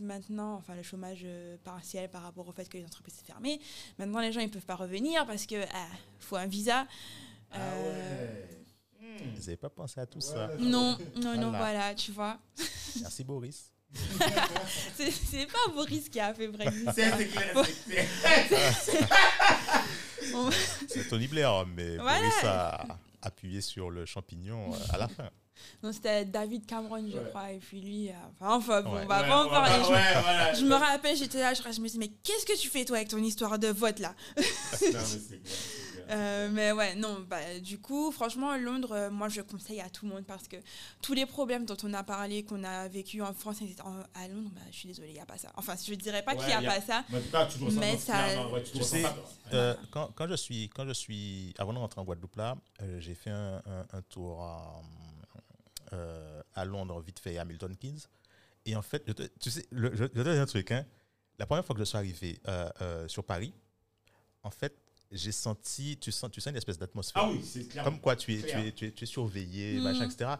[0.00, 3.60] Maintenant, enfin, le chômage euh, partiel par rapport au fait que les entreprises sont fermées.
[3.98, 5.86] Maintenant, les gens, ils peuvent pas revenir parce que ah,
[6.20, 6.86] faut un visa.
[7.52, 8.48] Ah Euh, ouais.
[9.00, 9.34] Hmm.
[9.34, 10.50] Vous n'avez pas pensé à tout ça.
[10.58, 11.58] Non, non, non, Voilà.
[11.58, 12.38] voilà, tu vois.
[13.00, 13.68] Merci Boris.
[14.96, 16.88] C'est pas Boris qui a fait Brexit.
[16.94, 17.54] C'est clair,
[21.10, 22.18] Tony Blair, mais Voilà.
[22.20, 22.86] Boris a
[23.22, 25.28] appuyé sur le champignon euh, à la fin.
[25.82, 27.24] Non, c'était David Cameron, je Ouais.
[27.28, 28.08] crois, et puis lui.
[28.08, 29.02] euh, Enfin, bon, Ouais.
[29.04, 29.82] on va Ouais, pas en on va parler.
[29.82, 30.54] pas- Je, ouais, voilà.
[30.54, 32.84] je me rappelle, j'étais là, je, je me suis dit, mais qu'est-ce que tu fais,
[32.84, 34.14] toi, avec ton histoire de vote, là?
[34.36, 34.42] Non,
[34.82, 35.40] mais
[36.10, 40.06] Euh, mais ouais, non, bah, du coup, franchement, Londres, euh, moi, je conseille à tout
[40.06, 40.56] le monde parce que
[41.00, 44.28] tous les problèmes dont on a parlé, qu'on a vécu en France, etc., en- à
[44.28, 45.50] Londres, bah, je suis désolée, il n'y a pas ça.
[45.56, 47.04] Enfin, je ne dirais pas Ouais, qu'il n'y a, y a- pas ça.
[47.80, 49.16] Mais tu ça- ouais, tu sais, pas.
[49.54, 52.98] Euh, quand, quand je suis, quand je suis, avant de rentrer en Guadeloupe là, euh,
[53.00, 54.82] j'ai fait un, un- un tour à,
[55.92, 58.00] euh, à Londres vite fait à Milton Keynes.
[58.64, 60.70] Et en fait, je te- tu sais, le- je, je te dis un truc.
[60.70, 60.84] Hein,
[61.38, 63.52] la première fois que je suis arrivé euh, euh, sur Paris,
[64.44, 64.76] en fait,
[65.12, 67.22] j'ai senti, tu sens, tu sens une espèce d'atmosphère.
[67.24, 67.84] Ah oui, c'est clair.
[67.84, 70.30] Comme quoi tu es, tu es, tu es, tu es surveillé, machin, etc.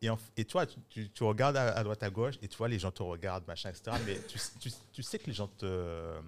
[0.00, 2.66] Et, en- et toi, tu, tu- regardes à, à droite, à gauche, et tu vois,
[2.68, 3.96] les gens te regardent, machin, etc.
[4.04, 6.18] Mais tu, tu, tu sais que les gens te,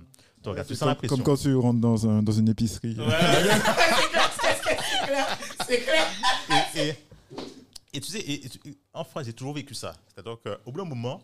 [0.42, 0.68] te regardent.
[0.68, 1.16] Tu sens comme, l'impression.
[1.16, 2.94] comme quand tu rentres dans, un, dans une épicerie.
[2.96, 6.06] Ouais, c'est clair, c'est clair, c'est clair.
[6.76, 6.94] et, et-
[7.96, 8.40] et tu sais,
[8.92, 9.94] en France, j'ai toujours vécu ça.
[10.08, 11.22] C'est-à-dire qu'au bout d'un moment,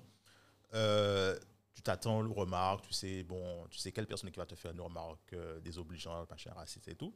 [0.75, 1.37] euh,
[1.81, 4.73] tu t'attends aux remarques, tu sais, bon, tu sais quelle personne qui va te faire
[4.73, 7.15] une remarque euh, désobligeante, machin, raciste et tout.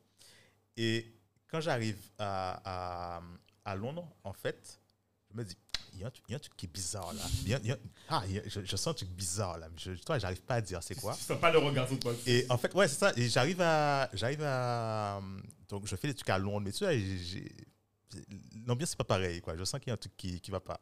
[0.76, 1.14] Et
[1.48, 3.22] quand j'arrive à, à,
[3.64, 4.80] à Londres, en fait,
[5.30, 5.56] je me dis,
[5.92, 7.22] il y, a un truc- il y a un truc qui est bizarre là.
[7.42, 9.10] Il y a- il y a- ah, il y a- je, je sens un truc
[9.10, 9.68] bizarre là.
[9.76, 11.14] Je, toi, j'arrive pas à dire c'est quoi.
[11.14, 12.12] Tu sens pas le regard sur toi.
[12.26, 13.12] Et en fait, ouais, c'est ça.
[13.16, 15.20] Et j'arrive à, j'arrive à,
[15.68, 16.94] donc je fais des trucs à Londres, mais tu vois,
[18.66, 19.56] l'ambiance c'est pas pareil, quoi.
[19.56, 20.80] Je sens qu'il y a un truc qui, qui va pas.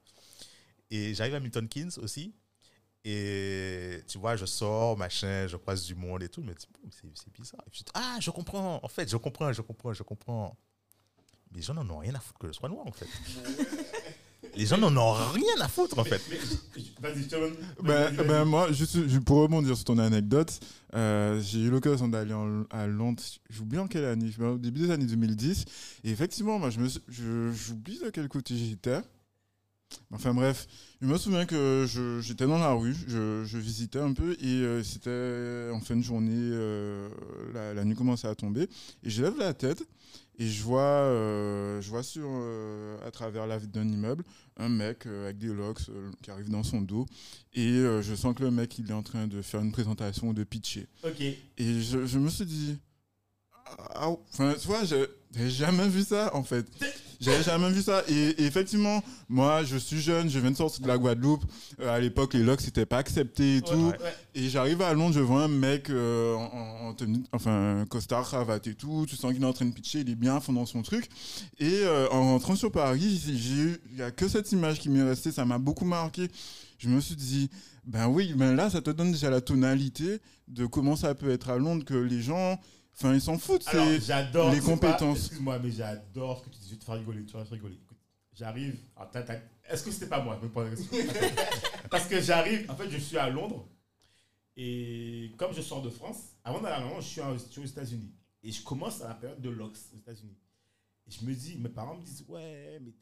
[0.91, 2.35] Et j'arrive à Milton Keynes aussi.
[3.05, 6.43] Et tu vois, je sors, machin, je croise du monde et tout.
[6.43, 7.61] Mais c'est c'est bizarre.
[7.67, 8.79] Et puis, je dis, ah, je comprends.
[8.83, 10.57] En fait, je comprends, je comprends, je comprends.
[11.55, 13.07] Les gens n'en ont rien à foutre que je sois noir, en fait.
[14.55, 16.21] Les gens n'en ont rien à foutre, en fait.
[17.01, 17.55] Vas-y, je te donne.
[17.83, 20.61] Ben, ben, moi, juste, je- pour rebondir sur ton anecdote,
[20.95, 22.35] euh, j'ai eu l'occasion d'aller
[22.71, 25.65] à Londres, j'oublie en quelle année, au début des années 2010.
[26.05, 29.01] Et effectivement, moi, je me suis- je- j'oublie de quel côté j'étais.
[30.11, 30.67] Enfin bref,
[31.01, 31.87] je me souviens que
[32.21, 36.03] j'étais dans la rue, je, je visitais un peu et euh, c'était en fin de
[36.03, 37.09] journée, euh,
[37.55, 38.69] la, la nuit commençait à tomber.
[39.03, 39.83] Et je lève la tête
[40.39, 42.29] et je vois, euh, je vois sur,
[43.07, 44.25] à travers la vitre d'un immeuble
[44.59, 45.81] un mec avec des locks
[46.23, 47.07] qui arrive dans son dos.
[47.55, 47.71] Et
[48.03, 50.45] je sens que le mec, il est en train de faire une présentation ou de
[50.45, 50.87] pitcher.
[51.05, 51.21] Ok.
[51.21, 52.77] Et je, je me suis dit,
[53.95, 56.67] ah, enfin, tu vois, je- j'avais jamais vu ça, en fait.
[57.21, 58.03] J'avais jamais vu ça.
[58.09, 61.45] Et, et effectivement, moi, je suis jeune, je viens de sortir de la Guadeloupe.
[61.81, 63.91] Euh, à l'époque, les locks, c'était pas accepté et tout.
[63.91, 63.99] Ouais.
[64.35, 68.25] Et j'arrive à Londres, je vois un mec euh, en, en- en tenue, enfin, costard,
[68.25, 69.07] cravate et tout.
[69.09, 70.83] Tu sens qu'il est en train de pitcher, il est bien à fond dans son
[70.83, 71.09] truc.
[71.61, 75.31] Et euh, en rentrant sur Paris, il y a que cette image qui m'est restée,
[75.31, 76.29] ça m'a beaucoup marqué.
[76.79, 77.49] Je me suis dit,
[77.87, 80.19] ben oui, ben là, ça te donne déjà la tonalité
[80.49, 82.59] de comment ça peut être à Londres, que les gens,
[82.95, 83.63] enfin, ils s'en foutent.
[83.65, 84.51] C'est- j'adore.
[84.53, 85.19] les compétences.
[85.19, 86.67] Excuse-moi, mais j'adore ce que tu dis.
[86.69, 87.25] Je vais te faire rigoler.
[87.25, 87.79] Tu vas rigoler.
[88.35, 88.79] J'arrive.
[89.69, 90.41] Est-ce que c'était pas moi?
[91.91, 92.71] Parce que j'arrive.
[92.71, 93.69] En fait, je suis à Londres.
[94.57, 97.61] Et comme je sors de France, avant d'aller à Londres, je suis, en- je suis
[97.61, 98.13] aux États-Unis.
[98.43, 100.37] Et je commence à la période de l'Ox aux États-Unis.
[101.07, 102.93] Et je me dis, mes parents me disent, ouais, mais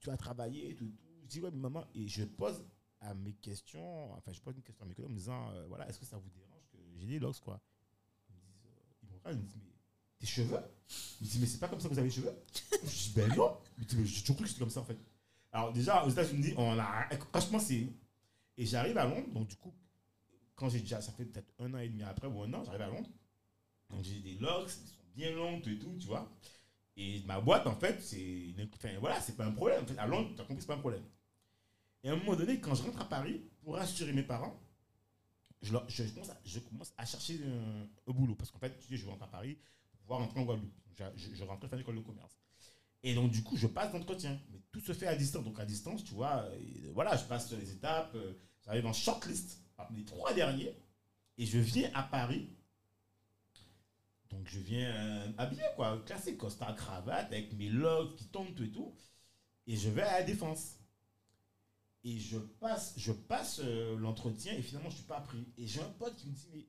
[0.00, 0.84] tu vas travailler et tout.
[0.86, 0.92] tout.
[1.22, 1.84] Je dis, ouais, mais maman.
[1.94, 2.62] Et je pose
[3.00, 5.66] à mes questions, enfin, je pose une question à mes collègues en me disant, euh,
[5.68, 7.60] voilà, est-ce que ça vous dérange que j'ai des locks, quoi?
[9.26, 9.72] Euh, ils me disent, mais
[10.18, 10.60] tes cheveux?
[11.20, 12.34] Ils me disent, mais c'est pas comme ça que vous avez les cheveux?
[12.84, 13.56] Je dis, ben non.
[13.76, 14.98] Ils me disent, mais j'ai toujours cru que c'était comme ça, en fait.
[15.52, 17.08] Alors, déjà, aux États-Unis, on a.
[17.30, 17.86] Franchement, c'est.
[18.56, 19.72] Et j'arrive à Londres, donc du coup,
[20.54, 21.00] quand j'ai déjà.
[21.00, 23.10] Ça fait peut-être un an et demi après ou un an, j'arrive à Londres.
[23.90, 26.30] Donc j'ai des locks, ils sont bien longs et tout, tu vois.
[26.96, 28.54] Et ma boîte, en fait, c'est.
[28.74, 29.82] Enfin, voilà, c'est pas un problème.
[29.84, 31.04] En fait, à Londres, tu as compris, c'est pas un problème.
[32.04, 34.60] Et à un moment donné, quand je rentre à Paris, pour rassurer mes parents,
[35.62, 35.72] je,
[36.60, 38.34] commence, à, à chercher un, un boulot.
[38.34, 39.58] Parce qu'en fait, je rentre à Paris
[39.90, 40.72] pour pouvoir rentrer en Guadeloupe.
[41.16, 42.36] Je, je, rentre faire l'école de commerce.
[43.02, 44.40] Et donc, du coup, je passe d'entretien.
[44.50, 45.44] Mais tout se fait à distance.
[45.44, 48.14] Donc, à distance, tu vois, euh, voilà, je passe les étapes.
[48.14, 48.34] euh,
[48.64, 49.60] J'arrive en shortlist,
[49.94, 50.74] les trois derniers.
[51.38, 52.50] Et je viens à Paris.
[54.30, 56.02] Donc, je viens euh, habillé, quoi.
[56.04, 58.94] Classique, costard, cravate, avec mes locks qui tombent, tout et tout.
[59.66, 60.74] Et je vais à la défense.
[62.04, 65.44] Et je passe, je passe euh, l'entretien et finalement, je ne suis pas pris.
[65.58, 66.66] Et j'ai un pote qui me dit, mais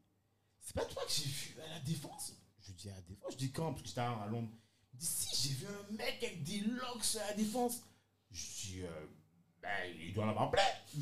[0.60, 2.34] c'est pas toi que j'ai vu à la défense?
[2.62, 3.72] Je dis à la défense, je dis quand?
[3.72, 4.50] Parce que j'étais à Londres.
[4.94, 7.82] Il me dit, si, j'ai vu un mec avec des locks à la défense.
[8.32, 9.06] Je dis, euh,
[9.62, 9.70] ben,
[10.02, 10.62] il doit en avoir plein.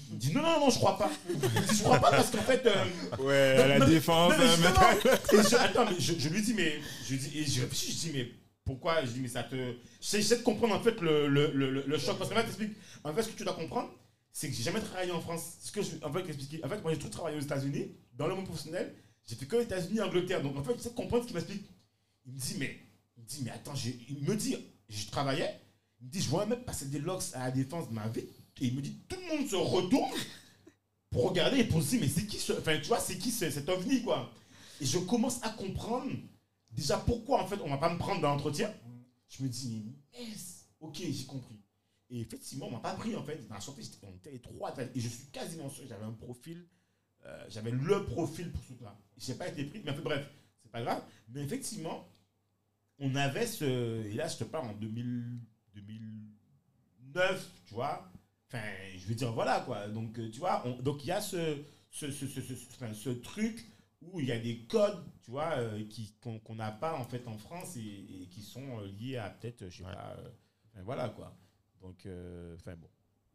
[0.10, 1.10] Il me dit, non, non, non, je crois pas.
[1.28, 2.66] Je dis, je crois pas parce qu'en fait.
[2.66, 2.86] euh,
[3.20, 4.98] Ouais, à la non, mais- défense, non, mais hein,
[5.34, 6.80] et je, attends, mais je, je lui dis, mais.
[7.06, 8.32] Je dis, et je réfléchis, je dis, mais
[8.66, 9.04] pourquoi?
[9.06, 9.76] Je dis, mais ça te.
[10.02, 12.18] J'essaie de comprendre en fait le, le, le, le- le choc.
[12.18, 12.76] Parce que là, t'expliques.
[13.04, 13.90] En fait, ce que tu dois comprendre,
[14.40, 15.54] c'est que j'ai jamais travaillé en France.
[15.62, 18.94] Ce que je en fait, moi, j'ai tout travaillé aux États-Unis, dans le monde professionnel.
[19.26, 20.44] J'ai fait que États-Unis et Angleterre.
[20.44, 21.66] Donc, en fait, j'essaie de comprendre ce qu'il m'explique.
[22.28, 22.78] Il me dit, mais.
[23.18, 24.56] Il dit, mais attends, j'ai- il me dit,
[24.90, 25.60] je travaillais.
[26.00, 28.08] Il me dit, je vois un mec passer des locks à la défense de ma
[28.10, 28.20] vie.
[28.62, 30.14] Et il me dit, tout le monde se retourne
[31.10, 32.54] pour regarder et pour se dire, mais c'est qui ce.
[32.54, 34.32] Enfin, tu vois, c'est qui ce- cet ovni, quoi?
[34.80, 36.12] Et je commence à comprendre
[36.70, 38.72] déjà pourquoi, en fait, on va pas me prendre dans l'entretien.
[39.30, 39.84] Je me dis,
[40.14, 41.57] mais mince, ok, j'ai compris.
[42.10, 43.46] Et effectivement, on m'a pas pris, en fait.
[43.48, 44.74] Dans la sortie, j'étais- on était trois.
[44.96, 46.68] Et je suis quasiment sûr que j'avais un profil.
[47.26, 48.98] euh, j'avais le profil pour ce truc-là.
[49.18, 50.30] Je n'ai pas été pris, mais en fait, bref,
[50.64, 51.04] c'est pas grave.
[51.30, 52.08] Mais effectivement,
[53.00, 54.06] on avait ce.
[54.06, 55.42] Et là, je te parle en 2000,
[55.74, 58.10] 2009, tu vois.
[58.48, 58.64] Enfin,
[58.98, 59.88] je veux dire, voilà, quoi.
[59.90, 61.58] Donc, euh, tu vois, on- donc il y a ce,
[61.92, 63.66] ce, ce, ce, ce- enfin, ce truc
[64.02, 67.28] où il y a des codes, tu vois, euh, qui, qu'on n'a pas, en fait,
[67.28, 67.82] en France et,
[68.22, 69.94] et qui sont liés à peut-être, je sais Ouais.
[69.94, 70.30] pas, euh,
[70.72, 71.36] enfin, voilà, quoi.
[71.88, 72.88] Donc, euh, enfin, bon.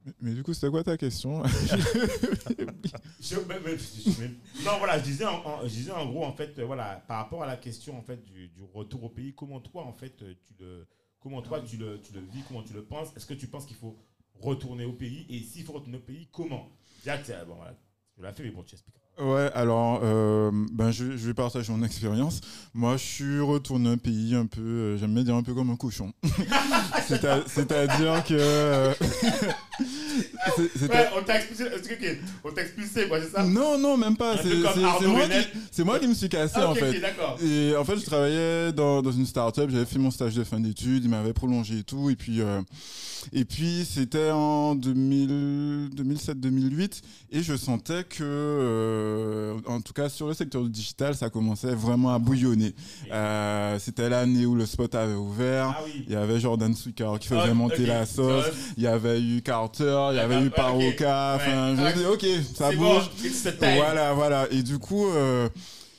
[0.04, 1.42] Mais, mais du coup, c'était quoi ta question
[3.20, 4.28] Je- mais- mais- je- mais-
[4.64, 7.18] non, voilà, je disais, en, en- je disais en gros, en fait, euh, voilà, par
[7.18, 10.20] rapport à la question, en fait, du, du retour au pays, comment toi, en fait,
[10.22, 10.86] euh, tu le,
[11.20, 13.64] comment toi, tu le, tu le vis, comment tu le penses Est-ce que tu penses
[13.64, 13.96] qu'il faut
[14.34, 16.68] retourner au pays Et s'il faut retourner au pays, comment?
[17.04, 17.74] Déjà, tiens, bon, voilà,
[18.18, 19.01] je l'ai fait, mais bon, tu expliqueras.
[19.20, 22.40] Ouais, alors, euh, ben, je, je vais partager mon expérience.
[22.74, 25.70] Moi, je suis retourné un pays un peu, euh, j'aime bien dire un peu comme
[25.70, 26.12] un cochon.
[27.06, 28.34] C'est-à-dire que.
[28.34, 28.94] euh,
[30.90, 31.64] Ouais, on t'a expulsé,
[32.44, 34.36] on t'a expulsé, quoi, c'est ça Non, non, même pas.
[34.42, 34.54] C'est
[35.06, 35.26] moi,
[35.84, 37.00] moi qui me suis cassé Ah, en fait.
[37.42, 40.60] Et en fait, je travaillais dans, dans une start-up, j'avais fait mon stage de fin
[40.60, 42.10] d'études, il m'avait prolongé et tout.
[42.10, 42.60] Et puis, euh,
[43.32, 47.02] et puis c'était en 2000 2007-2008.
[47.30, 48.22] Et je sentais que,
[49.02, 52.74] euh, en tout cas, sur le secteur du digital, ça commençait vraiment à bouillonner.
[53.10, 55.74] Euh, c'était l'année où le spot avait ouvert.
[55.76, 56.04] Ah oui.
[56.06, 58.46] Il y avait Jordan Swicker qui faisait Ah, monter la sauce.
[58.76, 60.54] Il y avait eu Carter, il y avait Ah, eu ok.
[60.54, 61.32] Paroka.
[61.36, 61.92] Enfin, je Ouais.
[61.94, 63.10] me dis, ok, ça bouge.
[63.60, 63.66] bon.
[63.76, 64.46] Voilà, voilà.
[64.50, 65.48] Et du coup, euh,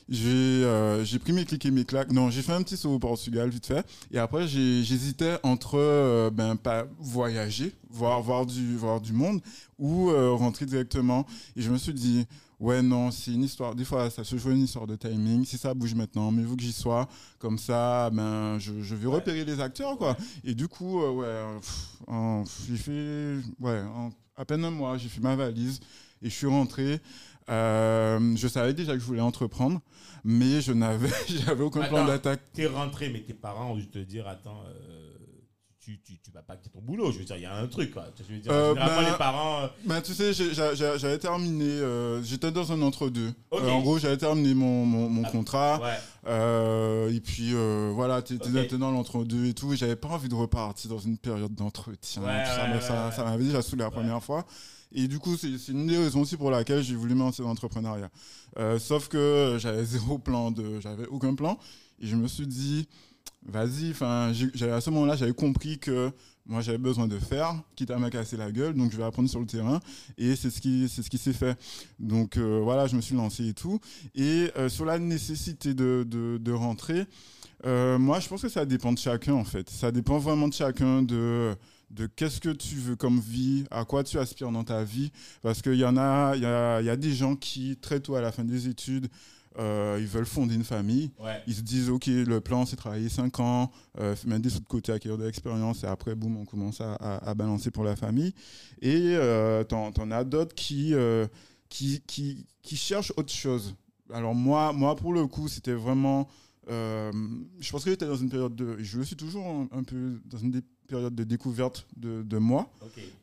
[0.10, 2.12] j'ai euh, j'ai pris mes clics et mes claques.
[2.12, 3.86] Non, j'ai fait un petit saut au Portugal, vite fait.
[4.12, 9.42] Et après, j'hésitais entre euh, ben, pas voyager, voir, voir, du, voir du monde,
[9.80, 11.26] ou euh, rentrer directement.
[11.56, 12.26] Et je me suis dit,
[12.64, 13.76] ouais, non, c'est une histoire.
[13.76, 15.46] Des fois, ça se joue une histoire de timing.
[15.46, 17.08] Si ça bouge maintenant, mais vous que j'y sois,
[17.40, 20.16] comme ça, ben, je, je vais repérer les acteurs, quoi.
[20.44, 24.72] Et du coup, euh, ouais, euh, pff, en- j'ai fait, ouais, en à peine un
[24.72, 25.80] mois, j'ai fait ma valise
[26.22, 27.00] et je suis rentré.
[27.50, 29.80] Euh, je savais déjà que je voulais entreprendre,
[30.24, 31.10] mais je n'avais
[31.46, 32.42] j'avais aucun plan d'attaque.
[32.54, 34.93] T'es rentré, mais tes parents ont dû te dire Attends, euh,
[35.84, 37.12] tu, tu, tu vas pas quitter ton boulot.
[37.12, 38.06] Je veux dire, il y a un truc, quoi.
[38.18, 39.64] Je veux dire, Euh, ben, les parents.
[39.64, 43.34] euh, Ben, tu sais, j'avais terminé, euh, j'étais dans un entre-deux.
[43.54, 45.82] Euh, en gros, j'avais terminé mon, mon, mon Ah, contrat.
[45.82, 47.14] ouais.
[47.16, 47.54] et puis,
[47.94, 48.48] voilà, tu Ok.
[48.56, 49.76] étais dans l'entre-deux et tout.
[49.76, 52.22] J'avais pas envie de repartir dans une période d'entretien.
[52.24, 53.12] Ouais, ça, ouais, ça, ouais.
[53.12, 54.46] ça m'avait déjà saoulé la première fois.
[54.96, 57.50] Et du coup, c'est une des raisons aussi pour laquelle j'ai voulu me lancer dans
[57.50, 58.10] l'entrepreneuriat.
[58.80, 61.58] Sauf que j'avais zéro plan, de, j'avais aucun plan.
[62.00, 62.88] Et je me suis dit,
[63.46, 66.12] vas-y, enfin, à ce moment-là, j'avais compris que
[66.46, 69.30] moi, j'avais besoin de faire, quitte à me casser la gueule, donc je vais apprendre
[69.30, 69.80] sur le terrain.
[70.18, 71.58] Et c'est ce qui, c'est ce qui s'est fait.
[72.00, 73.80] Donc euh, voilà, je me suis lancé et tout.
[74.14, 77.06] Et euh, sur la nécessité de, de, rentrer,
[77.66, 79.70] euh, moi, je pense que ça dépend de chacun, en fait.
[79.70, 81.56] Ça dépend vraiment de chacun de
[81.92, 85.12] de qu'est-ce que tu veux comme vie, à quoi tu aspires dans ta vie.
[85.44, 88.16] Parce qu'il y en a, il y a, y a des gens qui, très tôt
[88.16, 89.10] à la fin des études,
[89.60, 91.12] euh, ils veulent fonder une famille.
[91.20, 91.42] Ouais.
[91.48, 94.66] Ils se disent, OK, le plan, c'est travailler 5 ans, euh, mettre des sous de
[94.66, 97.96] côté, acquérir de l'expérience, et après, boum, on commence à, à- à balancer pour la
[97.96, 98.34] famille.
[98.82, 101.28] Et euh, t'en, t'en as d'autres qui, euh,
[101.70, 103.76] qui, qui, qui cherchent autre chose.
[104.12, 106.28] Alors moi, moi pour le coup, c'était vraiment...
[106.70, 107.12] euh,
[107.60, 108.78] je pense que j'étais dans une période de...
[108.80, 110.52] Je le suis toujours un, un peu dans une
[110.94, 112.70] période de découverte de, de moi.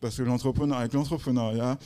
[0.00, 1.78] Parce que l'entrepreneur, avec l'entrepreneuriat,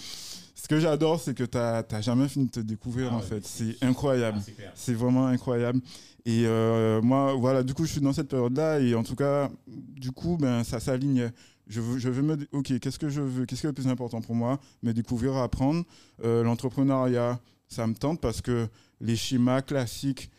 [0.55, 3.25] ce que j'adore, c'est que tu n'as jamais fini de te découvrir, Ah en ouais,
[3.27, 3.45] fait.
[3.45, 4.39] c'est- incroyable.
[4.41, 4.71] Ah.
[4.75, 5.81] C'est vraiment incroyable.
[6.27, 8.81] Et euh, moi, voilà, du coup, je suis dans cette période-là.
[8.81, 11.31] Et en tout cas, du coup, ben, ça s'aligne.
[11.67, 13.45] Je veux, je veux me dire, OK, qu'est-ce que je veux?
[13.45, 14.59] Qu'est-ce qui est le plus important pour moi?
[14.83, 15.85] Me découvrir, apprendre.
[16.25, 17.39] Euh, L'entrepreneuriat,
[17.69, 18.69] ça me tente parce que
[19.03, 20.31] les schémas classiques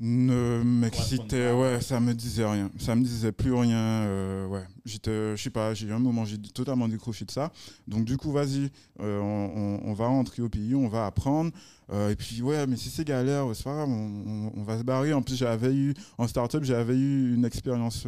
[0.00, 1.50] ne m'excitaient.
[1.50, 1.56] pas.
[1.58, 2.70] Ouais, ça me disait rien.
[2.78, 3.76] Ça me disait plus rien.
[3.76, 7.52] euh, ouais, j'étais, je sais pas, j'ai eu un moment, j'ai totalement décroché de ça.
[7.86, 8.70] Donc, du coup, vas-y,
[9.00, 11.50] euh, on, on- va rentrer au pays, on va apprendre.
[11.92, 14.78] Euh, et puis, ouais, mais si c'est galère, c'est pas grave, on, on- on va
[14.78, 15.12] se barrer.
[15.12, 18.06] En plus, j'avais eu, en startup, j'avais eu une expérience.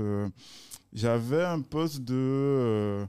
[0.93, 3.05] j'avais un poste de,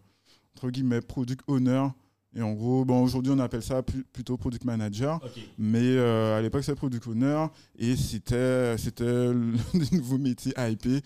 [0.56, 1.88] entre guillemets, product owner.
[2.36, 5.20] Et en gros, bon, aujourd'hui, on appelle ça pu- plutôt product manager.
[5.60, 7.46] Mais euh, à l'époque, c'était product owner.
[7.78, 9.54] Et c'était, c'était le
[9.92, 11.02] nouveau métier hypé.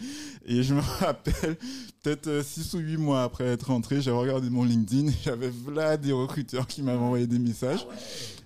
[0.45, 1.57] Et je me rappelle,
[2.01, 5.11] peut-être 6 ou 8 mois après être rentré, j'avais regardé mon LinkedIn.
[5.23, 7.85] J'avais là des recruteurs qui m'avaient envoyé des messages.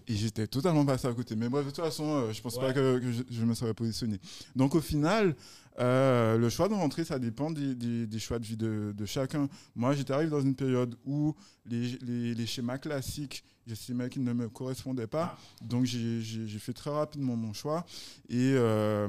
[0.07, 1.35] Et j'étais totalement passé à côté.
[1.35, 2.61] Mais bref, de toute façon, euh, je pense Ouais.
[2.67, 4.19] pas que, que je, je me serais positionné.
[4.55, 5.35] Donc au final,
[5.81, 9.05] euh, le choix de rentrer, ça dépend des, des- des choix de vie de, de
[9.05, 9.49] chacun.
[9.75, 11.33] Moi, j'étais arrivé dans une période où
[11.65, 15.37] les, les- les schémas classiques, j'estimais qu'ils ne me correspondaient pas.
[15.61, 17.85] Donc j'ai j'ai- j'ai fait très rapidement mon choix.
[18.29, 19.07] Et euh,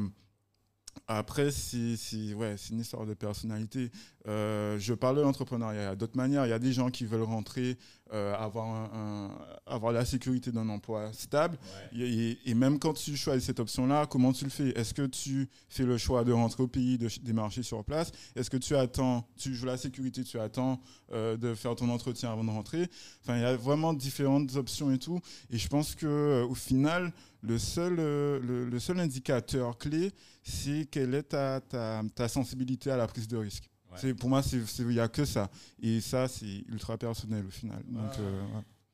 [1.09, 3.91] après, c'est c'est- ouais, c'est une histoire de personnalité.
[4.29, 5.81] Euh, je parle de l'entrepreneuriat.
[5.83, 6.47] Il y a d'autres manières.
[6.47, 7.77] Il y a des gens qui veulent rentrer,
[8.13, 11.59] euh, avoir, un- un- avoir la sécurité d'un emploi stable.
[11.93, 12.01] Ouais.
[12.01, 14.69] Et, et même quand tu choisis cette option-là, comment tu le fais?
[14.79, 18.13] Est-ce que tu fais le choix de rentrer au pays, de ch- démarcher sur place?
[18.37, 20.81] Est-ce que tu attends, tu joues la sécurité, tu attends
[21.13, 22.89] euh, de faire ton entretien avant de rentrer?
[23.23, 25.21] Enfin, il y a vraiment différentes options et tout.
[25.51, 27.13] Et je pense que euh, au final,
[27.43, 30.13] le seul, euh, le, le seul indicateur clé,
[30.43, 33.69] c'est quelle est ta, ta, ta sensibilité à la prise de risque.
[33.91, 33.99] Ouais.
[34.01, 35.51] C'est Pour moi, il n'y a que ça.
[35.83, 37.83] Et ça, c'est ultra personnel au final.
[37.89, 38.21] Donc, Ah.
[38.21, 38.43] euh,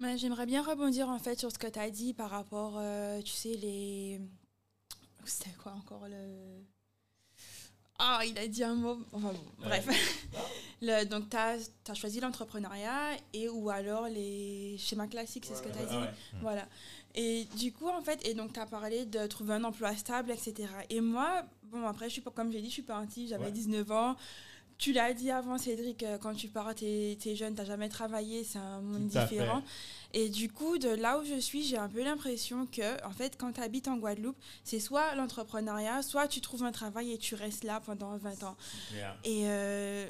[0.00, 0.16] ouais.
[0.16, 3.32] J'aimerais bien rebondir en fait sur ce que tu as dit par rapport, euh, tu
[3.32, 4.20] sais, les.
[5.24, 6.64] C'était quoi encore le.
[7.98, 8.98] Ah, il a dit un mot.
[9.12, 9.86] Enfin bon, bref.
[10.80, 15.68] Le- donc, tu as, choisi l'entrepreneuriat et ou alors les schémas classiques, c'est ce que
[15.68, 15.96] tu as dit.
[15.96, 16.10] Ouais.
[16.40, 16.68] Voilà.
[17.20, 20.30] Et du coup, en fait, et donc tu as parlé de trouver un emploi stable,
[20.30, 20.68] etc.
[20.88, 23.50] Et moi, bon, après, je suis pas, comme j'ai dit, je suis partie, j'avais Ouais.
[23.50, 24.16] 19 ans.
[24.78, 28.44] Tu l'as dit avant, Cédric, euh, quand tu pars, tu es, jeune, tu jamais travaillé,
[28.44, 29.64] c'est un monde Tout différent.
[30.14, 33.36] Et du coup, de là où je suis, j'ai un peu l'impression que, en fait,
[33.36, 37.34] quand tu habites en Guadeloupe, c'est soit l'entrepreneuriat, soit tu trouves un travail et tu
[37.34, 38.56] restes là pendant 20 ans.
[38.94, 39.16] Yeah.
[39.24, 40.08] Et euh,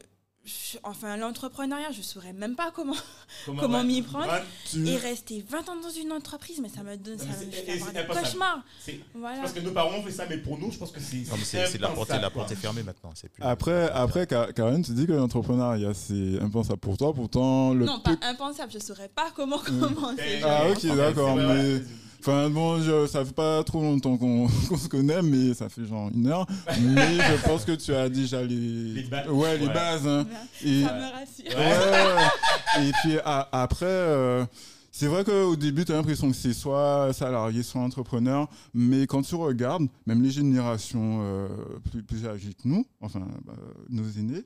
[0.48, 2.94] je- enfin, l'entrepreneuriat, je saurais même pas comment.
[3.46, 4.26] Comment, m'y prendre
[4.74, 7.18] Et rester 20 ans dans une entreprise, mais ça me donne.
[7.18, 8.08] Ça impensable.
[8.24, 8.62] cauchemars.
[8.84, 9.42] c'est- Je Voilà.
[9.42, 11.24] pense que nos parents ont fait ça, mais pour nous, je pense que c'est.
[11.44, 13.10] C'est la porte, la porte est fermée maintenant.
[13.10, 17.12] plus- Après, après, Ka- Karen, tu dis que l'entrepreneuriat, c'est impensable pour toi.
[17.14, 20.40] Pourtant, le Non, peu- pas impensable, je saurais pas comment Eh, commencer.
[20.42, 21.82] Ah, ok, d'accord, vrai, mais- ouais.
[22.20, 26.10] Enfin, bon, je, ça fait pas trop longtemps qu'on se connaît, mais ça fait genre
[26.12, 26.46] une heure.
[26.80, 28.56] mais je pense que tu as déjà les,
[28.94, 29.72] Les ba- ouais, les Ouais.
[29.74, 30.06] bases.
[30.06, 30.26] hein.
[30.64, 31.58] Et, Ça me rassure.
[31.58, 32.86] Ouais.
[32.88, 34.44] Et puis a- après, euh,
[34.90, 38.48] c'est vrai qu'au début, tu as l'impression que c'est soit salarié, soit entrepreneur.
[38.74, 41.48] Mais quand tu regardes, même les générations euh,
[41.90, 43.54] plus, plus âgées que nous, enfin bah,
[43.90, 44.44] nos aînés,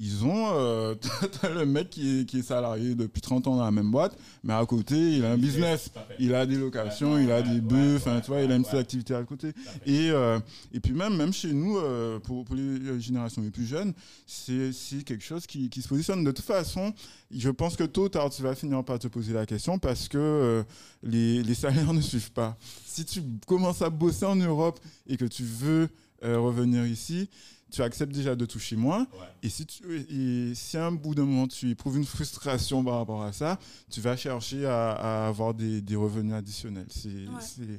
[0.00, 0.52] ils ont.
[0.54, 0.94] euh,
[1.40, 4.16] t'as le mec qui est, qui est salarié depuis 30 ans dans la même boîte,
[4.44, 5.90] mais à côté, il a un business.
[6.18, 9.14] Il a des locations, il a des bœufs, tu vois, il a une petite activité
[9.14, 9.48] à côté.
[9.86, 10.38] Et, euh,
[10.72, 13.92] et puis même, même chez nous, euh, pour, pour les générations les plus jeunes,
[14.26, 16.22] c'est c'est quelque chose qui, qui se positionne.
[16.22, 16.92] De toute façon,
[17.30, 20.08] je pense que tôt ou tard, tu vas finir par te poser la question parce
[20.08, 20.64] que
[21.02, 22.56] les, les salaires ne suivent pas.
[22.86, 25.88] Si tu commences à bosser en Europe et que tu veux
[26.22, 27.28] revenir ici,
[27.70, 29.00] tu acceptes déjà de toucher moins.
[29.12, 29.26] Ouais.
[29.42, 32.96] Et si, tu, et si à un bout d'un moment tu éprouves une frustration par
[32.98, 33.58] rapport à ça,
[33.90, 36.86] tu vas chercher à, à avoir des, des revenus additionnels.
[36.90, 37.40] C'est Ouais.
[37.40, 37.78] c'est-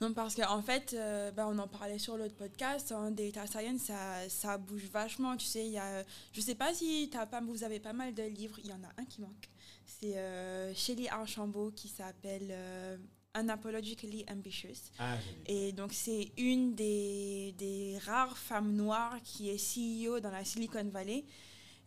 [0.00, 3.82] Non, parce qu'en fait, euh, ben, on en parlait sur l'autre podcast, en data science,
[3.82, 5.36] ça, ça bouge vachement.
[5.36, 6.02] Tu sais, il y a,
[6.32, 8.82] je sais pas si as pas, vous avez pas mal de livres, il y en
[8.82, 9.48] a un qui manque.
[9.86, 12.96] C'est euh, Shelley Archambault qui s'appelle euh,
[13.34, 14.90] Unapologically Ambitious.
[14.98, 15.16] Ah.
[15.46, 20.84] Et donc, c'est une des, des rares femmes noires qui est CEO dans la Silicon
[20.84, 21.24] Valley.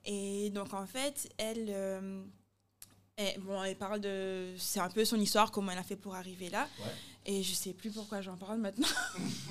[0.06, 2.24] Et donc, en fait, elle, euh,
[3.16, 4.54] elle- bon, elle parle de.
[4.58, 6.68] C'est un peu son histoire, comment elle a fait pour arriver là.
[6.80, 6.92] Ouais.
[7.26, 8.88] Et je sais plus pourquoi j'en parle maintenant.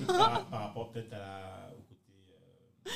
[0.06, 1.14] par, par rapport peut-être
[1.76, 2.00] au côté.
[2.86, 2.90] euh,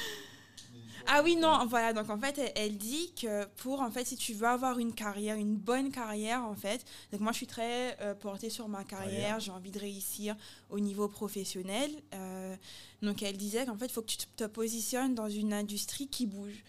[1.12, 1.92] Ah oui, non, voilà.
[1.92, 4.92] Donc, en fait, elle, elle dit que pour, en fait, si tu veux avoir une
[4.94, 6.84] carrière, une bonne carrière, en fait.
[7.10, 9.40] Donc, moi, je suis très euh, portée sur ma carrière.
[9.40, 10.36] J'ai envie de réussir
[10.70, 11.90] au niveau professionnel.
[12.14, 12.54] Euh,
[13.02, 16.26] donc, elle disait qu'en fait, il faut que tu te- positionnes dans une industrie qui
[16.26, 16.62] bouge.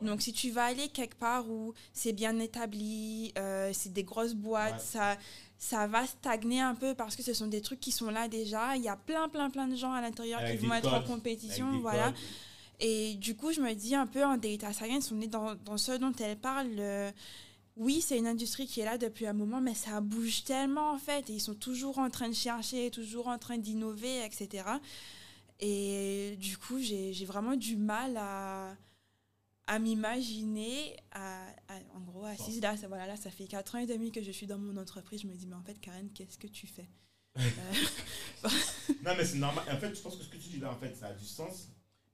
[0.00, 4.34] Donc, si tu vas aller quelque part où c'est bien établi, euh, c'est des grosses
[4.34, 4.78] boîtes, Ouais.
[4.80, 5.16] ça,
[5.58, 8.76] ça va stagner un peu parce que ce sont des trucs qui sont là déjà.
[8.76, 11.80] Il y a plein, plein, plein de gens à l'intérieur qui vont être en compétition.
[11.80, 12.12] Voilà.
[12.12, 12.14] codes.
[12.80, 15.76] Et du coup, je me dis un peu en data science, on est dans, dans
[15.78, 16.68] ce dont elle parle.
[16.78, 17.10] euh,
[17.76, 20.98] oui, c'est une industrie qui est là depuis un moment, mais ça bouge tellement en
[20.98, 21.28] fait.
[21.30, 24.64] Et ils sont toujours en train de chercher, toujours en train d'innover, etc.
[25.60, 28.76] Et du coup, j'ai vraiment du mal à,
[29.66, 33.78] à m'imaginer, à, à- en gros, assise là, ça, voilà, là, ça fait 4 ans
[33.78, 35.22] et demi que je suis dans mon entreprise.
[35.22, 36.88] Je me dis, mais en fait, Karen, qu'est-ce que tu fais?
[38.44, 38.48] Euh,
[39.04, 39.64] Non, mais c'est normal.
[39.72, 41.24] En fait, je pense que ce que tu dis là, en fait, ça a du
[41.24, 41.68] sens.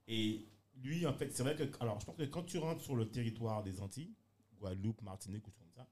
[0.08, 0.46] Et
[0.84, 1.64] lui, en fait, c'est vrai que.
[1.80, 4.14] Alors, je pense que quand tu rentres sur le territoire des Antilles,
[4.60, 5.88] Guadeloupe, Martinique ou tout comme ça,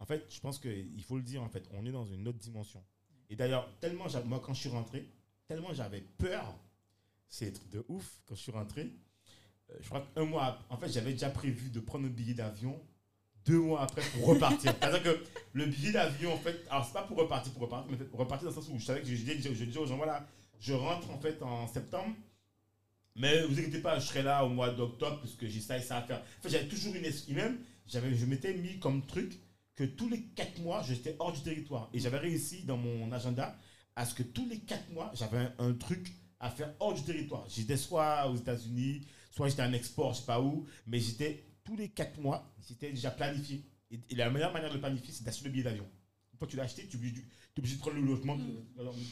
[0.00, 2.38] en fait, je pense qu'il faut le dire, en fait, on est dans une autre
[2.38, 2.84] dimension.
[3.30, 5.08] Et d'ailleurs, tellement, moi, quand je suis rentré,
[5.46, 6.58] tellement j'avais peur,
[7.28, 8.92] c'est de ouf, quand je suis rentré,
[9.70, 12.78] euh, je crois qu'un mois, en fait, j'avais déjà prévu de prendre un billet d'avion
[13.44, 14.74] deux mois après pour repartir.
[14.80, 18.04] C'est-à-dire que le billet d'avion, en fait, alors c'est pas pour repartir, pour repartir, mais
[18.04, 19.86] pour repartir dans le sens où je savais que je disais, je, je disais aux
[19.86, 20.26] gens, voilà,
[20.58, 22.14] je rentre en fait en septembre,
[23.16, 25.82] mais vous inquiétez pas, je serai là au mois d'octobre parce que j'ai ça et
[25.82, 26.20] ça à faire.
[26.20, 29.38] En fait, j'avais toujours une esprit même, j'avais, je m'étais mis comme truc
[29.74, 31.90] que tous les quatre mois, j'étais hors du territoire.
[31.92, 33.56] Et j'avais réussi dans mon agenda
[33.96, 37.02] à ce que tous les quatre mois, j'avais un, un truc à faire hors du
[37.02, 37.44] territoire.
[37.48, 41.76] J'étais soit aux États-Unis, soit j'étais en export, je sais pas où, mais j'étais tous
[41.76, 43.64] les quatre mois, c'était déjà planifié.
[43.90, 45.88] Et, et la meilleure manière de planifier, c'est d'acheter le billet d'avion.
[46.40, 48.36] Que tu l'as acheté, tu es obligé, de prendre le logement.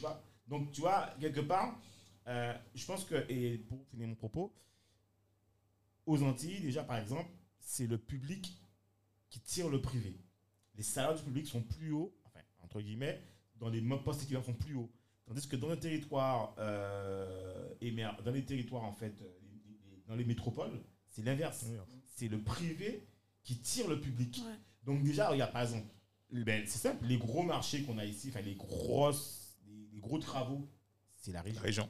[0.01, 0.21] vois.
[0.47, 1.79] Donc, tu vois, quelque part,
[2.27, 4.53] euh, je pense que, et pour finir mon propos,
[6.05, 7.29] aux Antilles, déjà par exemple,
[7.59, 8.57] c'est le public
[9.29, 10.19] qui tire le privé.
[10.75, 13.21] Les salaires du public sont plus hauts, enfin, entre guillemets,
[13.57, 14.91] dans les mêmes postes équivalents sont plus hauts.
[15.25, 20.03] Tandis que dans les territoires, euh, émer- dans les territoires en fait, euh, les- les-
[20.07, 21.65] dans les métropoles, c'est l'inverse.
[22.05, 23.07] C'est le privé
[23.43, 24.41] qui tire le public.
[24.45, 24.55] Ouais.
[24.83, 25.87] Donc déjà, regarde, par exemple,
[26.31, 30.17] ben, c'est simple, les gros marchés qu'on a ici, enfin les grosses, les, les gros
[30.17, 30.67] travaux,
[31.15, 31.59] c'est la région.
[31.61, 31.89] La région.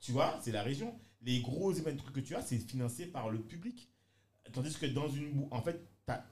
[0.00, 0.98] Tu vois, c'est la région.
[1.22, 3.90] Les gros événements trucs que tu as, c'est financé par le public.
[4.52, 5.80] Tandis que dans une en fait,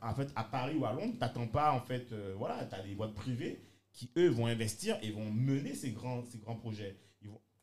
[0.01, 2.83] en fait à Paris ou à Londres, t'attends pas en fait euh, voilà, tu as
[2.83, 3.61] des boîtes privées
[3.93, 6.97] qui eux vont investir et vont mener ces grands ces grands projets.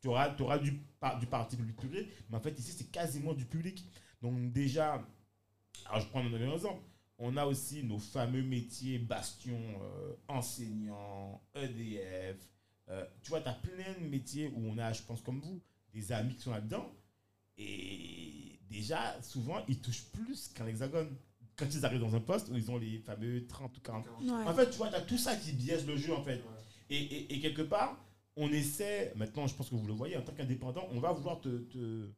[0.01, 3.45] Tu auras, du, par- du parti public privé, mais en fait ici c'est quasiment du
[3.45, 3.85] public.
[4.21, 5.01] Donc déjà
[5.85, 6.81] alors je prends un exemple.
[7.17, 12.37] On a aussi nos fameux métiers bastions, euh, enseignants, EDF.
[12.89, 15.61] Euh, tu vois, tu as plein de métiers où on a, je pense comme vous,
[15.93, 16.91] des amis qui sont là-dedans.
[17.57, 21.09] Et déjà, souvent, ils touchent plus qu'un hexagone.
[21.55, 24.05] Quand ils arrivent dans un poste où ils ont les fameux 30 ou 40.
[24.21, 24.31] Ouais.
[24.31, 26.41] En fait, tu vois, tu as tout ça qui biaise le jeu, en fait.
[26.89, 27.95] Et, et- et quelque part,
[28.35, 31.39] on essaie, maintenant, je pense que vous le voyez, en tant qu'indépendant, on va vouloir
[31.41, 32.09] te, te-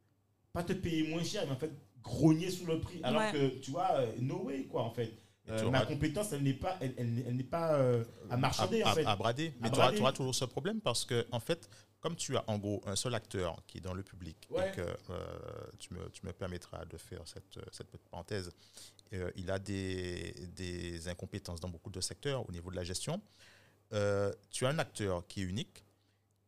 [0.54, 1.70] pas te payer moins cher, mais en fait,
[2.02, 3.00] grogner sous le prix.
[3.02, 3.32] Alors Ouais.
[3.32, 5.12] que, tu vois, euh, no way, quoi, en fait.
[5.48, 8.82] Euh, ma compétence, elle n'est pas, elle, elle n'est- elle n'est pas euh, à marchander,
[8.82, 9.04] à, en fait.
[9.04, 9.52] à brader.
[9.60, 11.68] Mais tu auras toujours ce problème parce que, en fait,
[12.00, 14.68] comme tu as en gros un seul acteur qui est dans le public Ouais.
[14.68, 15.36] et que euh,
[15.78, 18.50] tu, me, tu me permettras de faire cette, cette petite parenthèse,
[19.12, 23.20] euh, il a des, des incompétences dans beaucoup de secteurs au niveau de la gestion.
[23.92, 25.84] Euh, tu as un acteur qui est unique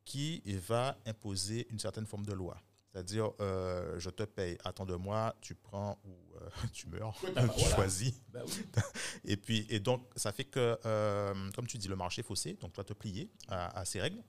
[0.04, 2.56] qui va imposer une certaine forme de loi.
[2.90, 7.26] C'est-à-dire, euh, je te paye, attends de moi, tu prends ou euh, tu meurs, tu
[7.32, 7.50] voilà.
[7.76, 8.14] choisis.
[8.32, 8.82] Bah oui.
[9.24, 12.54] Et puis, et donc, ça fait que, euh, comme tu dis, le marché est faussé,
[12.54, 14.22] donc tu dois te plier à, à ces règles.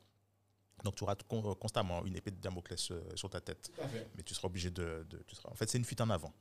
[0.83, 3.71] Donc, tu auras con- constamment une épée de Damoclès euh, sur ta tête.
[3.75, 4.07] Tout à fait.
[4.15, 5.05] Mais tu seras obligé de.
[5.09, 6.33] de- tu seras, en fait, c'est une fuite en avant.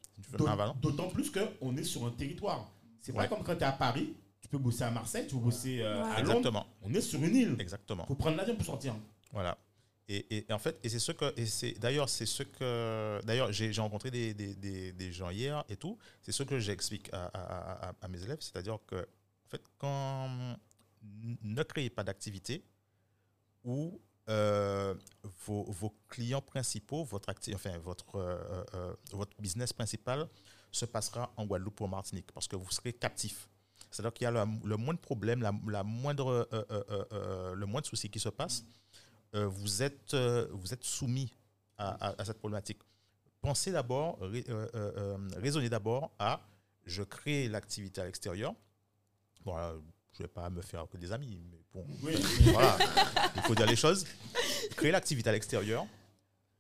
[0.81, 2.71] D'autant plus qu'on est sur un territoire.
[3.01, 3.29] C'est pas Ouais.
[3.29, 5.97] comme quand tu es à Paris, tu peux bosser à Marseille, tu peux bosser euh,
[5.97, 6.11] Ouais.
[6.11, 6.31] à Londres.
[6.39, 6.67] Exactement.
[6.83, 7.57] On est sur une île.
[7.59, 8.07] Exactement.
[8.07, 8.95] faut prendre l'avion pour sortir.
[9.33, 9.57] Voilà.
[10.11, 13.21] Et, et- et en fait, et c'est ce que, et c'est d'ailleurs, c'est ce que,
[13.25, 15.99] d'ailleurs, j'ai j'ai rencontré des, des, des, des gens hier et tout.
[16.23, 20.57] C'est ce que j'explique à, à, à- à mes élèves, c'est-à-dire que, en fait, quand
[21.43, 22.65] ne créez pas d'activité
[23.65, 24.95] où euh,
[25.47, 27.71] vos, clients principaux, votre enfin
[28.15, 30.29] euh, euh, votre business principal
[30.71, 33.49] se passera en Guadeloupe ou en Martinique, parce que vous serez captif.
[33.91, 38.21] C'est-à-dire qu'il y a le, le moindre problème, la, la moindre, le moindre souci qui
[38.21, 38.65] se passe,
[39.33, 41.33] vous, êtes, vous êtes soumis
[41.79, 42.81] à, cette problématique.
[43.41, 44.45] Pensez d'abord, rai-
[45.37, 46.41] raisonnez d'abord à
[46.85, 48.55] je crée l'activité à l'extérieur.
[49.45, 49.55] Bon,
[50.19, 52.15] je ne vais pas me faire que des amis, mais bon, Oui.
[52.53, 52.77] voilà,
[53.37, 54.05] il faut dire les choses.
[54.77, 55.87] Créez l'activité à l'extérieur.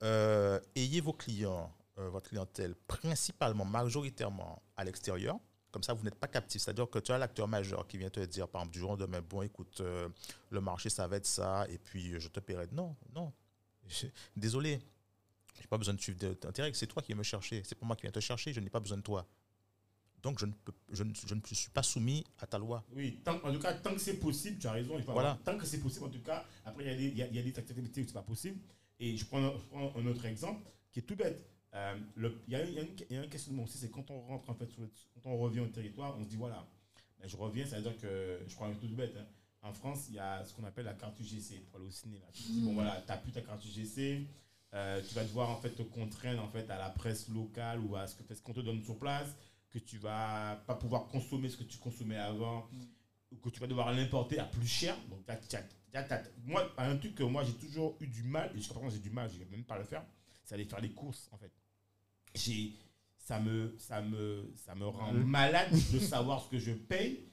[0.04, 5.38] Euh, ayez vos clients, euh, votre clientèle, principalement, majoritairement à l'extérieur.
[5.72, 6.62] Comme ça, vous n'êtes pas captif.
[6.62, 8.96] C'est-à-dire que tu as l'acteur majeur qui vient te dire, par exemple, du jour au
[8.96, 10.08] lendemain, bon, écoute, euh,
[10.50, 12.68] le marché, ça va être ça, et puis je te paierai.
[12.70, 13.32] Non, non.
[14.36, 14.78] Désolé.
[15.56, 16.70] Je n'ai pas besoin de suivre d'intérêt.
[16.74, 17.62] C'est toi qui viens me chercher.
[17.64, 18.52] C'est pas moi qui viens te chercher.
[18.52, 19.26] Je n'ai pas besoin de toi.
[20.22, 22.84] Donc, je ne, peux, je, ne, je ne suis pas soumis à ta loi.
[22.92, 24.98] Oui, tant- en tout cas, tant que c'est possible, tu as raison.
[25.06, 25.30] Voilà.
[25.30, 27.36] avoir- tant que c'est possible, en tout cas, après, il y a des, il y
[27.36, 28.58] y a des activités où c'est pas possible.
[28.98, 31.44] Et je prends, un, je prends un autre exemple qui est tout bête.
[31.74, 32.72] Euh, Il y, a, il
[33.10, 34.90] y y a un questionnement aussi, c'est quand on rentre, en fait, sur le-
[35.22, 36.66] quand on revient au territoire, on se dit, voilà,
[37.20, 39.26] ben, je reviens, ça veut dire que, je prends un tout bête, hein.
[39.62, 42.18] en France, il y a ce qu'on appelle la carte UGC pour aller au ciné.
[42.18, 42.26] Là.
[42.32, 44.26] Tu dis, bon, voilà, tu n'as plus ta carte UGC,
[44.74, 47.94] euh, tu vas devoir, en fait, te contraindre, en fait, à la presse locale ou
[47.96, 49.28] à ce ce qu'on te donne sur place,
[49.80, 52.68] que tu vas pas pouvoir consommer ce que tu consommais avant
[53.30, 54.96] ou que tu vas devoir l'importer à plus cher.
[55.10, 58.50] Donc, t'as- t'as- t'as- t'as- moi, un truc que moi j'ai toujours eu du mal,
[58.54, 60.04] et jusqu'à présent j'ai du mal, je vais même pas le faire,
[60.44, 61.52] c'est aller faire les courses en fait.
[62.34, 62.72] J'ai,
[63.16, 67.24] ça me, ça me, ça me rend malade de savoir ce que je paye.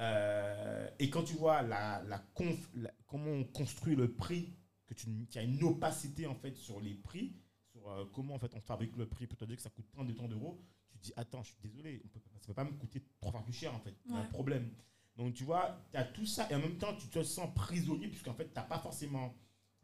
[0.00, 4.54] Euh, et quand tu vois la, la conf- la- comment on construit le prix,
[4.86, 7.36] que tu qu'il y a une opacité en fait sur les prix,
[7.70, 9.86] sur euh, comment en fait on fabrique le prix pour te dire que ça coûte
[9.92, 10.58] tant de temps d'euros,
[11.02, 13.42] dis attends, je suis désolé, on peut, pas- ça peut pas me coûter trois fois
[13.42, 13.94] plus cher en fait.
[14.06, 14.28] Il y a un Ouais.
[14.28, 14.70] problème.
[15.16, 18.08] Donc tu vois, tu as tout ça et en même temps tu te sens prisonnier
[18.08, 19.34] puisqu'en fait tu n'as pas forcément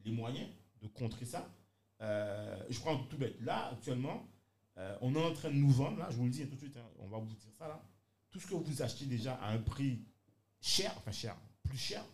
[0.04, 0.48] les moyens
[0.80, 1.50] de contrer ça.
[2.02, 3.40] Euh, je prends tout bête.
[3.40, 4.26] Là, actuellement,
[4.78, 6.60] euh, on est en train de nous vendre, là, je vous le dis tout de
[6.60, 7.82] suite, hein, on va vous dire ça là.
[8.30, 10.04] Tout ce que vous achetez déjà à un prix
[10.60, 12.04] cher, enfin cher, plus cher,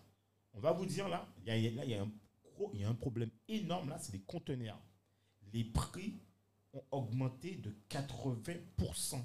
[0.55, 2.11] on va vous dire là, il y a, là, il y a un
[2.75, 4.79] il y a un problème énorme là, c'est les conteneurs.
[5.53, 6.15] Les prix
[6.73, 9.21] ont augmenté de 80%.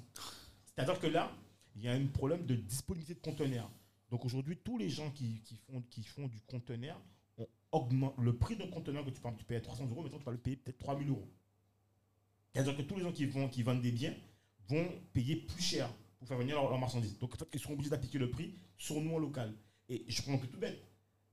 [0.64, 1.32] C'est-à-dire que là,
[1.76, 3.70] il y a un problème de disponibilité de conteneurs.
[4.10, 7.00] Donc aujourd'hui, tous les gens qui, font, qui font du conteneur
[7.36, 10.18] on augmente le prix d'un conteneur que tu, exemple, tu payes à 300 euros, maintenant
[10.18, 11.28] tu vas le payer peut-être 3000 euros.
[12.52, 14.14] C'est-à-dire que tous les gens qui, vont, qui vendent des biens
[14.68, 15.88] vont payer plus cher
[16.18, 17.18] pour faire venir leurs leur marchandises.
[17.18, 19.54] Donc ils seront obligés d'appliquer le prix sur nous en local.
[19.88, 20.82] Et je prends peu tout bête.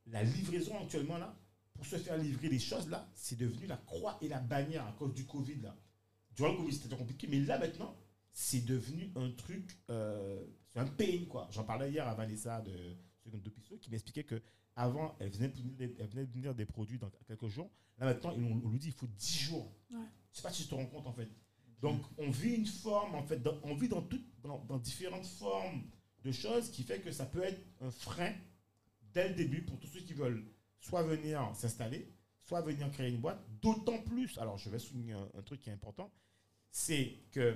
[0.08, 1.36] La livraison actuellement là,
[1.74, 4.92] pour se faire livrer les choses là, c'est devenu la croix et la bannière à
[4.92, 5.76] cause du Covid là.
[6.36, 7.96] Durant le Covid c'était compliqué, mais là maintenant,
[8.32, 10.44] c'est devenu un truc, euh,
[10.74, 11.48] c'est un pain quoi.
[11.52, 12.72] J'en parlais hier à Vanessa de
[13.24, 14.42] seconde de Pissot, qui m'expliquait que
[14.76, 17.70] avant, elle venait, de venir des- elle venait de venir des produits dans quelques jours.
[17.98, 19.74] Là, maintenant, on, on lui dit il faut 10 jours.
[19.92, 20.00] Ouais.
[20.32, 21.30] Je sais pas si tu te rends compte, en fait.
[21.80, 24.06] Donc, on vit une forme, en fait, dans- on vit dans,
[24.44, 25.84] dans, dans différentes formes
[26.24, 28.34] de choses qui fait que ça peut être un frein
[29.14, 30.44] dès le début pour tous ceux qui veulent
[30.82, 32.12] soit venir s'installer,
[32.44, 33.40] soit venir créer une boîte.
[33.62, 36.12] D'autant plus, alors je vais souligner un, un truc qui est important,
[36.78, 37.56] c'est que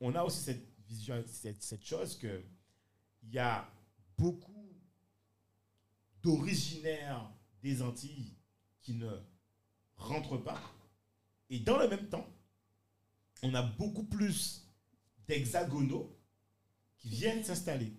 [0.00, 2.42] on a aussi cette vision, cette, cette chose que
[3.22, 3.70] il y a
[4.16, 4.68] beaucoup
[6.24, 7.30] d'originaires
[7.62, 8.34] des Antilles
[8.82, 9.08] qui ne
[9.94, 10.60] rentrent pas.
[11.50, 12.26] Et dans le même temps,
[13.44, 14.66] on a beaucoup plus
[15.28, 16.18] d'hexagonaux
[16.96, 17.92] qui viennent s'installer.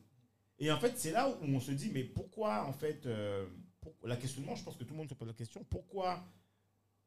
[0.57, 3.47] Et en fait, c'est là où on se dit, mais pourquoi, en fait, euh,
[3.79, 6.21] pour- la questionnement, je pense que tout le monde se pose la question, pourquoi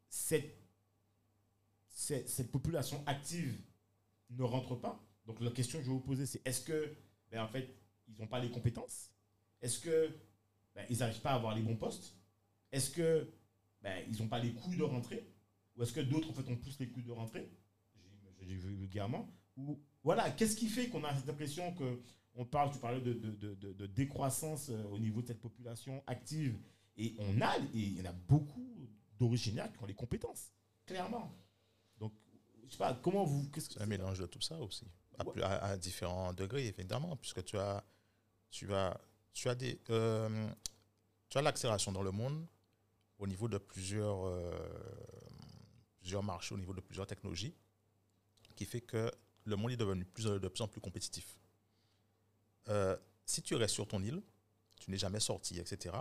[0.09, 0.57] cette,
[1.93, 3.61] cette, population active
[4.31, 5.01] ne rentre pas.
[5.27, 6.95] Donc la question que je vais vous poser, c'est est-ce que,
[7.31, 7.69] ben, en fait,
[8.09, 9.11] ils n'ont pas les compétences?
[9.61, 10.11] Est-ce que
[10.75, 12.17] ben, ils n'arrivent pas à avoir les bons postes?
[12.73, 13.31] Est-ce que
[13.83, 15.29] ben, ils n'ont pas les couilles de rentrer
[15.77, 17.49] Ou est-ce que d'autres, en fait, ont plus les couilles de rentrer
[18.41, 19.29] Je dis vulgairement.
[19.57, 22.01] Ou voilà, qu'est-ce qui fait qu'on a cette impression que
[22.35, 25.41] on parle, tu parlais de, de, de- de- de décroissance euh, au niveau de cette
[25.43, 26.59] population active,
[26.97, 28.89] et on a, et il y en a beaucoup
[29.19, 30.51] d'originaires qui ont les compétences,
[30.87, 31.31] clairement.
[32.73, 34.87] Je sais pas, comment vous, C'est un mélange de tout ça aussi,
[35.19, 35.33] à, Ouais.
[35.35, 37.85] plus- à- à différents degrés, évidemment, puisque tu as,
[38.51, 38.99] tu as,
[39.35, 40.51] tu as, des, euh,
[41.29, 42.47] tu as l'accélération dans le monde
[43.19, 44.59] au niveau de plusieurs, euh,
[46.01, 47.55] plusieurs marchés, au niveau de plusieurs technologies,
[48.57, 49.11] qui fait que
[49.45, 51.37] le monde est devenu plus, de plus en plus compétitif.
[52.69, 52.97] Euh,
[53.27, 54.23] si tu restes sur ton île,
[54.81, 55.95] tu n'es jamais sorti, etc.,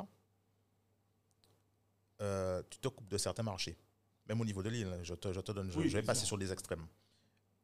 [2.69, 3.77] tu te coupes de certains marchés.
[4.31, 6.25] Même au niveau de l'île, je te, je te donne, je, Oui, je vais passer
[6.25, 6.87] sur les extrêmes.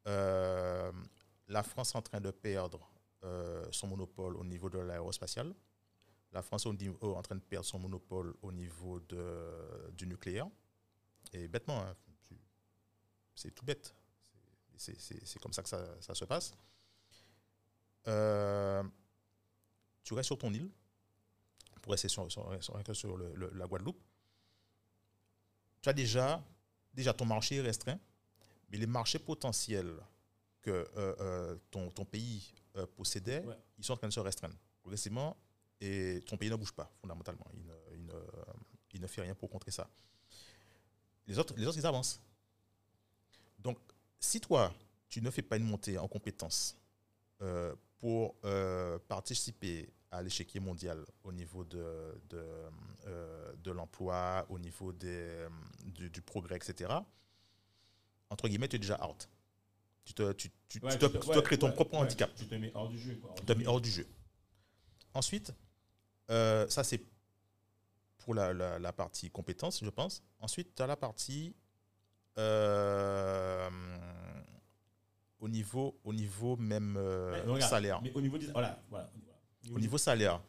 [0.05, 0.91] Euh,
[1.47, 2.91] la France est en train de perdre
[3.23, 5.55] euh, son monopole au niveau de l'aérospatial.
[6.33, 10.49] La France est niveau- en train de perdre son monopole au niveau de, du nucléaire.
[11.31, 11.95] Et bêtement, hein,
[13.33, 13.95] c'est tout bête.
[14.75, 16.51] C'est- comme ça que ça, ça se passe.
[18.09, 18.83] Euh,
[20.03, 20.69] tu restes sur ton île,
[21.81, 24.01] pour rester sur, sur- sur- sur le- le- la Guadeloupe.
[25.81, 26.43] Tu as déjà,
[26.97, 27.99] déjà ton marché est restreint,
[28.69, 29.95] mais les marchés potentiels
[30.61, 30.87] que euh,
[31.21, 33.55] euh, ton, ton pays euh, possédait, Ouais.
[33.77, 35.37] ils sont en train de se restreindre progressivement
[35.79, 37.45] et ton pays ne bouge pas fondamentalement.
[37.53, 38.27] Il ne, il ne-
[38.93, 39.87] il ne fait rien pour contrer ça.
[41.27, 42.19] Les autres, les autres, ils avancent.
[43.59, 43.77] Donc,
[44.19, 44.73] si toi,
[45.07, 46.75] tu ne fais pas une montée en compétences
[47.99, 48.35] pour
[49.07, 52.45] participer à l'échiquier mondial au niveau de, de,
[53.07, 55.49] euh, de l'emploi, au niveau des, euh,
[55.85, 56.93] du, du progrès, etc.,
[58.29, 59.29] entre guillemets, tu es déjà out.
[60.03, 61.73] Tu te, tu, tu- Ouais, tu te, tu te- tu te ouais, crées ton ouais,
[61.73, 62.33] propre handicap.
[62.35, 63.15] Tu te mets hors du jeu.
[63.17, 64.07] Quoi, Tu te mets hors du jeu.
[65.13, 65.53] Ensuite,
[66.29, 67.01] euh, ça c'est
[68.19, 70.23] pour la, la- la partie compétence, je pense.
[70.39, 71.53] Ensuite, tu as la partie
[72.37, 73.69] euh,
[75.39, 78.01] au, niveau, au niveau même euh, Mais regarde, salaire.
[78.01, 78.47] Mais au niveau des.
[78.47, 79.09] Voilà, voilà.
[79.73, 80.39] Au niveau salaire,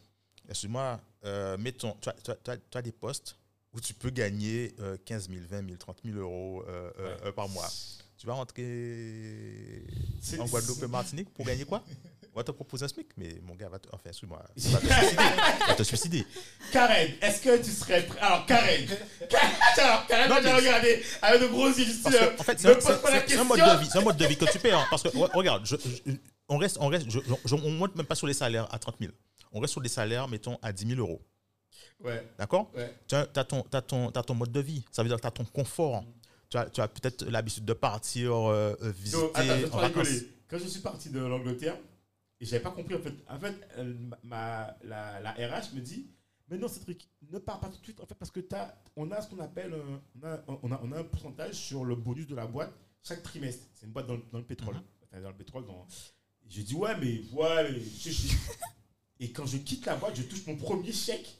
[0.49, 3.37] excuse-moi, euh, mettons, tu as, as- as- as des postes
[3.73, 7.21] où tu peux gagner euh, 15 000, 20 000, 30 000 euros euh, euh, Ouais.
[7.27, 7.69] euh, par mois.
[8.17, 9.83] Tu vas rentrer
[10.39, 11.85] en Guadeloupe et Martinique pour gagner quoi?
[12.35, 14.79] On va te proposer un SMIC, mais mon gars va te, enfin, excuse-moi, il va
[14.81, 15.23] te suicider.
[15.61, 16.27] Il va te suicider.
[16.73, 18.21] Karen, est-ce que tu serais prêt?
[18.21, 18.87] Alors, Karen,
[19.29, 21.85] Karen, alors, Karen, Non, regarder avec de gros yeux.
[22.39, 24.87] En fait, c'est un, un mode de vie, que tu perds.
[24.91, 26.13] Parce que re- regarde, je- je-
[26.49, 28.97] on reste, on reste, je- je- on monte même pas sur les salaires à 30
[29.01, 29.13] 000.
[29.53, 31.21] On reste sur des salaires, mettons, à 10 000 euros.
[32.01, 32.71] Ouais, D'accord?
[32.75, 32.95] Ouais.
[33.07, 34.85] Tu as, ton, mode de vie.
[34.91, 36.05] Ça veut dire que tu as ton confort.
[36.51, 39.91] Tu as, tu as peut-être l'habitude de partir euh, euh, visiter Donc, attends, en.
[40.49, 41.77] Quand je suis parti de l'Angleterre,
[42.41, 46.11] et j'avais pas compris, en fait, en fait euh, ma, la, la RH me dit
[46.49, 49.11] Mais non, Cédric, ne pars pas tout de suite, en fait, parce que as, on
[49.11, 51.95] a ce qu'on appelle un, on a, on, a, on a un pourcentage sur le
[51.97, 52.73] bonus de la boîte
[53.03, 53.67] chaque trimestre.
[53.75, 54.75] C'est une boîte dans, le- dans le pétrole.
[54.77, 54.83] Mhm.
[55.05, 55.67] Enfin, dans le pétrole.
[55.67, 55.87] Dans...
[56.51, 58.11] Je dis Ouais, mais ouais, sais.
[59.21, 61.37] Et quand je quitte la boîte, je touche mon premier chèque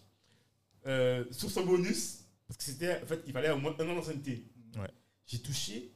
[0.87, 2.19] euh, sur ce bonus.
[2.47, 4.45] Parce que c'était, en fait, il fallait au moins un an d'ancienneté.
[4.77, 4.91] Ouais.
[5.27, 5.93] J'ai touché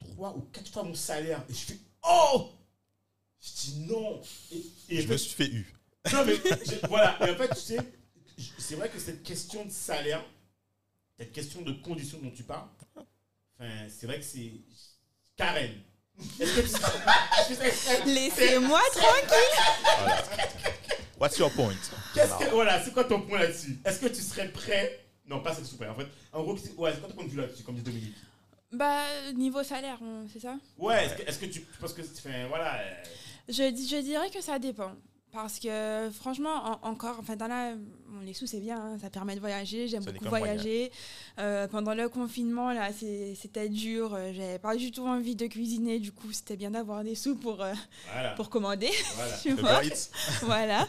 [0.00, 1.44] trois ou quatre fois mon salaire.
[1.48, 2.50] Et je fais Oh
[3.40, 4.20] Je dis non.
[4.50, 4.62] Et,
[4.96, 5.72] et Je me suis fait eu.
[6.12, 7.16] non, mais je- voilà.
[7.28, 7.78] Et en fait, tu sais,
[8.58, 10.24] c'est vrai que cette question de salaire,
[11.18, 14.52] cette question de conditions dont tu parles, enfin, c'est vrai que c'est.
[15.36, 15.70] Karen.
[18.06, 20.14] Laissez-moi tranquille.
[21.18, 21.74] What's your point?
[22.14, 23.78] Qu'est-ce que, voilà, c'est quoi ton point là-dessus?
[23.84, 25.00] Est-ce que tu serais prêt?
[25.26, 25.90] Non, pas cette super.
[25.92, 27.82] En fait, en gros, c'est- ouais, c'est quoi ton point de vue là-dessus, comme dit
[27.82, 28.16] Dominique?
[28.72, 29.02] Bah,
[29.34, 29.98] niveau salaire,
[30.32, 30.56] c'est ça?
[30.78, 31.60] Ouais, est-ce que, est-ce que tu.
[31.80, 32.74] Parce que, enfin, voilà.
[32.80, 32.94] euh,
[33.48, 34.92] je, dis- je dirais que ça dépend.
[35.32, 39.10] Parce que franchement, en- encore, enfin dans la, bon, les sous c'est bien, hein, ça
[39.10, 39.86] permet de voyager.
[39.86, 40.90] J'aime beaucoup voyager.
[41.38, 44.12] Euh, pendant le confinement là, c'était dur.
[44.14, 46.00] euh, J'avais pas du tout envie de cuisiner.
[46.00, 47.72] Du coup, c'était bien d'avoir des sous pour euh,
[48.12, 48.30] Voilà.
[48.30, 48.90] pour commander.
[49.14, 49.38] voilà.
[49.38, 49.80] tu vois.
[50.42, 50.88] Voilà.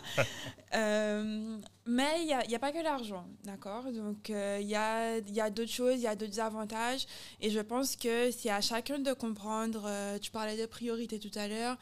[0.73, 3.84] Euh, mais il n'y a, y a pas que l'argent, d'accord?
[3.91, 7.05] Donc, il y a, y a d'autres choses, il y a d'autres avantages.
[7.41, 9.88] Et je pense que c'est à chacun de comprendre.
[10.22, 11.77] tu parlais de priorité tout à l'heure.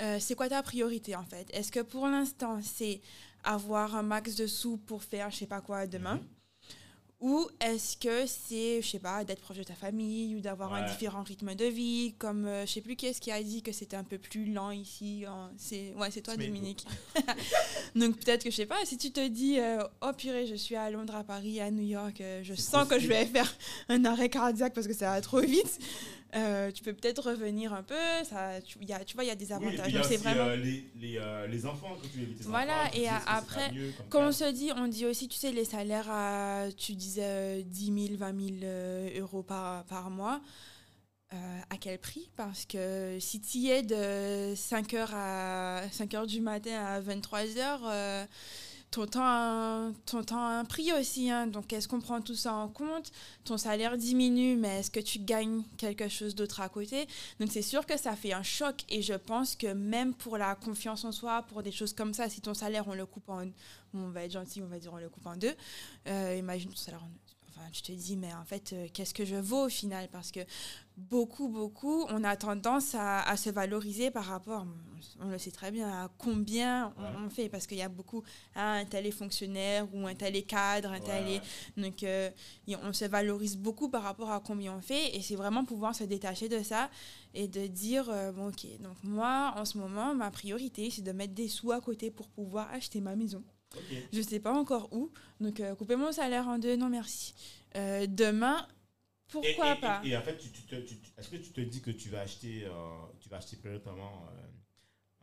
[0.00, 1.48] Euh, c'est quoi ta priorité, en fait?
[1.52, 3.00] Est-ce que pour l'instant, c'est
[3.44, 6.20] avoir un max de sous pour faire je sais pas quoi demain?
[7.18, 10.86] Ou est-ce que c'est, je sais pas, d'être proche de ta famille ou d'avoir un
[10.86, 12.14] différent rythme de vie?
[12.18, 14.52] Comme, euh, je sais plus qui est-ce qui a dit que c'était un peu plus
[14.52, 15.24] lent ici.
[15.56, 16.44] c'est, ouais, c'est toi, C'est.
[16.44, 16.84] Dominique.
[17.96, 20.76] Donc peut-être que, je sais pas, si tu te dis, euh, oh purée, je suis
[20.76, 23.50] à Londres, à Paris, à New York, euh, je sens que je vais faire
[23.88, 25.78] un arrêt cardiaque parce que ça va trop vite,
[26.34, 27.94] euh, tu peux peut-être revenir un peu.
[28.28, 29.92] Ça, tu, y a, tu vois, il y a des Oui, avantages.
[29.92, 30.44] Donc c'est vraiment...
[30.46, 32.38] euh, les, les, euh, les enfants que tu évites.
[32.38, 35.36] tes Voilà, enfants, et après, mieux comme Comme on se dit, on dit aussi, tu
[35.38, 40.10] sais, les salaires à, tu disais, euh, 10 000, 20 000 euh, euros par, par
[40.10, 40.40] mois.
[41.34, 41.36] Euh,
[41.70, 42.30] à quel prix?
[42.36, 48.24] Parce que si tu y es de 5h à 5h du matin à 23h, euh,
[48.90, 51.30] ton, temps ton temps a un prix aussi.
[51.30, 51.46] hein.
[51.46, 53.12] Donc, est-ce qu'on prend tout ça en compte?
[53.44, 57.06] Ton salaire diminue, mais est-ce que tu gagnes quelque chose d'autre à côté?
[57.40, 58.84] Donc, c'est sûr que ça fait un choc.
[58.88, 62.28] Et je pense que même pour la confiance en soi, pour des choses comme ça,
[62.28, 63.44] si ton salaire, on le coupe en...
[63.94, 65.54] On va être gentil, on va dire on le coupe en deux.
[66.08, 67.10] Euh, imagine ton salaire en...
[67.58, 70.08] Enfin, tu te dis, mais en fait, euh, qu'est-ce que je vaux au final?
[70.12, 70.40] Parce que
[70.98, 74.66] beaucoup, beaucoup, on a tendance à, à se valoriser par rapport,
[75.20, 77.08] on le sait très bien, à combien on- Ouais.
[77.26, 77.48] on, fait.
[77.48, 78.22] Parce qu'il y a beaucoup,
[78.54, 81.40] ah, un tel est fonctionnaire ou un tel est cadre, un tel est...
[81.78, 82.30] Donc, euh,
[82.82, 85.16] on se valorise beaucoup par rapport à combien on fait.
[85.16, 86.90] Et c'est vraiment pouvoir se détacher de ça
[87.32, 91.12] et de dire, euh, bon, ok, donc moi, en ce moment, ma priorité, c'est de
[91.12, 93.42] mettre des sous à côté pour pouvoir acheter ma maison.
[94.12, 95.10] Je sais pas encore où.
[95.40, 97.34] Donc, euh, couper mon salaire en deux, non merci.
[97.76, 98.66] Euh, demain,
[99.28, 100.00] pourquoi et, et- pas?
[100.04, 102.20] et, et en fait, tu, tu tu- est-ce que tu te dis que tu vas
[102.20, 102.70] acheter, euh,
[103.20, 104.26] tu vas acheter prioritairement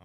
[0.00, 0.04] euh,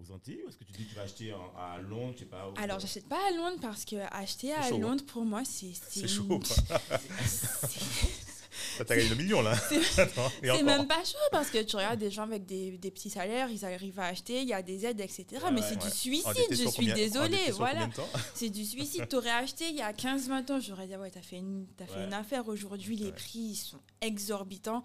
[0.00, 2.20] aux Antilles ou est-ce que tu dis que tu vas acheter en- à Londres, je
[2.20, 4.70] sais pas Alors, j'achète pas à Londres parce que acheter à hein.
[4.78, 5.72] Londres, pour moi, c'est.
[5.74, 6.40] C'est chaud.
[8.76, 9.54] C'est T'as gagné le million là.
[9.56, 13.48] C'est même pas chaud parce que tu regardes des gens avec des, des petits salaires,
[13.50, 15.24] ils arrivent à acheter, il y a des aides, etc.
[15.32, 15.90] Ouais, mais ouais, c'est ouais.
[15.90, 17.50] du suicide, je suis combien- désolée.
[17.52, 17.88] Voilà.
[18.34, 19.08] C'est du suicide.
[19.08, 21.86] T'aurais acheté il y a 15-20 ans, j'aurais dit, ah ouais, t'as fait une, t'as
[21.86, 22.46] fait une affaire.
[22.48, 23.12] Aujourd'hui, les Ouais.
[23.12, 24.82] prix ils sont exorbitants.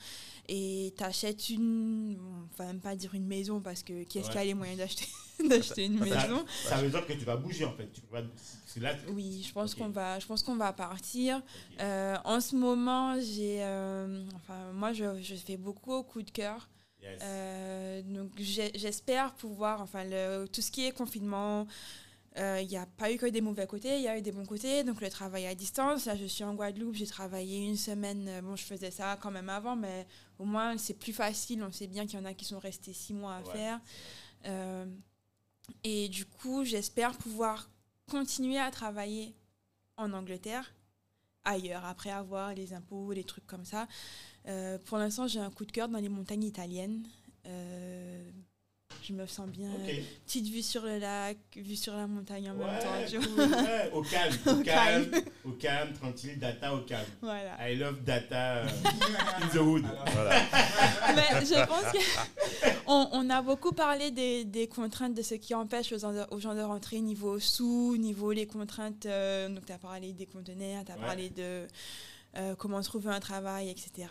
[0.47, 2.17] Et t'achètes une.
[2.53, 5.07] Enfin, même pas dire une maison parce que qui est-ce qui a les moyens d'acheter,
[5.49, 6.45] d'acheter une maison?
[6.65, 7.91] Ça veut dire que tu vas bouger en fait.
[7.93, 8.21] Tu vas,
[8.79, 11.41] là, Oui, je pense qu'on va, je pense qu'on va partir.
[11.79, 13.63] Euh, en ce moment, j'ai.
[13.63, 16.69] euh, enfin, moi, je, je fais beaucoup au coup de cœur.
[17.03, 17.19] Yes.
[17.23, 21.65] Euh, donc j'espère pouvoir, enfin le, tout ce qui est confinement,
[22.37, 24.45] il n'y a pas eu que des mauvais côtés, il y a eu des bons
[24.45, 24.83] côtés.
[24.83, 28.55] Donc le travail à distance, là je suis en Guadeloupe, j'ai travaillé une semaine, bon
[28.55, 30.05] je faisais ça quand même avant, mais
[30.37, 32.93] au moins c'est plus facile, on sait bien qu'il y en a qui sont restés
[32.93, 33.81] six mois à Ouais, faire.
[35.83, 37.67] Et du coup j'espère pouvoir
[38.11, 39.33] continuer à travailler
[39.95, 40.75] en Angleterre,
[41.45, 43.87] ailleurs, après avoir les impôts, les trucs comme ça.
[44.47, 47.07] Euh, pour l'instant, j'ai un coup de cœur dans les montagnes italiennes.
[47.45, 48.29] Euh,
[49.03, 49.69] je me sens bien.
[50.25, 52.91] Petite vue sur le lac, vue sur la montagne en même temps.
[52.91, 53.45] Ouais, tu vois.
[53.47, 55.11] cool, ouais, au calme, au, Au calme,
[55.45, 57.05] au calme, tranquille, data au calme.
[57.21, 57.69] Voilà.
[57.69, 58.67] I love data euh,
[59.41, 59.85] in the hood.
[60.13, 60.31] Voilà.
[61.15, 65.91] Mais je pense qu'on on a beaucoup parlé des, des contraintes de ce qui empêche
[65.91, 69.05] aux gens de, aux gens de rentrer niveau sous, niveau les contraintes.
[69.05, 71.05] euh, donc, tu as parlé des conteneurs, tu as Ouais.
[71.05, 71.67] parlé de
[72.37, 74.07] euh, comment trouver un travail, etc.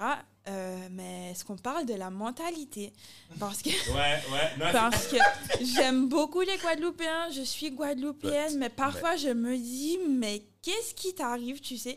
[0.49, 2.93] Euh, mais est-ce qu'on parle de la mentalité?
[3.39, 3.69] Parce que.
[3.69, 4.57] Ouais, ouais.
[4.59, 5.17] Non, c'est- Parce que
[5.63, 11.15] j'aime beaucoup les Guadeloupéens, je suis guadeloupéenne, mais parfois je me dis, mais qu'est-ce qui
[11.15, 11.97] t'arrive, tu sais?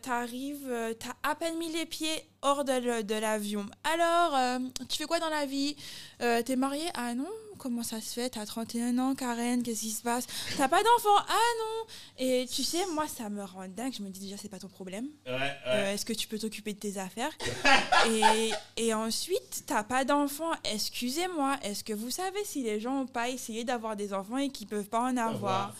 [0.00, 3.66] T'arrives, euh, t'as à peine mis les pieds hors de l'avion.
[3.84, 4.58] Alors, euh,
[4.88, 5.76] tu fais quoi dans la vie?
[6.22, 6.88] Euh, T'es mariée?
[6.94, 7.28] Ah non
[7.58, 8.30] Comment ça se fait?
[8.30, 10.26] T'as 31 ans, Karen, qu'est-ce qui se passe?
[10.56, 11.16] T'as pas d'enfant?
[11.28, 11.86] Ah non
[12.18, 13.92] Et tu sais, moi, ça me rend dingue.
[13.96, 15.06] Je me dis déjà, c'est pas ton problème.
[15.26, 15.56] Ouais, ouais.
[15.66, 17.32] Euh, Est-ce que tu peux t'occuper de tes affaires?
[18.10, 20.52] Et, et ensuite, t'as pas d'enfants.
[20.72, 24.48] Excusez-moi, est-ce que vous savez si les gens ont pas essayé d'avoir des enfants et
[24.50, 25.74] qu'ils peuvent pas en avoir?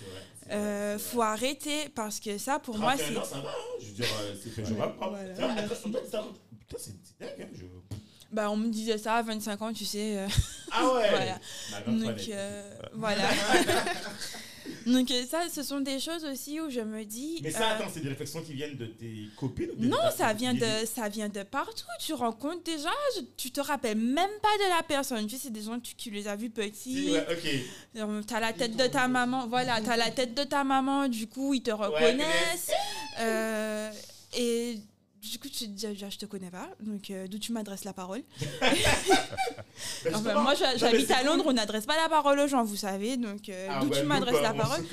[0.50, 0.98] Euh.
[0.98, 3.34] Faut arrêter parce que ça, pour moi, 31 ans, c'est.
[3.34, 4.74] ça va, hein, Je veux dire, euh, c'est que je.
[4.74, 4.92] Voilà.
[6.58, 7.64] Putain, c'est c'est dingue, hein, je...
[8.30, 10.18] Bah, on me disait ça à 25 ans, tu sais.
[10.18, 10.28] euh,
[10.70, 11.40] Ah ouais Voilà.
[11.84, 13.22] Grande donc, euh, voilà.
[14.86, 17.40] Donc euh, ça, ce sont des choses aussi où je me dis.
[17.42, 20.32] Mais ça, euh, attends, c'est des réflexions qui viennent de tes copines ou non, ça
[20.34, 21.86] vient de ça vient de partout.
[22.00, 25.26] Tu rencontres des gens, je- tu te rappelles même pas de la personne.
[25.26, 27.12] Tu sais, c'est des gens tu, tu les as vus petits.
[27.12, 28.24] Ouais, ok.
[28.26, 31.54] T'as la tête de ta maman, voilà, t'as la tête de ta maman, du coup
[31.54, 32.70] ils te reconnaissent.
[34.36, 34.78] Et
[35.22, 37.84] du coup tu te dis, déjà, je te connais pas, donc euh, d'où tu m'adresses
[37.84, 38.22] la parole?
[40.06, 41.22] Enfin, justement- moi j'habite à.
[41.22, 44.00] Londres, on n'adresse pas la parole aux gens, vous savez, donc euh, Ah d'où ouais,
[44.00, 44.84] tu m'adresses la parole?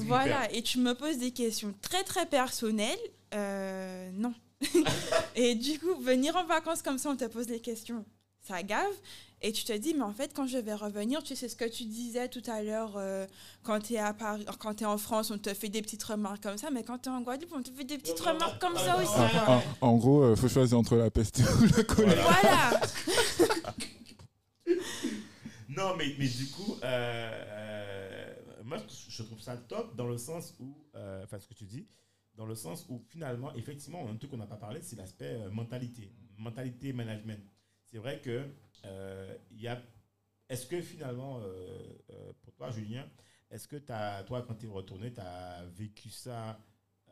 [0.00, 2.98] Voilà, et tu me poses des questions très très personnelles.
[3.34, 4.32] Euh, non.
[5.36, 8.04] et du coup, venir en vacances comme ça, on te pose des questions,
[8.46, 8.94] ça gave.
[9.46, 11.68] Et tu te dis, mais en fait, quand je vais revenir, tu sais ce que
[11.68, 13.26] tu disais tout à l'heure, euh,
[13.62, 16.02] quand tu es à Paris, quand tu es en France, on te fait des petites
[16.02, 18.58] remarques comme ça, mais quand tu es en Guadeloupe, on te fait des petites remarques
[18.60, 19.60] comme ça aussi.
[19.82, 22.22] En, en gros, il faut choisir entre la peste ou le choléra.
[22.40, 22.80] Voilà.
[25.76, 28.34] Non, mais, mais du coup, euh, euh,
[28.64, 31.86] moi, je trouve ça top dans le sens où, euh, enfin, ce que tu dis,
[32.36, 35.50] dans le sens où finalement, effectivement, un truc qu'on n'a pas parlé, c'est l'aspect euh,
[35.50, 37.40] mentalité, mentalité management.
[37.84, 38.44] C'est vrai que euh,
[38.84, 39.78] a.
[40.48, 43.08] Est-ce que finalement, euh, euh, pour toi, Julien,
[43.50, 46.58] est-ce que as, toi, quand tu es retourné, tu as vécu ça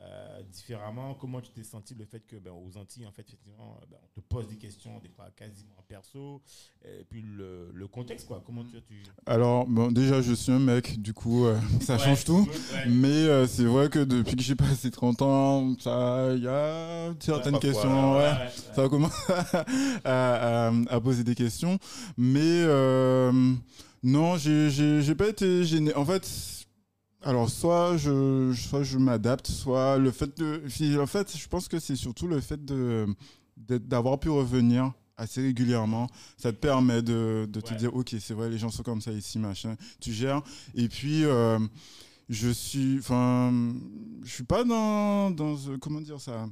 [0.05, 3.79] euh, différemment Comment tu t'es senti le fait que, ben, aux Antilles, en fait, effectivement,
[3.91, 6.43] ben, on te pose des questions, des fois quasiment perso,
[6.85, 8.43] et puis le, le contexte, quoi.
[8.45, 8.81] Comment tu.
[8.83, 9.03] tu...
[9.27, 12.49] Alors, bon, déjà, je suis un mec, du coup, euh, ça Ouais, change tout.
[12.75, 12.89] ouais.
[12.89, 17.15] Mais euh, c'est vrai que depuis que j'ai passé 30 ans, ça, il y a
[17.21, 18.17] certaines questions.
[18.17, 18.33] Ouais.
[18.75, 19.13] Ça commence
[20.05, 21.79] à, à- à poser des questions.
[22.17, 23.33] Mais euh,
[24.03, 25.95] non, j'ai pas été gêné.
[25.95, 26.62] En fait,
[27.25, 31.01] alors soit je, soit je m'adapte, soit le fait de.
[31.01, 33.07] En fait, je pense que c'est surtout le fait de
[33.57, 38.49] d'avoir pu revenir assez régulièrement, ça te permet de, de te dire ok c'est vrai
[38.49, 40.43] les gens sont comme ça ici machin, tu gères.
[40.75, 41.59] Et puis euh,
[42.29, 43.53] je suis enfin
[44.25, 46.47] je suis pas dans dans comment dire ça?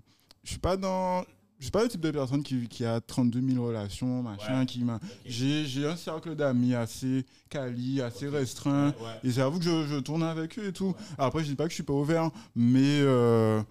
[0.45, 1.25] Je suis pas dans
[1.61, 4.67] je suis pas le type de personne qui, qui a 32 000 relations machin Ouais.
[4.67, 8.95] qui m'a j'ai un cercle d'amis assez quali assez restreint Ouais.
[9.23, 10.95] et j'avoue que je, je tourne avec eux et tout.
[11.19, 13.63] Après, je dis pas que je suis pas ouvert, mais euh,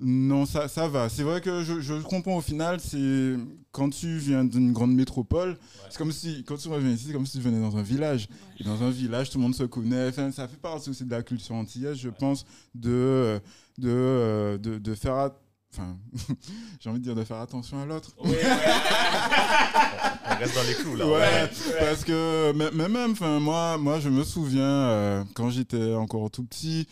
[0.00, 1.08] non, ça, ça va.
[1.10, 3.34] C'est vrai que je, je comprends au final, c'est
[3.72, 5.58] quand tu viens d'une grande métropole,
[5.90, 8.28] c'est comme si, quand tu reviens ici, c'est comme si tu venais dans un village.
[8.58, 10.08] Et dans un village, tout le monde se connaît.
[10.08, 12.44] Enfin, ça fait partie aussi de la culture antillaise, je pense,
[12.74, 13.40] de,
[13.78, 15.30] de, de, de faire.
[15.72, 15.96] Enfin,
[16.80, 18.10] j'ai envie de dire de faire attention à l'autre.
[18.22, 18.36] Ouais, ouais.
[20.30, 21.06] On reste dans les clous là.
[21.06, 21.50] Ouais, ouais.
[21.80, 26.30] parce que mais, mais même, enfin, moi, moi, je me souviens euh, quand j'étais encore
[26.30, 26.86] tout petit.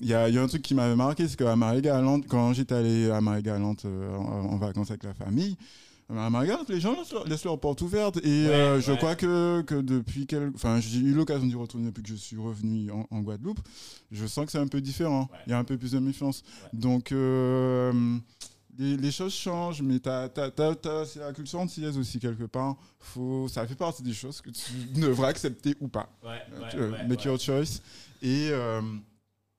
[0.00, 2.52] Il y a, il y a un truc qui m'avait marqué, c'est qu'à Marie-Galante, quand
[2.52, 5.56] j'étais allé à Marie-Galante euh, en, en vacances avec la famille,
[6.18, 8.16] à Marie-Galante, les gens laissent leur, laissent leur porte ouverte.
[8.18, 8.98] Et Ouais, euh, je ouais.
[8.98, 10.50] crois que, que depuis quel...
[10.54, 13.60] Enfin, j'ai eu l'occasion d'y retourner depuis que je suis revenu en, en Guadeloupe.
[14.10, 15.28] Je sens que c'est un peu différent.
[15.32, 15.38] Ouais.
[15.46, 16.42] Il y a un peu plus de méfiance.
[16.72, 17.92] Donc, euh,
[18.78, 22.44] les, les choses changent, mais t'as- t'as- t'as- t'as- c'est la culture antillaise aussi, quelque
[22.44, 22.76] part.
[22.98, 24.62] Faut, ça fait partie des choses que tu
[24.94, 26.08] devras accepter ou pas.
[26.74, 27.80] Euh, make your choice.
[28.22, 28.50] Et,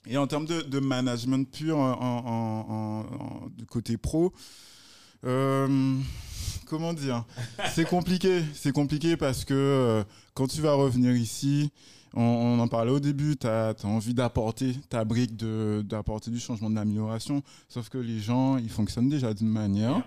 [0.07, 4.33] et en termes de, de management pur en- en- du côté pro,
[5.25, 5.97] euh,
[6.65, 7.25] comment dire?
[7.73, 8.41] C'est compliqué.
[8.53, 10.03] C'est compliqué parce que euh,
[10.33, 11.71] quand tu vas revenir ici,
[12.13, 16.75] on, en parlait au début, tu as, envie d'apporter ta brique, d'apporter du changement, de
[16.75, 17.41] l'amélioration.
[17.69, 20.01] Sauf que les gens, ils fonctionnent déjà d'une manière.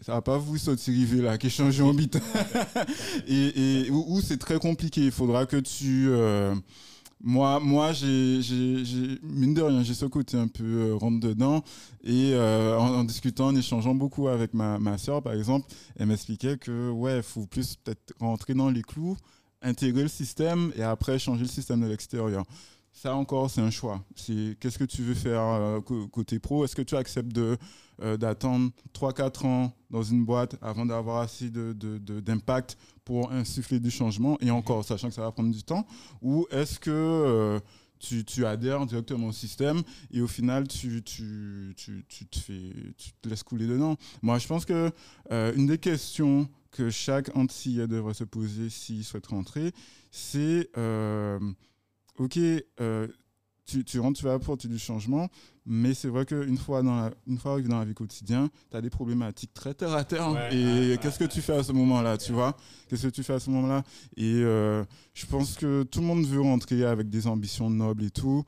[0.00, 2.18] Ça va pas vous sauter là, qui change en bite.
[3.26, 5.02] et, et où, où c'est très compliqué.
[5.02, 6.06] Il faudra que tu.
[6.08, 6.54] euh,
[7.22, 8.40] moi, moi j'ai,
[9.22, 11.62] mine de rien, j'ai ce côté un peu euh, rentre dedans.
[12.02, 15.66] Et euh, en, en discutant, en échangeant beaucoup avec ma, ma soeur, par exemple,
[15.96, 19.16] elle m'expliquait que, ouais, il faut plus peut-être rentrer dans les clous,
[19.62, 22.44] intégrer le système et après changer le système de l'extérieur.
[22.92, 24.04] Ça encore, c'est un choix.
[24.60, 26.64] Qu'est-ce que tu veux faire euh, côté pro?
[26.64, 27.56] Est-ce que tu acceptes de
[28.02, 33.32] euh, d'attendre 3-4 ans dans une boîte avant d'avoir assez de, de- de- d'impact pour
[33.32, 34.36] insuffler du changement?
[34.40, 35.86] Et encore, sachant que ça va prendre du temps
[36.20, 37.60] Ou est-ce que euh,
[37.98, 39.82] tu, tu adhères directement au système
[40.12, 43.96] et au final tu, tu, tu, te, fais, tu te laisses couler dedans?
[44.20, 44.90] Moi, je pense que
[45.30, 49.72] une des questions que chaque Antillais devrait se poser s'il souhaite rentrer,
[50.10, 50.68] c'est
[52.18, 52.38] ok,
[52.80, 53.06] euh,
[53.64, 55.28] tu, tu rentres, tu vas apporter du changement,
[55.64, 58.80] mais c'est vrai qu'une fois, dans la, une fois dans la vie quotidienne, tu as
[58.80, 60.30] des problématiques très terre à terre.
[60.32, 62.56] Ouais, et ouais, ouais, qu'est-ce que tu fais à ce moment-là, tu vois?
[62.88, 63.84] Qu'est-ce que tu fais à ce moment-là?
[64.16, 64.84] Et euh,
[65.14, 68.44] je pense que tout le monde veut rentrer avec des ambitions nobles et tout.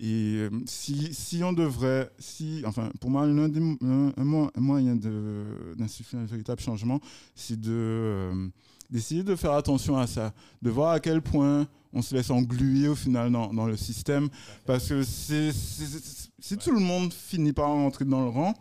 [0.00, 4.50] Et euh, si, si on devrait, si, enfin, pour moi, l'un des un, un mo-
[4.54, 7.00] un moyen de- d'insuffler un véritable changement,
[7.36, 8.48] c'est de, euh,
[8.94, 12.88] d'essayer de faire attention à ça, de voir à quel point on se laisse engluer
[12.88, 14.28] au final dans, dans le système.
[14.64, 18.54] Parce que c'est, c'est- c'est- si tout le monde finit par rentrer dans le rang,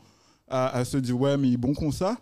[0.49, 2.18] à, à se dire ouais, mais il est bon comme ça,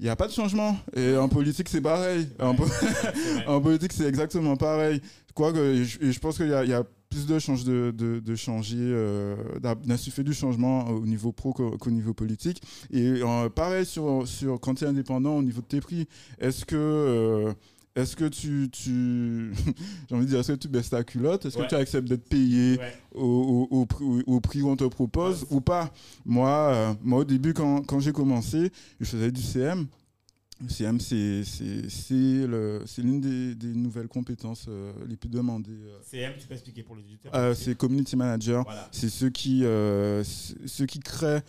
[0.00, 0.76] il n'y a pas de changement.
[0.94, 2.28] Et en politique, c'est pareil.
[2.40, 2.66] En, po-
[3.46, 5.00] en politique, c'est exactement pareil.
[5.38, 6.82] Je, pense qu'il y, a- y a
[7.16, 9.36] plus de chances de, de, de changer, euh,
[9.86, 12.62] d'insuffler du changement au niveau pro qu'au niveau politique.
[12.92, 16.06] Et euh, pareil sur, sur quand tu es indépendant au niveau de tes prix.
[16.38, 16.76] Est-ce que.
[16.76, 17.52] euh,
[17.94, 19.52] est-ce que tu, tu
[20.10, 21.46] j'ai envie de dire, est-ce que tu baisses ta culotte?
[21.46, 21.64] Est-ce Ouais.
[21.64, 22.92] que tu acceptes d'être payé Ouais.
[23.14, 25.90] au, au, au prix- au- prix qu'on te propose ou pas?
[26.26, 28.70] Moi, euh, moi, au début, quand, quand j'ai commencé,
[29.00, 29.86] je faisais du CM.
[30.68, 31.42] CM, c'est
[33.02, 35.70] l'une des, des nouvelles compétences euh, les plus demandées.
[35.70, 35.98] euh.
[36.02, 38.64] CM, tu peux expliquer pour les auditeurs Euh, c'est Community Manager.
[38.64, 38.88] Voilà.
[38.90, 41.42] C'est ceux qui, euh, ceux qui créent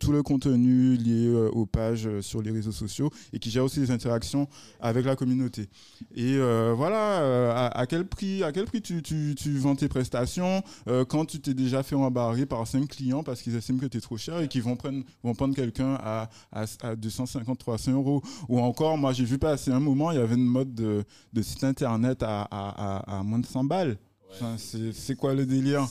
[0.00, 3.90] tout le contenu lié aux pages sur les réseaux sociaux et qui gèrent aussi les
[3.90, 4.48] interactions
[4.80, 5.68] avec la communauté.
[6.14, 10.62] Et voilà, à, à quel prix, à quel prix tu, tu, tu vends tes prestations?
[11.08, 14.00] Quand tu t'es déjà fait embarrer par cinq clients parce qu'ils estiment que tu es
[14.00, 18.22] trop cher et qu'ils vont prendre, vont prendre quelqu'un à, à, à 250, 300 euros.
[18.48, 21.42] Ou encore, moi j'ai vu passer un moment, il y avait une mode de, de
[21.42, 23.96] site internet à, à, à, à moins de 100 balles.
[24.32, 25.86] Enfin, c'est c'est quoi le délire?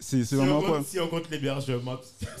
[0.00, 1.96] C'est vraiment on, quoi compte, si on compte l'hébergement,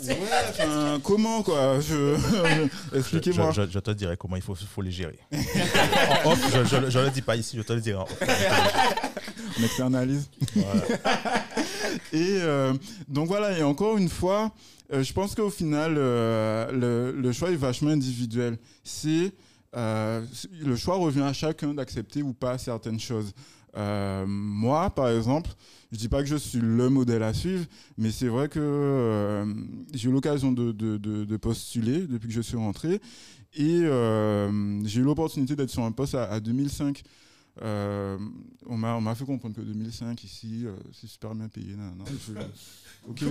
[0.06, 0.16] Ouais,
[0.50, 1.80] enfin, comment quoi?
[1.80, 2.14] Je...
[2.92, 3.50] Je, Expliquez-moi.
[3.50, 5.18] je- je te dirai comment il faut, faut les gérer.
[6.24, 8.16] en off, je ne le dis pas ici, je te le dirai en off.
[9.58, 10.30] On externalise.
[10.54, 10.82] Voilà.
[12.12, 12.74] Et euh,
[13.08, 14.52] donc voilà, et encore une fois,
[14.92, 18.58] euh, je pense qu'au final, euh, le, choix est vachement individuel.
[18.84, 19.32] C'est
[19.76, 20.24] euh,
[20.62, 23.32] le choix revient à chacun d'accepter ou pas certaines choses.
[23.76, 25.50] Euh, moi, par exemple,
[25.92, 27.66] je dis pas que je suis le modèle à suivre,
[27.98, 29.44] mais c'est vrai que
[29.92, 33.00] j'ai eu l'occasion de, postuler depuis que je suis rentré
[33.54, 33.80] et
[34.84, 37.02] j'ai eu l'opportunité d'être sur un poste à, à 2005.
[37.60, 38.18] Euh,
[38.66, 41.74] on m'a fait comprendre que 2005 ici, c'est super bien payé.
[43.06, 43.22] ok,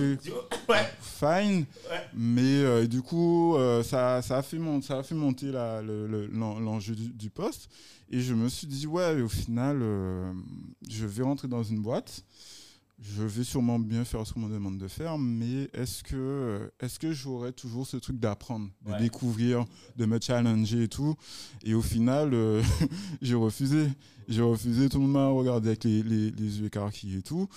[0.68, 0.90] ouais.
[1.00, 1.64] fine.
[1.90, 2.06] Ouais.
[2.14, 5.82] Mais euh, du coup, euh, ça, ça, a fait mon- ça a fait monter la-
[5.82, 7.68] le- le- l'enjeu du poste.
[8.10, 10.32] Et je me suis dit, ouais, au final, euh,
[10.88, 12.24] je vais rentrer dans une boîte.
[13.00, 16.98] Je vais sûrement bien faire ce qu'on me demande de faire, mais est-ce que, est
[16.98, 18.98] que j'aurai toujours ce truc d'apprendre, de Ouais.
[18.98, 19.64] découvrir,
[19.96, 21.14] de me challenger et tout?
[21.62, 22.60] Et au final, euh,
[23.22, 23.88] j'ai refusé.
[24.26, 27.48] J'ai refusé, tout le monde m'a regardé avec les, les, les yeux écarquillés et tout.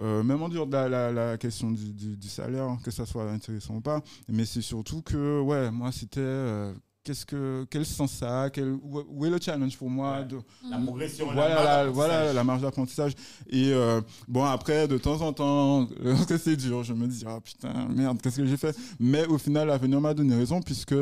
[0.00, 3.04] Euh, même en dehors de la, la, la question du, du, du salaire, que ça
[3.06, 4.02] soit intéressant ou pas.
[4.28, 6.20] Mais c'est surtout que, ouais, moi, c'était.
[6.20, 8.50] euh, Qu'est-ce que, quel sens ça a?
[8.50, 10.24] Quel, où, où est le challenge pour moi Ouais.
[10.26, 10.38] de,
[10.70, 12.34] La progression, voilà, la marge voilà d'apprentissage.
[12.34, 13.12] la marge d'apprentissage.
[13.48, 17.40] Et euh, bon, après, de temps en temps, lorsque c'est dur, je me dis, ah
[17.42, 18.76] putain, merde, qu'est-ce que j'ai fait?
[18.98, 20.94] Mais au final, l'avenir m'a donné raison, puisque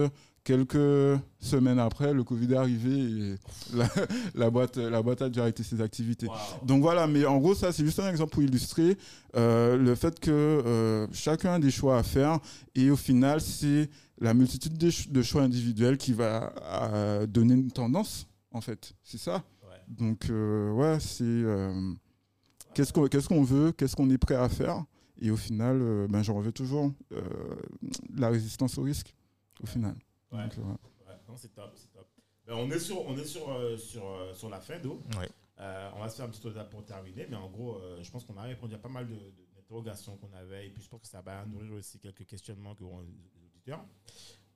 [0.44, 3.34] quelques semaines après, le Covid est arrivé et
[3.76, 3.88] la,
[4.34, 6.26] la boîte, la boîte a dû arrêter ses activités.
[6.26, 6.34] Wow.
[6.64, 8.96] Donc voilà, mais en gros, ça, c'est juste un exemple pour illustrer
[9.36, 12.38] euh, le fait que euh, chacun a des choix à faire
[12.74, 13.90] et au final, c'est
[14.20, 16.52] la multitude de, ch- de choix individuels qui va
[16.92, 18.94] euh, donner une tendance, en fait.
[19.02, 19.44] C'est ça?
[19.62, 19.76] Ouais.
[19.88, 21.22] Donc, euh, ouais, c'est.
[21.24, 21.92] euh,
[22.74, 23.72] qu'est-ce qu'on qu'est-ce qu'on veut?
[23.72, 24.84] Qu'est-ce qu'on est prêt à faire?
[25.20, 26.92] Et au final, euh, ben, j'en reviens toujours.
[27.12, 27.20] euh,
[28.14, 29.14] la résistance au risque,
[29.62, 29.96] au final.
[30.32, 30.48] Ouais.
[31.36, 32.08] C'est top, c'est top.
[32.46, 35.00] Ben, on est sur, on est sur, euh, sur, euh, sur la fin d'eau.
[35.18, 35.28] Ouais.
[35.60, 38.02] Euh, on va se faire un petit tour de pour terminer, mais en gros, euh,
[38.02, 40.82] je pense qu'on a répondu à pas mal de- de- d'interrogations qu'on avait, et puis
[40.82, 43.84] je pense que ça va nourrir aussi quelques questionnements les auditeurs.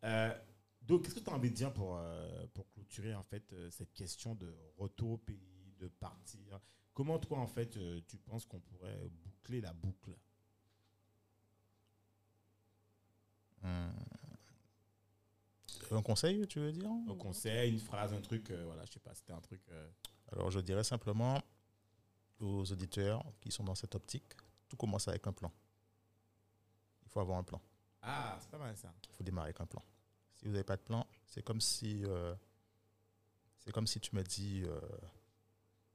[0.05, 0.39] Euh,
[0.83, 3.71] donc, qu'est-ce que tu as envie de dire pour, euh, pour clôturer en fait euh,
[3.71, 6.61] cette question de retour au pays, de partir?
[6.95, 10.11] Comment toi, en fait, tu penses qu'on pourrait boucler la boucle?
[13.63, 13.93] Un
[16.03, 16.91] conseil, tu veux dire?
[17.09, 19.63] Un conseil, une phrase, un truc, voilà, je sais pas, c'était un truc.
[20.33, 21.41] Alors, je dirais simplement
[22.41, 24.35] aux auditeurs qui sont dans cette optique,
[24.69, 25.53] tout commence avec un plan.
[27.05, 27.61] Il faut avoir un plan.
[28.03, 28.93] Ah, c'est pas mal ça.
[29.11, 29.83] Il faut démarrer avec un plan.
[30.35, 32.35] Si vous n'avez pas de plan, c'est comme si euh,
[33.61, 34.81] c'est comme si tu me dis euh,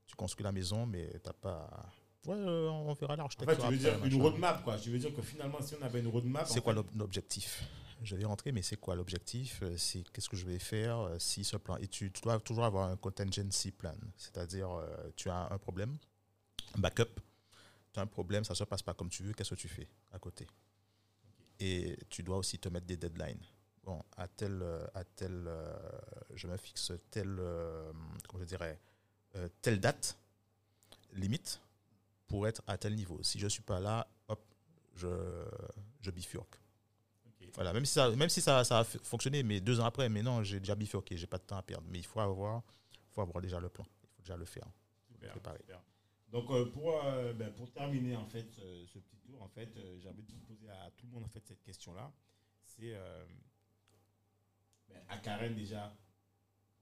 [0.06, 1.70] tu construis la maison, mais t'as pas.
[2.26, 3.56] Ouais, euh, on verra En l'architecture.
[3.56, 4.78] fait, tu veux après, dire une roadmap, quoi.
[4.78, 6.48] Je veux dire que finalement, si on avait une roadmap.
[6.48, 7.64] C'est en quoi fait- l'objectif?
[8.04, 9.64] Je vais rentrer, mais c'est quoi l'objectif?
[9.76, 12.90] C'est qu'est-ce que je vais faire si ce plan Et tu, tu dois toujours avoir
[12.90, 15.98] un contingency plan, c'est-à-dire euh, tu as un problème,
[16.76, 17.10] un backup.
[17.94, 19.34] Tu as un problème, ça se passe pas comme tu veux.
[19.34, 20.46] Qu'est-ce que tu fais à côté?
[21.60, 23.42] Et tu dois aussi te mettre des deadlines.
[23.84, 25.74] Bon, à tel, euh, à tel, euh,
[26.34, 27.92] je me fixe telle, euh,
[28.28, 28.80] comment je dirais,
[29.62, 30.18] telle date
[31.14, 31.62] limite
[32.26, 33.22] pour être à tel niveau.
[33.22, 34.44] Si je suis pas là, hop,
[34.96, 35.08] je,
[36.02, 36.60] je bifurque.
[37.54, 40.22] Voilà, même si ça, même si ça, ça a fonctionné, mais deux ans après, mais
[40.22, 41.88] non, j'ai déjà bifurqué, j'ai pas de temps à perdre.
[41.90, 42.62] Mais il faut avoir,
[43.10, 43.86] faut avoir déjà le plan.
[44.04, 44.68] Il faut déjà le faire.
[45.08, 45.82] Super, super.
[46.30, 49.98] Donc euh, pour, euh, ben, pour terminer en fait ce, petit tour, en fait, euh,
[50.00, 52.12] j'ai envie de poser à tout le monde en fait cette question-là.
[52.66, 52.94] C'est
[54.90, 55.96] ben, à Karen déjà,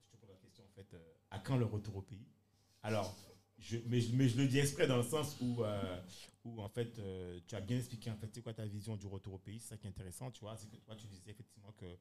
[0.04, 0.96] je te pose la question en fait,
[1.30, 2.26] à quand le retour au pays?
[2.82, 3.16] Alors,
[3.60, 5.64] je, mais, je- mais je le dis exprès dans le sens où,
[6.44, 7.00] où en fait
[7.48, 9.70] tu as bien expliqué en fait c'est quoi ta vision du retour au pays, c'est
[9.70, 11.98] ça qui est intéressant, tu vois, c'est que toi tu disais effectivement que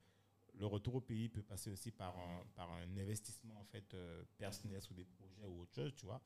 [0.54, 3.94] le retour au pays peut passer aussi par un, par un investissement en fait
[4.38, 6.22] personnel sur des projets ou autre chose, tu vois.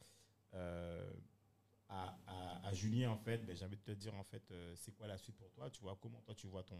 [0.55, 1.11] Euh,
[1.89, 4.75] à, à- à Julien, en fait, ben, j'ai envie de te dire, en fait, euh,
[4.77, 5.71] c'est quoi la suite pour toi?
[5.71, 6.77] Tu vois, comment toi, tu vois ton,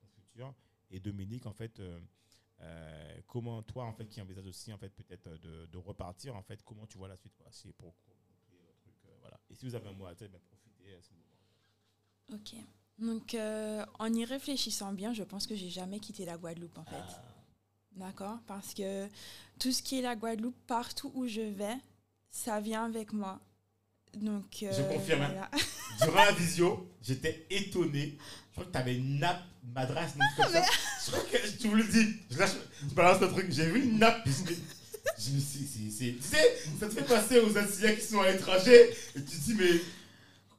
[0.00, 0.54] ton futur?
[0.90, 5.28] Et Dominique, en fait, euh, comment toi, en fait, qui envisage aussi, en fait, peut-être
[5.38, 7.34] de, de repartir, en fait, comment tu vois la suite?
[7.36, 9.40] Quoi C'est pour conclure le truc, voilà.
[9.50, 12.42] Et si vous avez un mot à dire, ben, profitez, c'est le moment.
[12.42, 12.54] Ok.
[12.98, 13.34] Donc,
[13.98, 16.94] en y réfléchissant bien, je pense que j'ai jamais quitté la Guadeloupe, en fait.
[16.96, 17.22] Ah,
[17.96, 18.38] D'accord?
[18.46, 19.08] Parce que
[19.58, 21.76] tout ce qui est la Guadeloupe, partout où je vais,
[22.32, 23.38] ça vient avec moi.
[24.14, 25.30] Donc, euh, Je confirme, hein.
[25.32, 25.50] voilà.
[26.02, 28.18] Durant la visio, j'étais étonné.
[28.50, 29.42] Je crois que tu avais une nappe
[29.72, 30.62] madras, non, comme ça.
[31.06, 32.16] Je crois que tu me le dis.
[32.30, 32.50] Je, lâche,
[32.82, 33.46] je balance le truc.
[33.50, 34.22] J'ai vu une nappe.
[34.26, 34.56] Je me,
[35.18, 38.20] je me suis c'est- c'est- Tu sais, ça te fait passer aux Antillais qui sont
[38.20, 38.90] à l'étranger.
[39.16, 39.80] Et tu te dis, mais.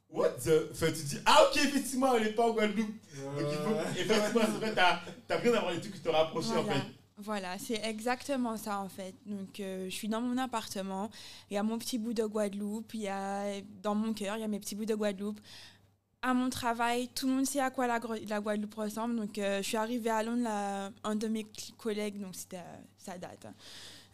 [0.09, 0.69] What the.
[0.71, 2.87] Enfin, tu te dis, ah, ok, effectivement, elle n'est pas en Guadeloupe.
[2.89, 3.99] Donc, il faut.
[3.99, 5.01] Effectivement, c'est vrai, t'as
[5.35, 6.81] as bien d'avoir les trucs qui te rapprochent, en fait.
[7.17, 9.13] Voilà, c'est exactement ça en fait.
[9.59, 11.11] Euh, je suis dans mon appartement,
[11.49, 14.41] il y a mon petit bout de Guadeloupe, il y a dans mon cœur, il
[14.41, 15.39] y a mes petits bouts de Guadeloupe.
[16.23, 19.17] À mon travail, tout le monde sait à quoi la, Guadeloupe ressemble.
[19.17, 21.45] Donc, euh, je suis arrivée à Londres, un de mes
[21.77, 23.53] collègues, donc c'était euh, ça date, hein,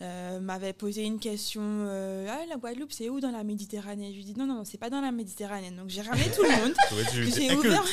[0.01, 4.09] euh, m'avait posé une question euh, Ah, la Guadeloupe, c'est où dans la Méditerranée?
[4.11, 5.71] Je lui ai dit Non, non, non, c'est pas dans la Méditerranée.
[5.71, 6.73] Donc, j'ai ramené tout le monde.
[7.35, 7.84] J'ai ouvert,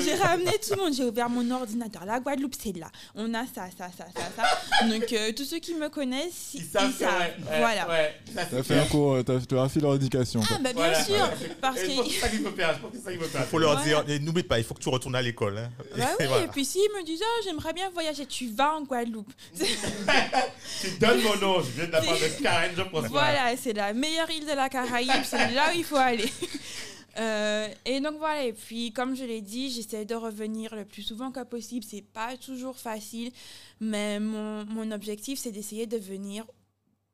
[0.00, 2.04] j'ai ramené tout le monde, j'ai ouvert mon ordinateur.
[2.04, 2.90] La Guadeloupe, c'est là.
[3.14, 4.86] On a ça, ça, ça, ça, ça.
[4.88, 7.12] Donc, euh, tous ceux qui me connaissent, Ils ils, savent, ils savent.
[7.20, 7.88] ouais, voilà.
[7.88, 10.40] ouais, ça, fait un cours, t'as- tu as fait leur éducation.
[10.50, 11.04] Ah, bah, bien Voilà.
[11.04, 11.30] sûr.
[11.60, 11.88] Parce que.
[11.88, 12.74] Je pense que c'est ça qu'il faut faire.
[12.74, 13.40] Je pense que c'est ça qu'il faut faire.
[13.42, 14.02] Il faut leur Voilà.
[14.04, 15.58] dire, n'oublie pas, il faut que tu retournes à l'école.
[15.58, 15.70] hein.
[15.96, 16.44] Bah oui, Et voilà.
[16.44, 19.32] et puis s'ils me disent, oh, j'aimerais bien voyager, tu vas en Guadeloupe.
[20.80, 21.60] Tu donnes mon nom.
[21.62, 23.06] Je viens de de Karen, je pense.
[23.06, 26.30] Voilà, c'est la meilleure île de la Caraïbe, c'est là où il faut aller.
[27.16, 31.02] Euh, et donc voilà, et puis comme je l'ai dit, j'essaie de revenir le plus
[31.02, 31.84] souvent que possible.
[31.84, 33.32] C'est pas toujours facile,
[33.80, 36.46] mais mon, mon objectif, c'est d'essayer de venir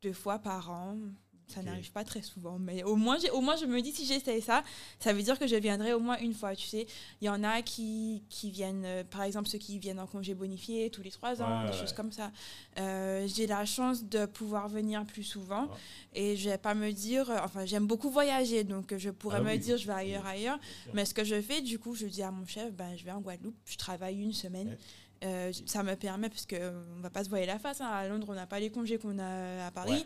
[0.03, 0.99] deux fois par an.
[1.47, 4.41] Ça n'arrive pas très souvent, mais au moins, au moins je me dis si j'essaie
[4.41, 4.65] ça,
[4.99, 6.57] ça veut dire que je viendrai au moins une fois.
[6.57, 6.87] Tu sais,
[7.21, 10.33] il y en a qui, qui viennent, euh, par exemple ceux qui viennent en congé
[10.35, 11.79] bonifié tous les trois ans, Ouais, des ouais.
[11.81, 12.33] choses comme ça.
[12.79, 15.69] Euh, j'ai la chance de pouvoir venir plus souvent Ouais.
[16.15, 19.43] et je vais pas me dire, euh, enfin j'aime beaucoup voyager, donc je pourrais Ah
[19.43, 19.59] me oui.
[19.59, 20.59] dire je vais ailleurs, ailleurs.
[20.95, 23.13] Mais ce que je fais, du coup, je dis à mon chef, ben, je vais
[23.13, 24.77] en Guadeloupe, je travaille une semaine.
[25.25, 28.07] Euh, ça me permet, parce qu'on ne va pas se voiler la face, hein, à
[28.07, 30.05] Londres, on n'a pas les congés qu'on a à Paris.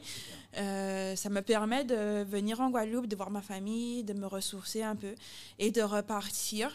[0.54, 0.60] Ouais.
[0.60, 4.82] Euh, ça me permet de venir en Guadeloupe, de voir ma famille, de me ressourcer
[4.82, 5.16] un peu
[5.58, 6.72] et de repartir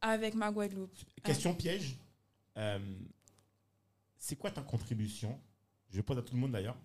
[0.00, 0.96] avec ma Guadeloupe.
[1.24, 1.96] Question piège.
[2.56, 2.78] Euh,
[4.16, 5.40] c'est quoi ta contribution?
[5.90, 6.76] Je pose à tout le monde d'ailleurs.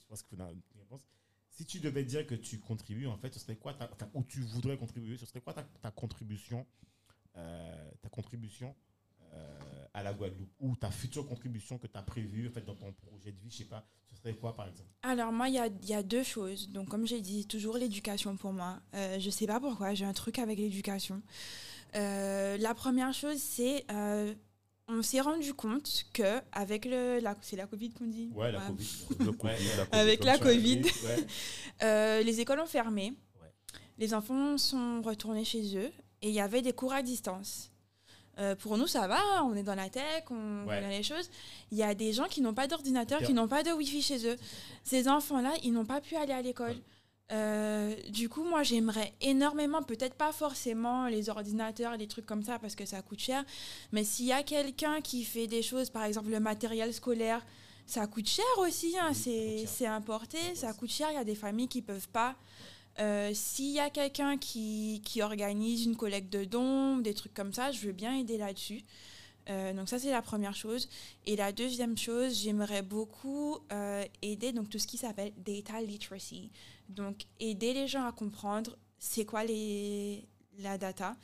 [0.00, 1.02] Je pense que vous avez une réponse.
[1.50, 4.40] Si tu devais dire que tu contribues, en fait, ce serait quoi ta, ou tu
[4.40, 6.66] voudrais contribuer, ce serait quoi ta, ta contribution,
[7.34, 8.74] ta contribution?
[9.38, 12.74] Euh, à la Guadeloupe ou ta future contribution que tu as prévue en fait, dans
[12.74, 14.88] ton projet de vie, je sais pas, ce serait quoi par exemple?
[15.02, 16.68] Alors moi, il y a, il y a deux choses.
[16.70, 18.80] Donc comme j'ai dit, toujours l'éducation pour moi.
[18.94, 21.22] Euh, je sais pas pourquoi, j'ai un truc avec l'éducation.
[21.94, 23.84] Euh, la première chose, c'est...
[23.90, 24.34] euh,
[24.90, 27.18] on s'est rendu compte que avec le...
[27.20, 28.30] La, c'est la Covid qu'on dit?
[28.34, 28.66] Ouais, la Ouais.
[28.68, 28.88] Covid.
[29.26, 30.38] Le Covid, la Covid, Avec la.
[30.38, 30.82] Covid.
[30.82, 31.26] Ouais.
[31.82, 33.12] Euh, les écoles ont fermé.
[33.40, 33.48] Ouais.
[33.98, 35.92] Les enfants sont retournés chez eux
[36.22, 37.70] et il y avait des cours à distance.
[38.38, 40.76] Euh, pour nous, ça va, on est dans la tech, on Ouais.
[40.80, 41.28] connaît les choses.
[41.72, 44.26] Il y a des gens qui n'ont pas d'ordinateur, qui n'ont pas de Wi-Fi chez
[44.28, 44.36] eux.
[44.84, 46.70] Ces enfants-là, ils n'ont pas pu aller à l'école.
[46.70, 46.82] Ouais.
[47.32, 52.58] Euh, du coup, moi, j'aimerais énormément, peut-être pas forcément les ordinateurs, les trucs comme ça,
[52.58, 53.44] parce que ça coûte cher,
[53.92, 57.44] mais s'il y a quelqu'un qui fait des choses, par exemple le matériel scolaire,
[57.86, 61.68] ça coûte cher aussi, hein, c'est importé, ça coûte cher, il y a des familles
[61.68, 62.34] qui peuvent pas.
[63.00, 67.52] Euh, S'il y a quelqu'un qui, qui organise une collecte de dons, des trucs comme
[67.52, 68.84] ça, je veux bien aider là-dessus.
[69.50, 70.88] Euh, donc ça, c'est la première chose.
[71.26, 76.50] Et la deuxième chose, j'aimerais beaucoup euh, aider donc tout ce qui s'appelle data literacy.
[76.88, 80.26] Donc aider les gens à comprendre c'est quoi les,
[80.58, 81.16] la data,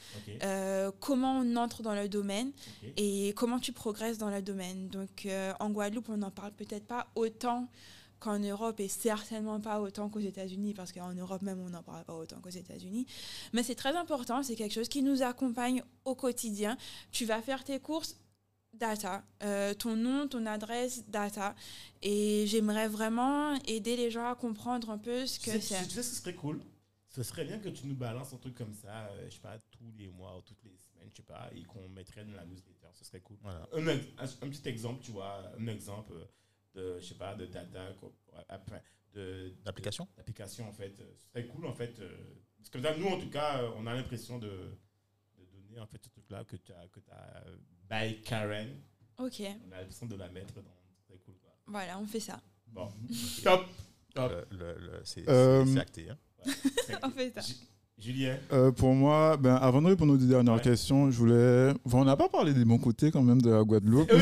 [0.45, 2.53] euh, comment on entre dans le domaine
[2.97, 4.89] et comment tu progresses dans le domaine.
[4.89, 5.27] Donc
[5.59, 7.69] en Guadeloupe, on n'en parle peut-être pas autant
[8.25, 12.05] qu'en Europe et certainement pas autant qu'aux États-Unis parce qu'en Europe même on n'en parle
[12.05, 13.07] pas autant qu'aux États-Unis.
[13.53, 16.77] Mais c'est très important, c'est quelque chose qui nous accompagne au quotidien.
[17.13, 18.17] Tu vas faire tes courses.
[18.77, 19.23] Data.
[19.45, 21.55] Euh, ton nom, ton adresse, data.
[22.03, 25.81] Et j'aimerais vraiment aider les gens à comprendre un peu ce Tu que c'est.
[25.87, 26.61] tu sais, ce serait cool.
[27.09, 29.57] Ce serait bien que tu nous balances un truc comme ça, euh, je sais pas,
[29.71, 32.45] tous les mois ou toutes les semaines, je sais pas, et qu'on mettrait dans la
[32.45, 32.89] newsletter.
[32.95, 33.37] Ce serait cool.
[33.43, 33.63] Voilà.
[33.75, 36.15] Un, ex- un- un petit exemple, tu vois, un exemple
[36.75, 37.89] de, je sais pas, de data,
[39.15, 40.93] de D'application d'application en fait.
[40.97, 41.99] Ce serait cool en fait.
[42.01, 42.09] euh,
[42.59, 45.87] Parce que là, nous en tout cas, euh, on a l'impression de, de donner en
[45.87, 47.57] fait ce truc-là que tu as, que as euh,
[47.89, 48.69] by Karen.
[49.19, 50.63] Ok, On a l'impression de la mettre dans.
[51.09, 51.53] C'est cool quoi.
[51.67, 52.41] voilà, on fait ça.
[52.67, 52.89] Bon,
[53.45, 53.67] top.
[54.15, 54.47] Top.
[54.51, 56.11] Le- le- le- C'est Euh, c'est- c'est acté.
[56.11, 56.19] hein.
[57.05, 57.41] On fait ça.
[57.41, 57.55] Ju-
[57.99, 58.39] Julien.
[58.53, 60.61] Euh, pour moi, ben, avant de répondre aux deux dernières Ouais.
[60.61, 61.73] questions, je voulais.
[61.85, 64.11] Enfin, on n'a pas parlé des bons côtés quand même de la Guadeloupe.
[64.13, 64.19] Oui,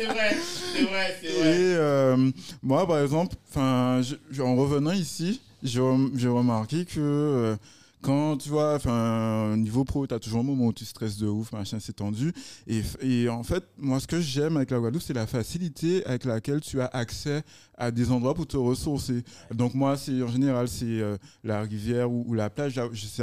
[0.00, 0.36] c'est vrai,
[0.74, 1.48] c'est vrai, c'est vrai.
[1.50, 2.30] Et euh,
[2.62, 7.56] moi, par exemple, je- en revenant ici, j'ai rem- j'ai remarqué que euh,
[8.02, 11.26] quand tu vois, enfin, niveau pro, tu as toujours un moment où tu stresses de
[11.26, 12.32] ouf, machin, c'est tendu.
[12.66, 16.24] Et, et en fait, moi, ce que j'aime avec la Guadeloupe, c'est la facilité avec
[16.24, 17.42] laquelle tu as accès
[17.80, 19.24] à des endroits pour te ressourcer.
[19.52, 22.74] Donc moi, c'est en général, c'est euh, la rivière ou, ou la plage.
[22.92, 23.22] Je- C'est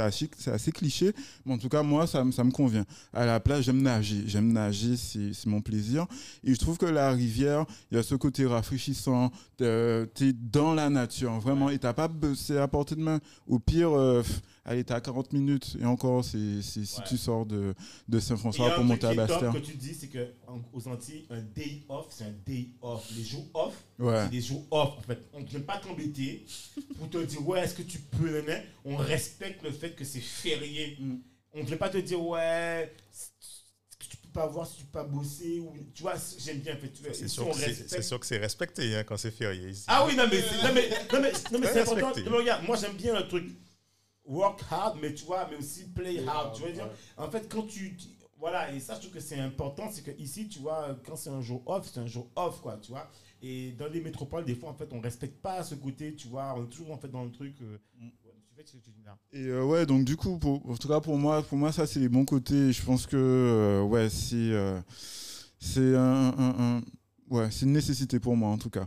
[0.50, 1.12] assez, cliché,
[1.46, 2.84] mais en tout cas, moi, ça, me- ça me convient.
[3.12, 4.24] À la plage, j'aime nager.
[4.26, 6.06] J'aime nager, c'est mon plaisir.
[6.44, 9.30] Et je trouve que la rivière, il y a ce côté rafraîchissant.
[9.58, 11.70] Tu es dans la nature, vraiment.
[11.70, 13.20] Et t'as pas, c'est à portée de main.
[13.46, 14.22] Au pire, euh,
[14.64, 15.76] allez, t'es à 40 minutes.
[15.80, 17.04] Et encore, c'est si Ouais.
[17.08, 17.74] tu sors de,
[18.08, 19.52] de Saint-François pour monter à Bastère.
[19.52, 23.08] que tu dis, c'est que en- aux Antilles, un day off, c'est un day off.
[23.16, 24.22] Les jours off, Ouais.
[24.24, 24.98] c'est des jours off.
[24.98, 26.46] En fait, on ne vient pas t'embêter
[26.96, 28.62] pour te dire ouais, est-ce que tu peux, nanana.
[28.84, 30.96] On respecte le fait que c'est férié.
[31.00, 31.16] Mm.
[31.54, 32.94] On ne vient pas te dire ouais,
[33.98, 36.14] que tu peux pas voir si tu peux pas bosser ou tu vois.
[36.38, 36.92] J'aime bien en fait.
[37.14, 37.90] C'est sûr, que c'est- respecte.
[37.90, 39.84] c'est sûr que c'est respecté hein, quand c'est férié ici.
[39.88, 42.08] Ah oui, non, mais c'est, non, mais, non, mais, non, mais c'est important.
[42.20, 43.48] Non, mais regarde, moi, j'aime bien le truc
[44.24, 46.54] work hard, mais tu vois, mais aussi play hard.
[46.54, 47.96] Tu vois, dire, en fait, quand tu.
[47.96, 48.06] tu-
[48.40, 51.30] Voilà, et ça, je trouve que c'est important, c'est que ici, tu vois, quand c'est
[51.30, 53.10] un jour off, c'est un jour off, quoi, tu vois.
[53.42, 56.54] Et dans les métropoles, des fois, en fait, on respecte pas ce côté, tu vois,
[56.56, 57.54] on est toujours, en fait, dans le truc.
[57.62, 57.78] euh,
[59.04, 59.16] là.
[59.32, 61.86] Et euh, ouais, donc du coup, pour, en tout cas pour moi, pour moi ça
[61.86, 62.72] c'est les bons côtés.
[62.72, 64.80] Je pense que euh, ouais, c'est euh,
[65.60, 66.82] c'est un, un- un-
[67.30, 68.86] ouais, c'est une nécessité pour moi en tout cas.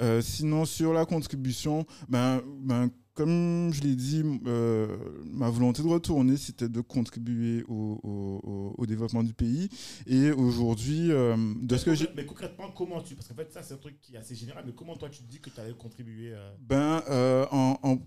[0.00, 5.88] Euh, sinon sur la contribution, ben, ben comme je l'ai dit, euh, ma volonté de
[5.88, 9.68] retourner, c'était de contribuer au, au- au- au développement du pays.
[10.06, 13.14] Et aujourd'hui, euh, de ce que j'ai Mais concrètement, comment tu.
[13.14, 15.22] Parce qu'en fait, ça, c'est un truc qui est assez général, mais comment toi, tu
[15.22, 17.02] te dis que tu allais contribuer euh, Ben,
[17.50, 17.98] en, en-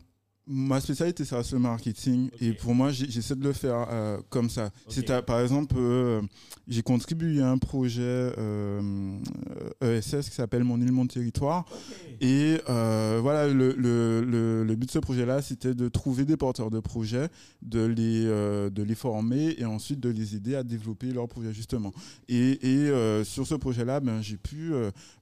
[0.47, 2.29] ma spécialité, ça reste le marketing.
[2.39, 4.65] Et pour moi, j'essaie de le faire euh, comme ça.
[4.65, 4.71] Ok.
[4.93, 6.21] C'est à- par exemple, euh,
[6.67, 9.17] j'ai contribué à un projet euh,
[9.83, 11.65] euh, ESS qui s'appelle Mon île, mon territoire.
[12.21, 16.69] Et voilà, le, le- le- le but de ce projet-là, c'était de trouver des porteurs
[16.69, 17.27] de projets,
[17.63, 21.91] de les, de les former et ensuite de les aider à développer leur projet, justement.
[22.29, 24.71] Et, et, sur ce projet-là, ben, j'ai pu,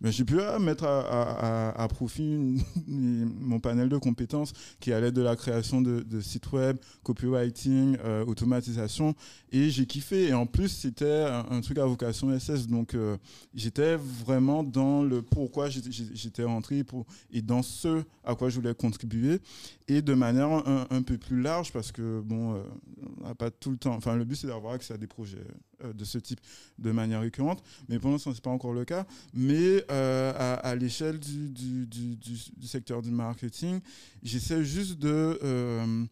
[0.02, 2.62] ben, pu mettre à, à- à- à profit une-
[3.40, 9.16] mon panel de compétences qui allait de la création de, sites web, copywriting, euh, automatisation.
[9.52, 10.28] Et j'ai kiffé.
[10.30, 12.68] Et en plus, c'était un, truc à vocation SS.
[12.68, 13.18] Donc, euh,
[13.54, 16.84] j'étais vraiment dans le pourquoi j'étais- rentré
[17.32, 19.40] et dans ce à quoi je voulais contribuer.
[19.88, 22.64] Et de manière un, un peu plus large, parce que, bon, euh,
[23.22, 23.96] on n'a pas tout le temps.
[23.96, 25.46] Enfin, le but, c'est d'avoir accès à des projets
[25.92, 26.40] de ce type
[26.80, 27.64] de manière récurrente.
[27.90, 29.06] Mais pour l'instant, ce n'est pas encore le cas.
[29.34, 33.80] Mais euh, à, à l'échelle du, du, du- du- du secteur du marketing,
[34.22, 35.40] j'essaie juste de.
[35.44, 36.06] euh,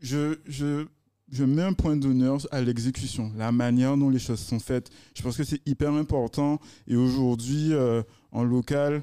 [0.00, 0.86] je, je,
[1.32, 4.90] je mets un point d'honneur à l'exécution, la manière dont les choses sont faites.
[5.14, 6.60] Je pense que c'est hyper important.
[6.86, 9.02] Et aujourd'hui, euh, en local,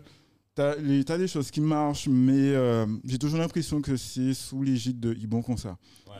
[0.56, 5.00] tu as, des choses qui marchent, mais euh, j'ai toujours l'impression que c'est sous l'égide
[5.00, 5.44] de Ibon.
[5.48, 5.56] Ouais.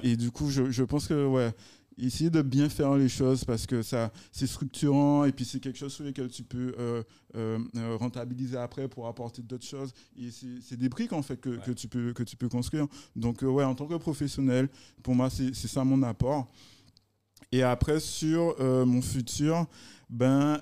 [0.02, 1.54] Et du coup, je, je pense que, ouais,
[1.98, 5.78] essayer de bien faire les choses parce que ça c'est structurant et puis c'est quelque
[5.78, 7.04] chose sur lequel tu peux euh,
[7.36, 9.94] euh, euh, rentabiliser après pour apporter d'autres choses.
[10.18, 11.58] Et c'est des briques en fait que, Ouais.
[11.66, 12.88] que tu peux que tu peux construire.
[13.16, 14.70] Donc euh, ouais en tant que professionnel
[15.04, 16.48] pour moi c'est ça mon apport.
[17.52, 18.56] Et après sur
[18.86, 19.66] mon futur
[20.10, 20.60] ben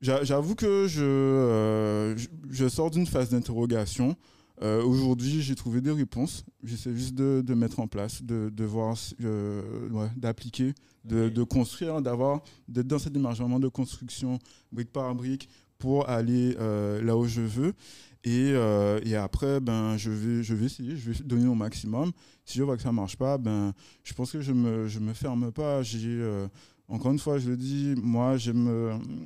[0.00, 4.16] j'a- j'avoue que je, je je sors d'une phase d'interrogation
[4.60, 6.44] euh, Aujourd'hui, j'ai trouvé des réponses.
[6.62, 10.74] J'essaie juste de, de mettre en place, de, de voir, euh, ouais, d'appliquer,
[11.04, 14.38] de, construire, d'avoir, d'être dans cette démarche vraiment de construction,
[14.70, 15.48] brique par brique,
[15.78, 17.72] pour aller euh, là où je veux.
[18.24, 18.52] Et,
[19.04, 22.12] et après, ben, je vais, je vais essayer, je vais donner au maximum.
[22.44, 23.72] Si je vois que ça marche pas, ben,
[24.04, 25.82] je pense que je me, je me ferme pas.
[25.82, 26.22] J'ai,
[26.86, 28.52] encore une fois, je le dis, moi, je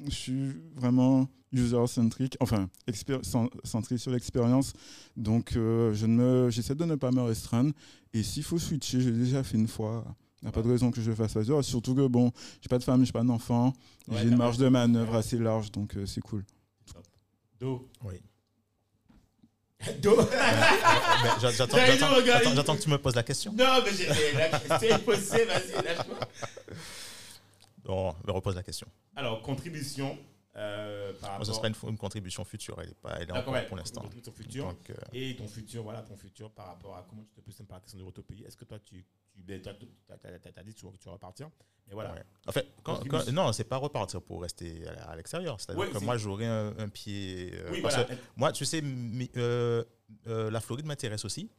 [0.09, 2.69] suis vraiment user-centric, enfin,
[3.65, 4.73] centré sur l'expérience.
[5.17, 7.73] Donc, euh, je ne me, j'essaie de ne pas me restreindre.
[8.15, 10.05] Et s'il faut switcher, j'ai déjà fait une fois.
[10.43, 11.65] n'y a pas de raison que je le fasse pas dehors.
[11.65, 13.73] Surtout que, bon, j'ai pas de femme, j'ai pas d'enfant.
[14.09, 15.19] Ouais, j'ai une marge de manœuvre Ouais.
[15.19, 16.45] assez large, donc euh, c'est cool.
[17.59, 17.89] Do.
[18.05, 18.15] Oui.
[20.03, 20.17] Do.
[20.17, 20.27] Ben,
[21.41, 23.53] j'a- J'attends il- que tu me poses la question.
[23.53, 26.19] Non, mais j'ai la question est posée, vas-y, lâche-moi.
[27.85, 28.87] Bon, me repose la question.
[29.15, 30.19] Alors, contribution
[30.57, 32.77] euh, par ce sera une, une contribution future.
[32.81, 34.03] Elle est pas, elle est encore ouais, pour l'instant.
[34.05, 37.41] Euh, Et ton futur, voilà, ton futur par rapport à comment tu te
[37.81, 38.43] question de retour au pays.
[38.45, 39.05] Est-ce que toi, tu,
[39.35, 39.73] tu ben, t'as
[40.63, 41.51] dit que tu, que tu vas repartir
[41.87, 42.13] Mais voilà.
[42.15, 42.23] ouais.
[42.47, 43.25] En fait, quand, Contribution.
[43.27, 45.61] quand- non, c'est pas repartir pour rester à, à l'extérieur.
[45.61, 47.51] C'est-à-dire Ouais, que c'est- moi, j'aurai un, un pied.
[47.55, 48.15] euh, oui, parce voilà.
[48.15, 49.85] que moi, tu sais, mi- euh,
[50.51, 51.51] la Floride m'intéresse aussi.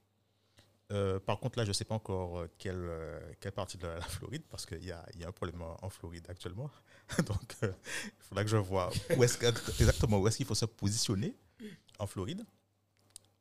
[0.91, 3.88] Euh, par contre, là, je ne sais pas encore euh, quelle, euh, quelle partie de
[3.88, 6.69] la, Floride, parce qu'il y a, y a un problème en, Floride actuellement.
[7.26, 7.73] Donc, il
[8.19, 9.45] faudra que je vois où que-
[9.81, 11.35] exactement où est-ce qu'il faut se positionner
[11.99, 12.45] en Floride.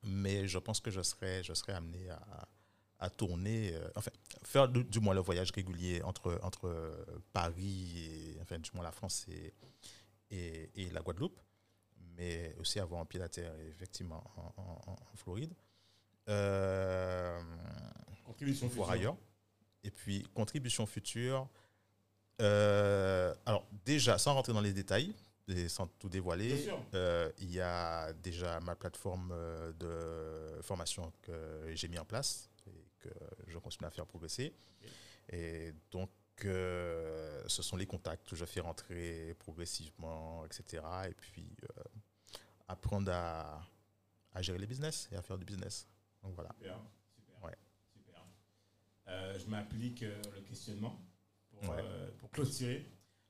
[0.02, 2.48] Mais je pense que je serai, je amené à,
[3.00, 4.10] à tourner, enfin,
[4.44, 7.98] faire du, moins le voyage régulier entre, entre Paris
[8.36, 9.52] et, enfin, du moins la France et,
[10.30, 11.40] et, la Guadeloupe,
[12.16, 15.54] mais aussi avoir un pied à terre, effectivement, en, en- en Floride.
[16.28, 17.40] Euh,
[18.24, 18.90] Contribution future.
[18.90, 19.16] ailleurs.
[19.84, 21.48] Et puis, contribution future.
[22.42, 25.14] euh, alors, déjà, sans rentrer dans les détails,
[25.48, 31.70] et sans tout dévoiler, euh, il y a déjà ma plateforme euh, de formation que
[31.74, 33.08] j'ai mis en place et que
[33.46, 34.52] je continue à faire progresser.
[35.32, 36.10] Et donc,
[36.44, 40.82] euh, ce sont les contacts que je fais rentrer progressivement, etc.
[41.08, 41.82] Et puis, euh,
[42.66, 43.62] apprendre à,
[44.34, 45.86] à gérer les business et à faire du business.
[46.26, 46.50] Donc voilà.
[46.58, 46.80] Super,
[47.14, 47.42] super.
[47.44, 47.56] Ouais.
[47.92, 48.24] super.
[49.08, 51.00] Euh, je m'applique euh, le questionnement
[51.50, 51.76] pour, Ouais.
[51.80, 52.84] euh, pour clôturer.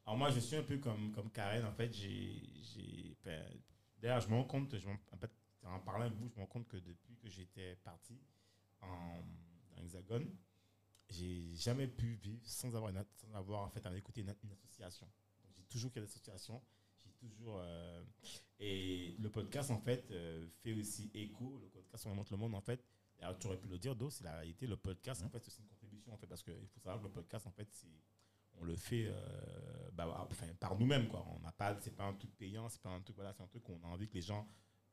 [0.07, 1.65] Alors moi, je suis un peu comme, comme Karen.
[1.65, 3.17] En fait, j'ai...
[3.25, 3.45] ben,
[3.99, 5.31] D'ailleurs, je me rends compte, je m'en- en, fait,
[5.65, 8.19] en parlant avec vous, je me rends compte que depuis que j'étais parti
[8.83, 9.21] en,
[9.75, 10.35] dans l'Hexagone,
[11.09, 14.53] j'ai jamais pu vivre sans avoir, une, sans avoir en fait, à écouter une, une
[14.53, 15.09] association.
[15.57, 16.63] J'ai toujours qu'il y a des associations.
[17.05, 17.59] J'ai toujours...
[17.59, 18.03] euh,
[18.59, 21.59] et le podcast, en fait, euh, fait aussi écho.
[21.61, 22.83] Le podcast, on montre le monde, en fait.
[23.21, 24.67] Alors, tu aurais pu le dire, Do, c'est la réalité.
[24.67, 27.13] Le podcast, en fait, c'est une contribution, en fait, parce qu'il faut savoir que le
[27.13, 27.89] podcast, en fait, c'est
[28.59, 31.09] on le fait euh, bah, enfin, par nous-mêmes.
[31.09, 31.27] Quoi.
[31.37, 33.47] On n'a pas, c'est pas un truc payant, c'est pas un truc, voilà, c'est un
[33.47, 34.49] truc qu'on a envie que les gens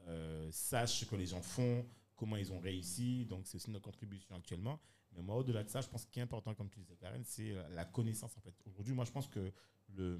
[0.07, 1.85] euh, sachent ce que les gens font,
[2.18, 3.26] comment ils ont réussi.
[3.26, 4.81] Donc, c'est aussi notre contribution actuellement.
[5.14, 7.53] Mais moi, au-delà de ça, je pense qu'il est important, comme tu disais, Karen, c'est
[7.53, 8.53] la- la connaissance, en fait.
[8.65, 9.53] Aujourd'hui, moi, je pense que
[9.95, 10.19] le,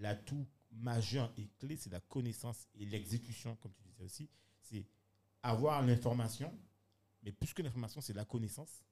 [0.00, 4.28] l'atout majeur et clé, c'est la connaissance et l'exécution, comme tu disais aussi.
[4.62, 4.84] C'est
[5.42, 6.52] avoir l'information,
[7.22, 8.82] mais plus que l'information, c'est la connaissance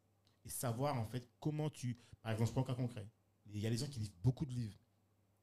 [0.45, 1.97] et savoir, en fait, comment tu.
[2.23, 3.07] Par exemple, je prends un cas concret.
[3.53, 4.79] Il y a des gens qui lisent beaucoup de livres.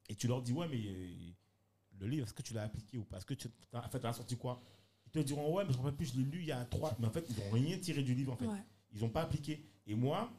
[0.08, 1.32] Et tu leur dis, ouais, mais euh,
[2.00, 3.18] le livre, est-ce que tu l'as appliqué ou pas?
[3.18, 4.62] Est-ce que tu as, en fait, as sorti quoi?
[5.06, 6.96] Ils te diront, ouais, mais je ne plus, je l'ai lu il y a trois.
[6.98, 8.46] Mais en fait, ils n'ont rien tiré du livre, en fait.
[8.46, 8.62] Ouais.
[8.92, 9.62] Ils n'ont pas appliqué.
[9.86, 10.32] Et moi,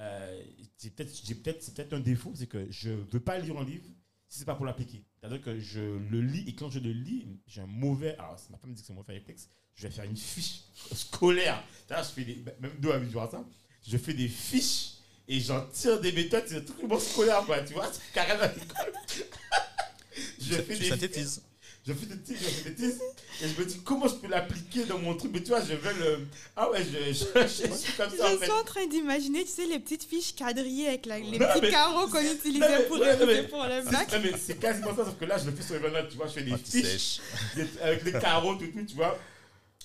[0.00, 0.44] euh,
[0.76, 3.84] c'est peut-être c'est peut-être un défaut, c'est que je ne veux pas lire un livre
[4.34, 5.04] si c'est pas pour l'appliquer.
[5.20, 8.16] C'est-à-dire que je le lis et quand je le lis, j'ai un mauvais.
[8.18, 10.62] Alors, ma femme me dit que c'est mauvais réflexe, je vais faire une fiche
[10.92, 11.62] scolaire.
[11.88, 12.44] Je fais des.
[12.60, 13.44] Même deux à ça.
[13.86, 14.94] Je fais des fiches
[15.28, 17.60] et j'en tire des méthodes, c'est un truc vraiment scolaire, quoi.
[17.60, 18.92] Tu vois, c'est carrément à l'école.
[20.40, 21.42] Je fais tu des synthétises.
[21.86, 23.04] Je fais des titres, je fais des titres,
[23.42, 25.30] et je me dis comment je peux l'appliquer dans mon truc?
[25.34, 26.26] Mais tu vois, je veux le.
[26.56, 28.44] Ah ouais, je, je, je, je suis comme ça en Je fait.
[28.44, 31.60] suis en train d'imaginer, tu sais, les petites fiches quadrillées avec la- les Non, petits
[31.62, 34.12] mais- carreaux qu'on Non, utilisait mais- pour ouais, mais- pour le bac.
[34.12, 36.26] non, mais c'est quasiment ça, sauf que là, je le fais sur Evernote, tu vois,
[36.26, 37.20] je fais des Ah, tu fiches
[37.56, 39.18] des- avec les carreaux, tout, tout, tu vois.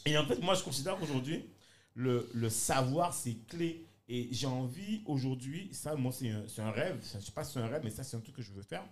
[0.06, 1.44] Et en fait, moi, je considère qu'aujourd'hui,
[1.96, 3.86] le, le savoir, c'est clé.
[4.12, 6.96] Et j'ai envie aujourd'hui, ça, moi, c'est un, c'est un rêve.
[7.12, 8.52] Je ne sais pas si c'est un rêve, mais ça, c'est un truc que je
[8.52, 8.84] veux faire.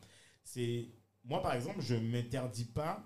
[0.43, 0.85] C'est,
[1.27, 3.03] moi, par exemple, je ne m'interdis pas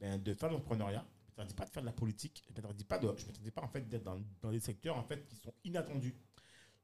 [0.00, 1.04] ben, de faire de l'entrepreneuriat.
[1.28, 2.42] Je ne m'interdis pas de faire de la politique.
[2.46, 4.96] Je ne m'interdis pas, de, je m'interdis pas en fait, d'être dans, dans des secteurs
[4.96, 6.14] en fait, qui sont inattendus.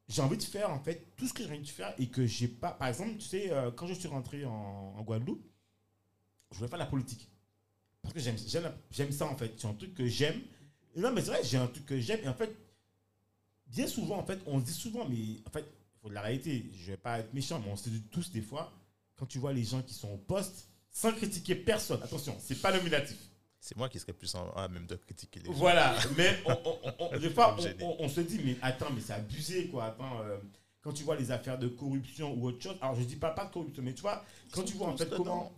[0.09, 2.25] J'ai envie de faire en fait tout ce que j'ai envie de faire et que
[2.27, 2.71] j'ai pas.
[2.71, 5.45] Par exemple, tu sais, euh, quand je suis rentré en, en Guadeloupe,
[6.53, 7.29] je voulais faire la politique.
[8.03, 9.53] Parce que j'aime, j'aime, j'aime ça en fait.
[9.57, 10.41] C'est un truc que j'aime.
[10.95, 12.21] Et non, mais c'est vrai, j'ai un truc que j'aime.
[12.23, 12.57] Et en fait,
[13.67, 16.71] bien souvent, en fait, on dit souvent, mais en fait, il faut de la réalité.
[16.73, 18.73] Je vais pas être méchant, mais on se dit tous des fois,
[19.17, 22.73] quand tu vois les gens qui sont au poste, sans critiquer personne, attention, c'est pas
[22.75, 23.19] nominatif.
[23.61, 25.53] C'est moi qui serais plus en, à même de critiquer les gens.
[25.53, 27.55] Voilà, mais on, on- on- on- des fois,
[27.99, 29.85] on, se dit, mais attends, mais c'est abusé, quoi.
[29.87, 30.39] Attends, euh,
[30.81, 33.45] quand tu vois les affaires de corruption ou autre chose, alors je dis pas pas
[33.45, 35.17] de corruption, mais tu vois, quand tu vois en fait dedans.
[35.19, 35.53] comment.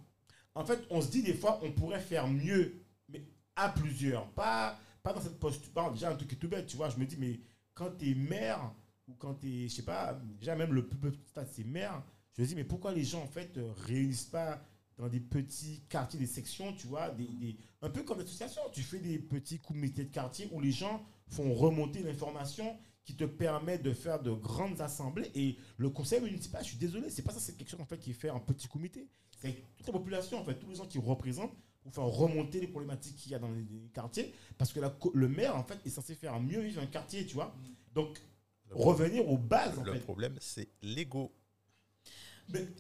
[0.57, 2.75] En fait, on se dit des fois, on pourrait faire mieux,
[3.09, 3.23] mais
[3.55, 5.71] à plusieurs, pas, pas dans cette posture.
[5.73, 7.39] Bon, déjà, un truc qui est tout bête, tu vois, je me dis, mais
[7.75, 8.73] quand tu es maire,
[9.07, 12.03] ou quand tu es, je sais pas, déjà même le plus petit stade, c'est maire,
[12.37, 14.61] je me dis, mais pourquoi les gens, en fait, euh, réunissent pas
[14.99, 18.61] dans des petits quartiers, des sections, tu vois, des, des- un peu comme l'association.
[18.73, 23.25] Tu fais des petits comités de quartier où les gens font remonter l'information qui te
[23.25, 25.31] permet de faire de grandes assemblées.
[25.35, 27.99] Et le conseil municipal, je suis désolé, c'est pas ça, c'est quelque chose en fait
[27.99, 29.09] qui est fait en petit comité.
[29.41, 32.67] C'est toute la population, en fait, tous les gens qui représentent pour faire remonter les
[32.67, 34.35] problématiques qu'il y a dans les, les quartiers.
[34.59, 37.35] Parce que la le maire, en fait, est censé faire mieux vivre un quartier, tu
[37.35, 37.55] vois.
[37.95, 38.21] Donc,
[38.69, 40.01] Le revenir aux bases, en Le fait.
[40.01, 41.33] problème, c'est l'ego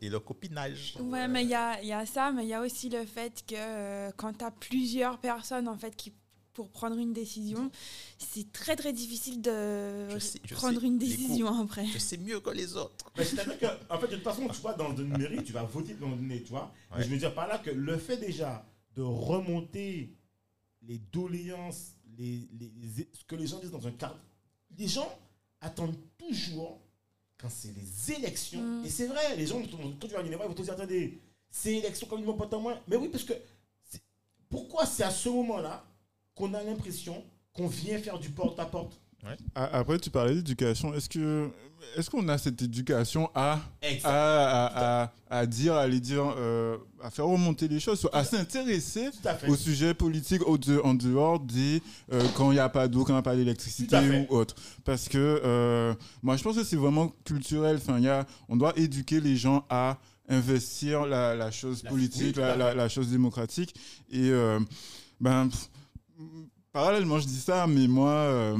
[0.02, 0.96] et le copinage.
[1.00, 3.04] Ouais, mais il y a, il y a ça, mais il y a aussi le
[3.04, 6.12] fait que euh, quand tu as plusieurs personnes en fait qui
[6.54, 7.70] pour prendre une décision,
[8.18, 11.86] c'est très très difficile de Je sais- je prendre sais, une les décision après.
[11.86, 13.12] Je sais mieux que les autres.
[13.16, 15.62] Mais C'est-à-dire que, en fait, de toute façon, tu vois, dans le numérique, tu vas
[15.62, 16.74] voter dans le donné, tu vois.
[16.90, 17.02] Mais Ouais.
[17.04, 18.66] je veux dire par là que le fait déjà
[18.96, 20.16] de remonter
[20.82, 24.18] les doléances, les, les- les- ce que les gens disent dans un cadre,
[24.76, 25.16] les gens
[25.60, 26.80] attendent toujours
[27.40, 28.60] quand c'est les élections.
[28.60, 28.84] Mm.
[28.84, 29.60] Et c'est vrai, les gens,
[30.00, 31.20] quand tu vas Nineveh, ils vont te dire, attendez,
[31.50, 32.78] c'est élection comme ils vont pas tant moins.
[32.88, 33.34] Mais oui, parce que
[34.50, 35.84] pourquoi c'est à ce moment-là
[36.34, 38.98] qu'on a l'impression qu'on vient faire du porte-à-porte
[39.54, 40.94] Après, tu parlais d'éducation.
[40.94, 41.48] Est-ce que
[41.96, 43.60] est-ce qu'on a cette éducation à
[44.04, 49.10] à, à, à, à dire, à dire, euh, à faire remonter les choses, à s'intéresser
[49.48, 51.80] au sujet politique au de- en dehors des
[52.12, 53.96] euh, quand il n'y a pas d'eau, quand il n'y a pas d'électricité
[54.28, 54.54] ou autre.
[54.84, 57.76] Parce que euh, moi, je pense que c'est vraiment culturel.
[57.76, 62.36] Enfin, y a, on doit éduquer les gens à investir la, la chose La- politique,
[62.36, 63.74] oui, la, chose démocratique.
[64.10, 64.30] Et
[65.20, 65.68] ben, pff,
[66.72, 68.54] parallèlement, je dis ça, mais moi,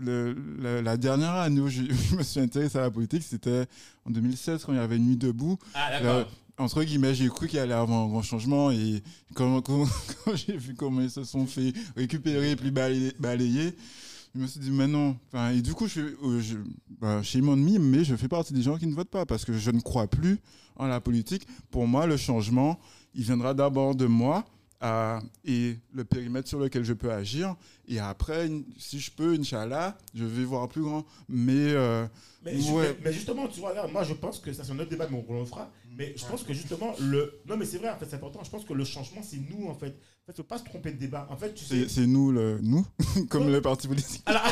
[0.00, 3.66] le- le- la dernière année où je, je me suis intéressé à la politique, c'était
[4.04, 5.58] en 2016 quand il y avait Nuit debout.
[5.74, 6.26] Ah, Là,
[6.58, 9.02] entre guillemets, j'ai cru qu'il allait avoir un grand changement et
[9.34, 9.86] quand, quand-
[10.24, 13.74] quand j'ai vu comment ils se sont fait récupérer et puis balayer, balayer,
[14.34, 15.16] je me suis dit, mais non.
[15.32, 16.56] Enfin, et du coup, je, suis- euh, je,
[17.00, 19.44] bah, chez mon ami, mais je fais partie des gens qui ne votent pas parce
[19.44, 20.38] que je ne crois plus
[20.76, 21.46] en la politique.
[21.70, 22.78] Pour moi, le changement,
[23.14, 24.44] il viendra d'abord de moi
[24.82, 27.54] et le périmètre sur lequel je peux agir.
[27.86, 28.48] Et après,
[28.78, 31.04] si je peux, Inch'Allah, je vais voir plus grand.
[31.28, 32.06] Mais euh,
[32.44, 32.88] Mais, Ouais.
[32.88, 35.06] mais- mais justement, tu vois, là, moi je pense que ça c'est un autre débat,
[35.10, 35.70] mais on, le fera.
[35.98, 37.38] Mais je pense que justement, le.
[37.46, 38.40] Non, mais c'est vrai, en fait, c'est important.
[38.42, 39.94] Je pense que le changement, c'est nous, en fait.
[40.22, 41.26] En fait, faut pas se tromper de débat.
[41.30, 41.86] En fait, tu sais.
[41.88, 42.86] c'est nous, le, nous,
[43.28, 44.22] comme le parti politique.
[44.24, 44.42] Alors.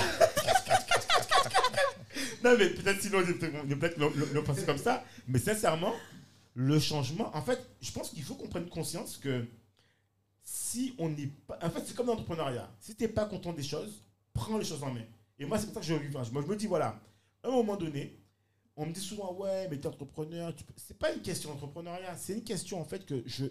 [2.45, 5.05] non, mais peut-être sinon, peut-être le penser comme ça.
[5.27, 5.95] Mais sincèrement,
[6.55, 9.45] le changement, en fait, je pense qu'il faut qu'on prenne conscience que
[10.51, 11.59] si on n'est pas.
[11.63, 12.71] En fait, c'est comme l'entrepreneuriat.
[12.81, 14.03] Si tu n'es pas content des choses,
[14.33, 15.05] prends les choses en main.
[15.39, 16.11] Et moi, c'est comme ça que je vis.
[16.11, 16.99] Moi, je me dis, voilà,
[17.43, 18.19] à un moment donné,
[18.75, 20.55] on me dit souvent, ouais, mais t'es entrepreneur.
[20.57, 20.65] Tu.
[20.77, 22.17] C'est pas une question d'entrepreneuriat.
[22.17, 23.45] C'est une question, en fait, que je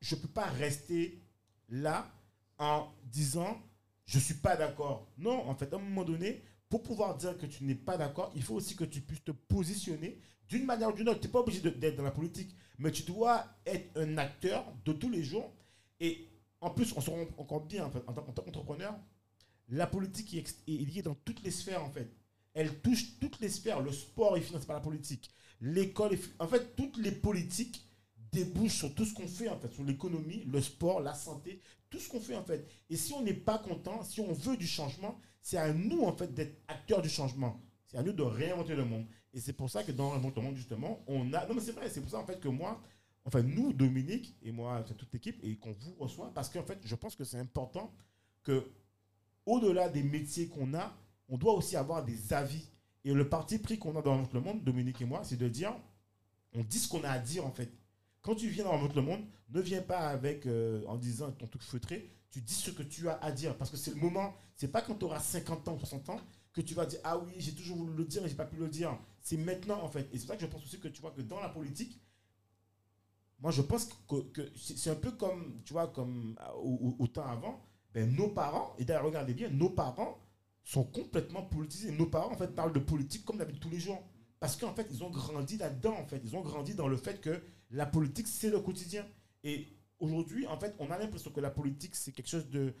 [0.00, 1.22] je peux pas rester
[1.68, 2.10] là
[2.58, 3.60] en disant,
[4.04, 5.08] je suis pas d'accord.
[5.18, 8.32] Non, en fait, à un moment donné, pour pouvoir dire que tu n'es pas d'accord,
[8.34, 11.20] il faut aussi que tu puisses te positionner d'une manière ou d'une autre.
[11.20, 14.92] Tu n'es pas obligé d'être dans la politique, mais tu dois être un acteur de
[14.92, 15.52] tous les jours.
[16.00, 16.28] Et
[16.60, 18.94] en plus, on se rend encore bien en, tant en tant qu'entrepreneur,
[19.68, 22.10] la politique est, liée dans toutes les sphères en fait.
[22.54, 23.80] Elle touche toutes les sphères.
[23.80, 25.30] Le sport est financé par la politique.
[25.60, 26.20] L'école est...
[26.38, 27.84] En fait, toutes les politiques
[28.32, 31.60] débouchent sur tout ce qu'on fait en fait, sur l'économie, le sport, la santé,
[31.90, 32.66] tout ce qu'on fait en fait.
[32.90, 36.16] Et si on n'est pas content, si on veut du changement, c'est à nous en
[36.16, 37.60] fait d'être acteurs du changement.
[37.86, 39.06] C'est à nous de réinventer le monde.
[39.32, 41.46] Et c'est pour ça que dans Réinventer le monde justement, on a.
[41.46, 42.80] Non mais c'est vrai, c'est pour ça en fait que moi,
[43.24, 46.94] enfin nous, Dominique et moi, toute l'équipe, et qu'on vous reçoit, parce qu'en fait, je
[46.94, 47.92] pense que c'est important
[48.42, 48.70] que
[49.46, 50.94] au-delà des métiers qu'on a,
[51.28, 52.68] on doit aussi avoir des avis.
[53.04, 55.74] Et le parti pris qu'on a dans le monde, Dominique et moi, c'est de dire,
[56.54, 57.72] on dit ce qu'on a à dire en fait.
[58.22, 61.62] Quand tu viens dans le monde, ne viens pas avec euh, en disant ton truc
[61.62, 63.56] feutré, tu dis ce que tu as à dire.
[63.56, 66.20] Parce que c'est le moment, c'est pas quand tu auras 50 ans ou 60 ans
[66.52, 68.56] que tu vas dire Ah oui, j'ai toujours voulu le dire et j'ai pas pu
[68.56, 68.98] le dire.
[69.22, 70.08] C'est maintenant en fait.
[70.12, 71.98] Et c'est pour ça que je pense aussi que tu vois que dans la politique,
[73.40, 77.60] moi je pense que, c'est un peu comme, tu vois, comme euh, au, temps avant,
[77.94, 80.18] ben, nos parents, et d'ailleurs regardez bien, nos parents
[80.64, 81.90] sont complètement politisés.
[81.92, 84.02] Nos parents en fait parlent de politique comme la vie de tous les jours.
[84.40, 86.20] Parce qu'en fait, ils ont grandi là-dedans, en fait.
[86.22, 89.04] Ils ont grandi dans le fait que la politique, c'est le quotidien.
[89.42, 89.66] Et
[89.98, 92.74] aujourd'hui, en fait, on a l'impression que la politique, c'est quelque chose de,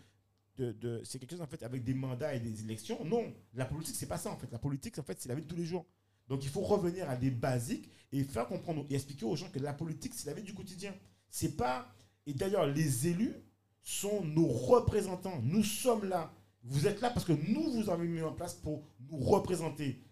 [0.58, 3.04] de- c'est quelque chose en fait avec des mandats et des élections.
[3.04, 4.50] Non, la politique c'est pas ça en fait.
[4.52, 5.86] La politique en fait c'est la vie de tous les jours.
[6.28, 9.58] Donc il faut revenir à des basiques et faire comprendre et expliquer aux gens que
[9.58, 10.94] la politique c'est la vie du quotidien.
[11.30, 11.92] C'est pas
[12.26, 13.34] et d'ailleurs les élus
[13.82, 15.40] sont nos représentants.
[15.42, 16.32] Nous sommes là.
[16.62, 20.02] Vous êtes là parce que nous vous avez mis en place pour nous représenter.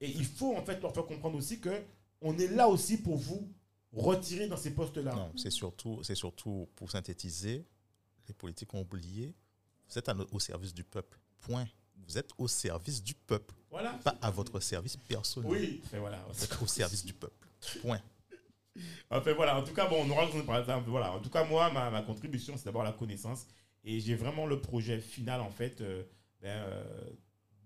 [0.00, 1.82] Et il faut en fait leur faire comprendre aussi que
[2.20, 3.52] on est là aussi pour vous
[3.92, 5.14] retirer dans ces postes-là.
[5.14, 7.64] Non, c'est surtout, c'est surtout pour synthétiser,
[8.26, 9.34] les politiques ont oublié,
[9.88, 11.18] vous êtes au service du peuple.
[11.40, 11.66] Point.
[12.06, 13.92] Vous êtes au service du peuple, Voilà.
[14.04, 15.50] pas à votre service personnel.
[15.50, 15.80] Oui.
[15.84, 16.24] Enfin, voilà.
[16.30, 17.48] Vous êtes au service du peuple.
[17.80, 18.00] Point.
[19.10, 20.26] Enfin voilà, en tout cas, bon, on aura.
[20.26, 23.46] Voilà, en tout cas, moi, ma, ma contribution, c'est d'abord la connaissance.
[23.84, 26.02] Et j'ai vraiment le projet final, en fait, euh,
[26.42, 27.10] ben, euh,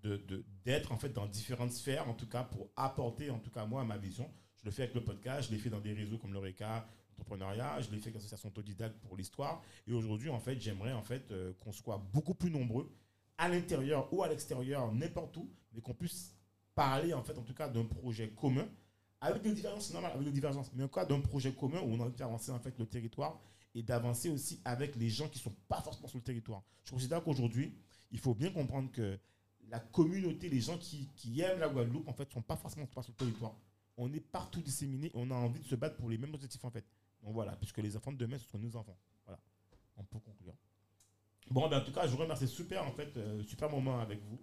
[0.03, 3.65] de- d'être en fait dans différentes sphères, en tout cas pour apporter en tout cas
[3.67, 4.31] moi ma vision.
[4.61, 7.81] Je le fais avec le podcast, je l'ai fait dans des réseaux comme l'Oreca, entrepreneuriat,
[7.81, 9.63] je l'ai fait avec l'association autodidacte pour l'histoire.
[9.89, 12.89] Et aujourd'hui, en fait, j'aimerais en fait euh, qu'on soit beaucoup plus nombreux
[13.39, 16.35] à l'intérieur ou à l'extérieur, n'importe où, mais qu'on puisse
[16.75, 18.69] parler en fait en tout cas d'un projet commun
[19.21, 22.01] avec des c'est normal, avec des divergences, mais en cas d'un projet commun où on
[22.01, 23.41] a envie d'avancer en fait le territoire
[23.75, 26.63] et d'avancer aussi avec les gens qui ne sont pas forcément sur le territoire.
[26.85, 27.75] Je considère qu'aujourd'hui,
[28.13, 29.19] il faut bien comprendre que
[29.69, 33.03] la communauté, les gens qui, aiment la Guadeloupe, en fait, ne sont pas forcément sur
[33.09, 33.55] le territoire.
[33.97, 36.65] On est partout disséminés et on a envie de se battre pour les mêmes objectifs,
[36.65, 36.85] en fait.
[37.23, 38.97] Donc voilà, puisque les enfants de demain, ce seront nos enfants.
[39.27, 39.41] Voilà,
[39.97, 40.55] on peut conclure.
[41.51, 44.21] Bon, ben, en tout cas, je vous remercie super, en fait, euh, super moment avec
[44.23, 44.39] vous.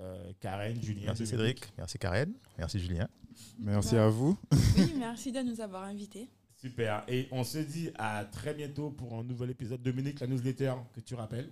[0.00, 1.06] Euh, Karen, Julien.
[1.06, 3.08] Merci Cédric, merci Karen, merci Julien.
[3.58, 4.38] Merci à vous.
[4.76, 6.28] Oui, merci de nous avoir invités.
[6.56, 7.04] Super.
[7.08, 9.82] Et on se dit à très bientôt pour un nouvel épisode.
[9.82, 11.50] Dominique, la newsletter que tu rappelles,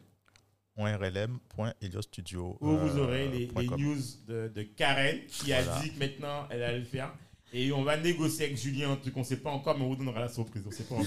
[0.76, 2.56] .rlm.heliostudio.
[2.60, 5.98] où vous euh, aurez les, point les news de, de Karen qui a dit que
[5.98, 7.12] maintenant elle allait le faire.
[7.52, 9.88] Et on va négocier avec Julien, un truc qu'on ne sait pas encore, mais on
[9.88, 10.62] vous donnera la surprise.
[10.66, 11.06] On sait pas encore.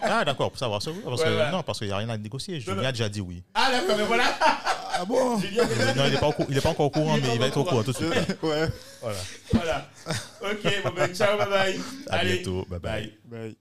[0.00, 0.90] Ah d'accord, pour savoir ça.
[0.90, 1.52] oui, Parce Ouais, que.
[1.52, 2.54] Non, parce qu'il n'y a rien à négocier.
[2.54, 3.42] Non, Julien a déjà dit oui.
[3.54, 4.24] ah d'accord, mais voilà.
[4.94, 5.38] Ah bon?
[5.40, 5.64] Julien,
[5.96, 7.38] non, il n'est pas, au cou- il est pas encore au courant, Il mais il
[7.40, 8.12] va être au courant tout de suite.
[8.42, 8.68] Ouais.
[9.02, 9.18] Voilà.
[9.52, 9.88] voilà.
[10.42, 11.80] Ok, bon ben ciao, bye bye.
[12.08, 12.66] À Allez, bientôt.
[12.70, 13.12] Bye bye.
[13.26, 13.40] bye.
[13.40, 13.56] Bye.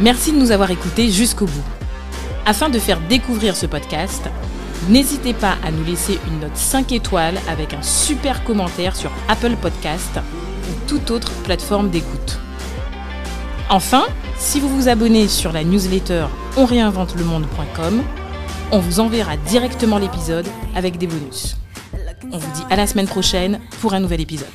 [0.00, 1.64] Merci de nous avoir écoutés jusqu'au bout.
[2.46, 4.22] Afin de faire découvrir ce podcast,
[4.88, 9.56] n'hésitez pas à nous laisser une note 5 étoiles avec un super commentaire sur Apple
[9.60, 10.20] Podcast
[10.68, 12.38] ou toute autre plateforme d'écoute.
[13.70, 14.04] Enfin,
[14.36, 16.26] si vous vous abonnez sur la newsletter
[16.56, 18.02] onréinventelemonde.com,
[18.72, 21.56] on vous enverra directement l'épisode avec des bonus.
[22.32, 24.48] On vous dit à la semaine prochaine pour un nouvel épisode.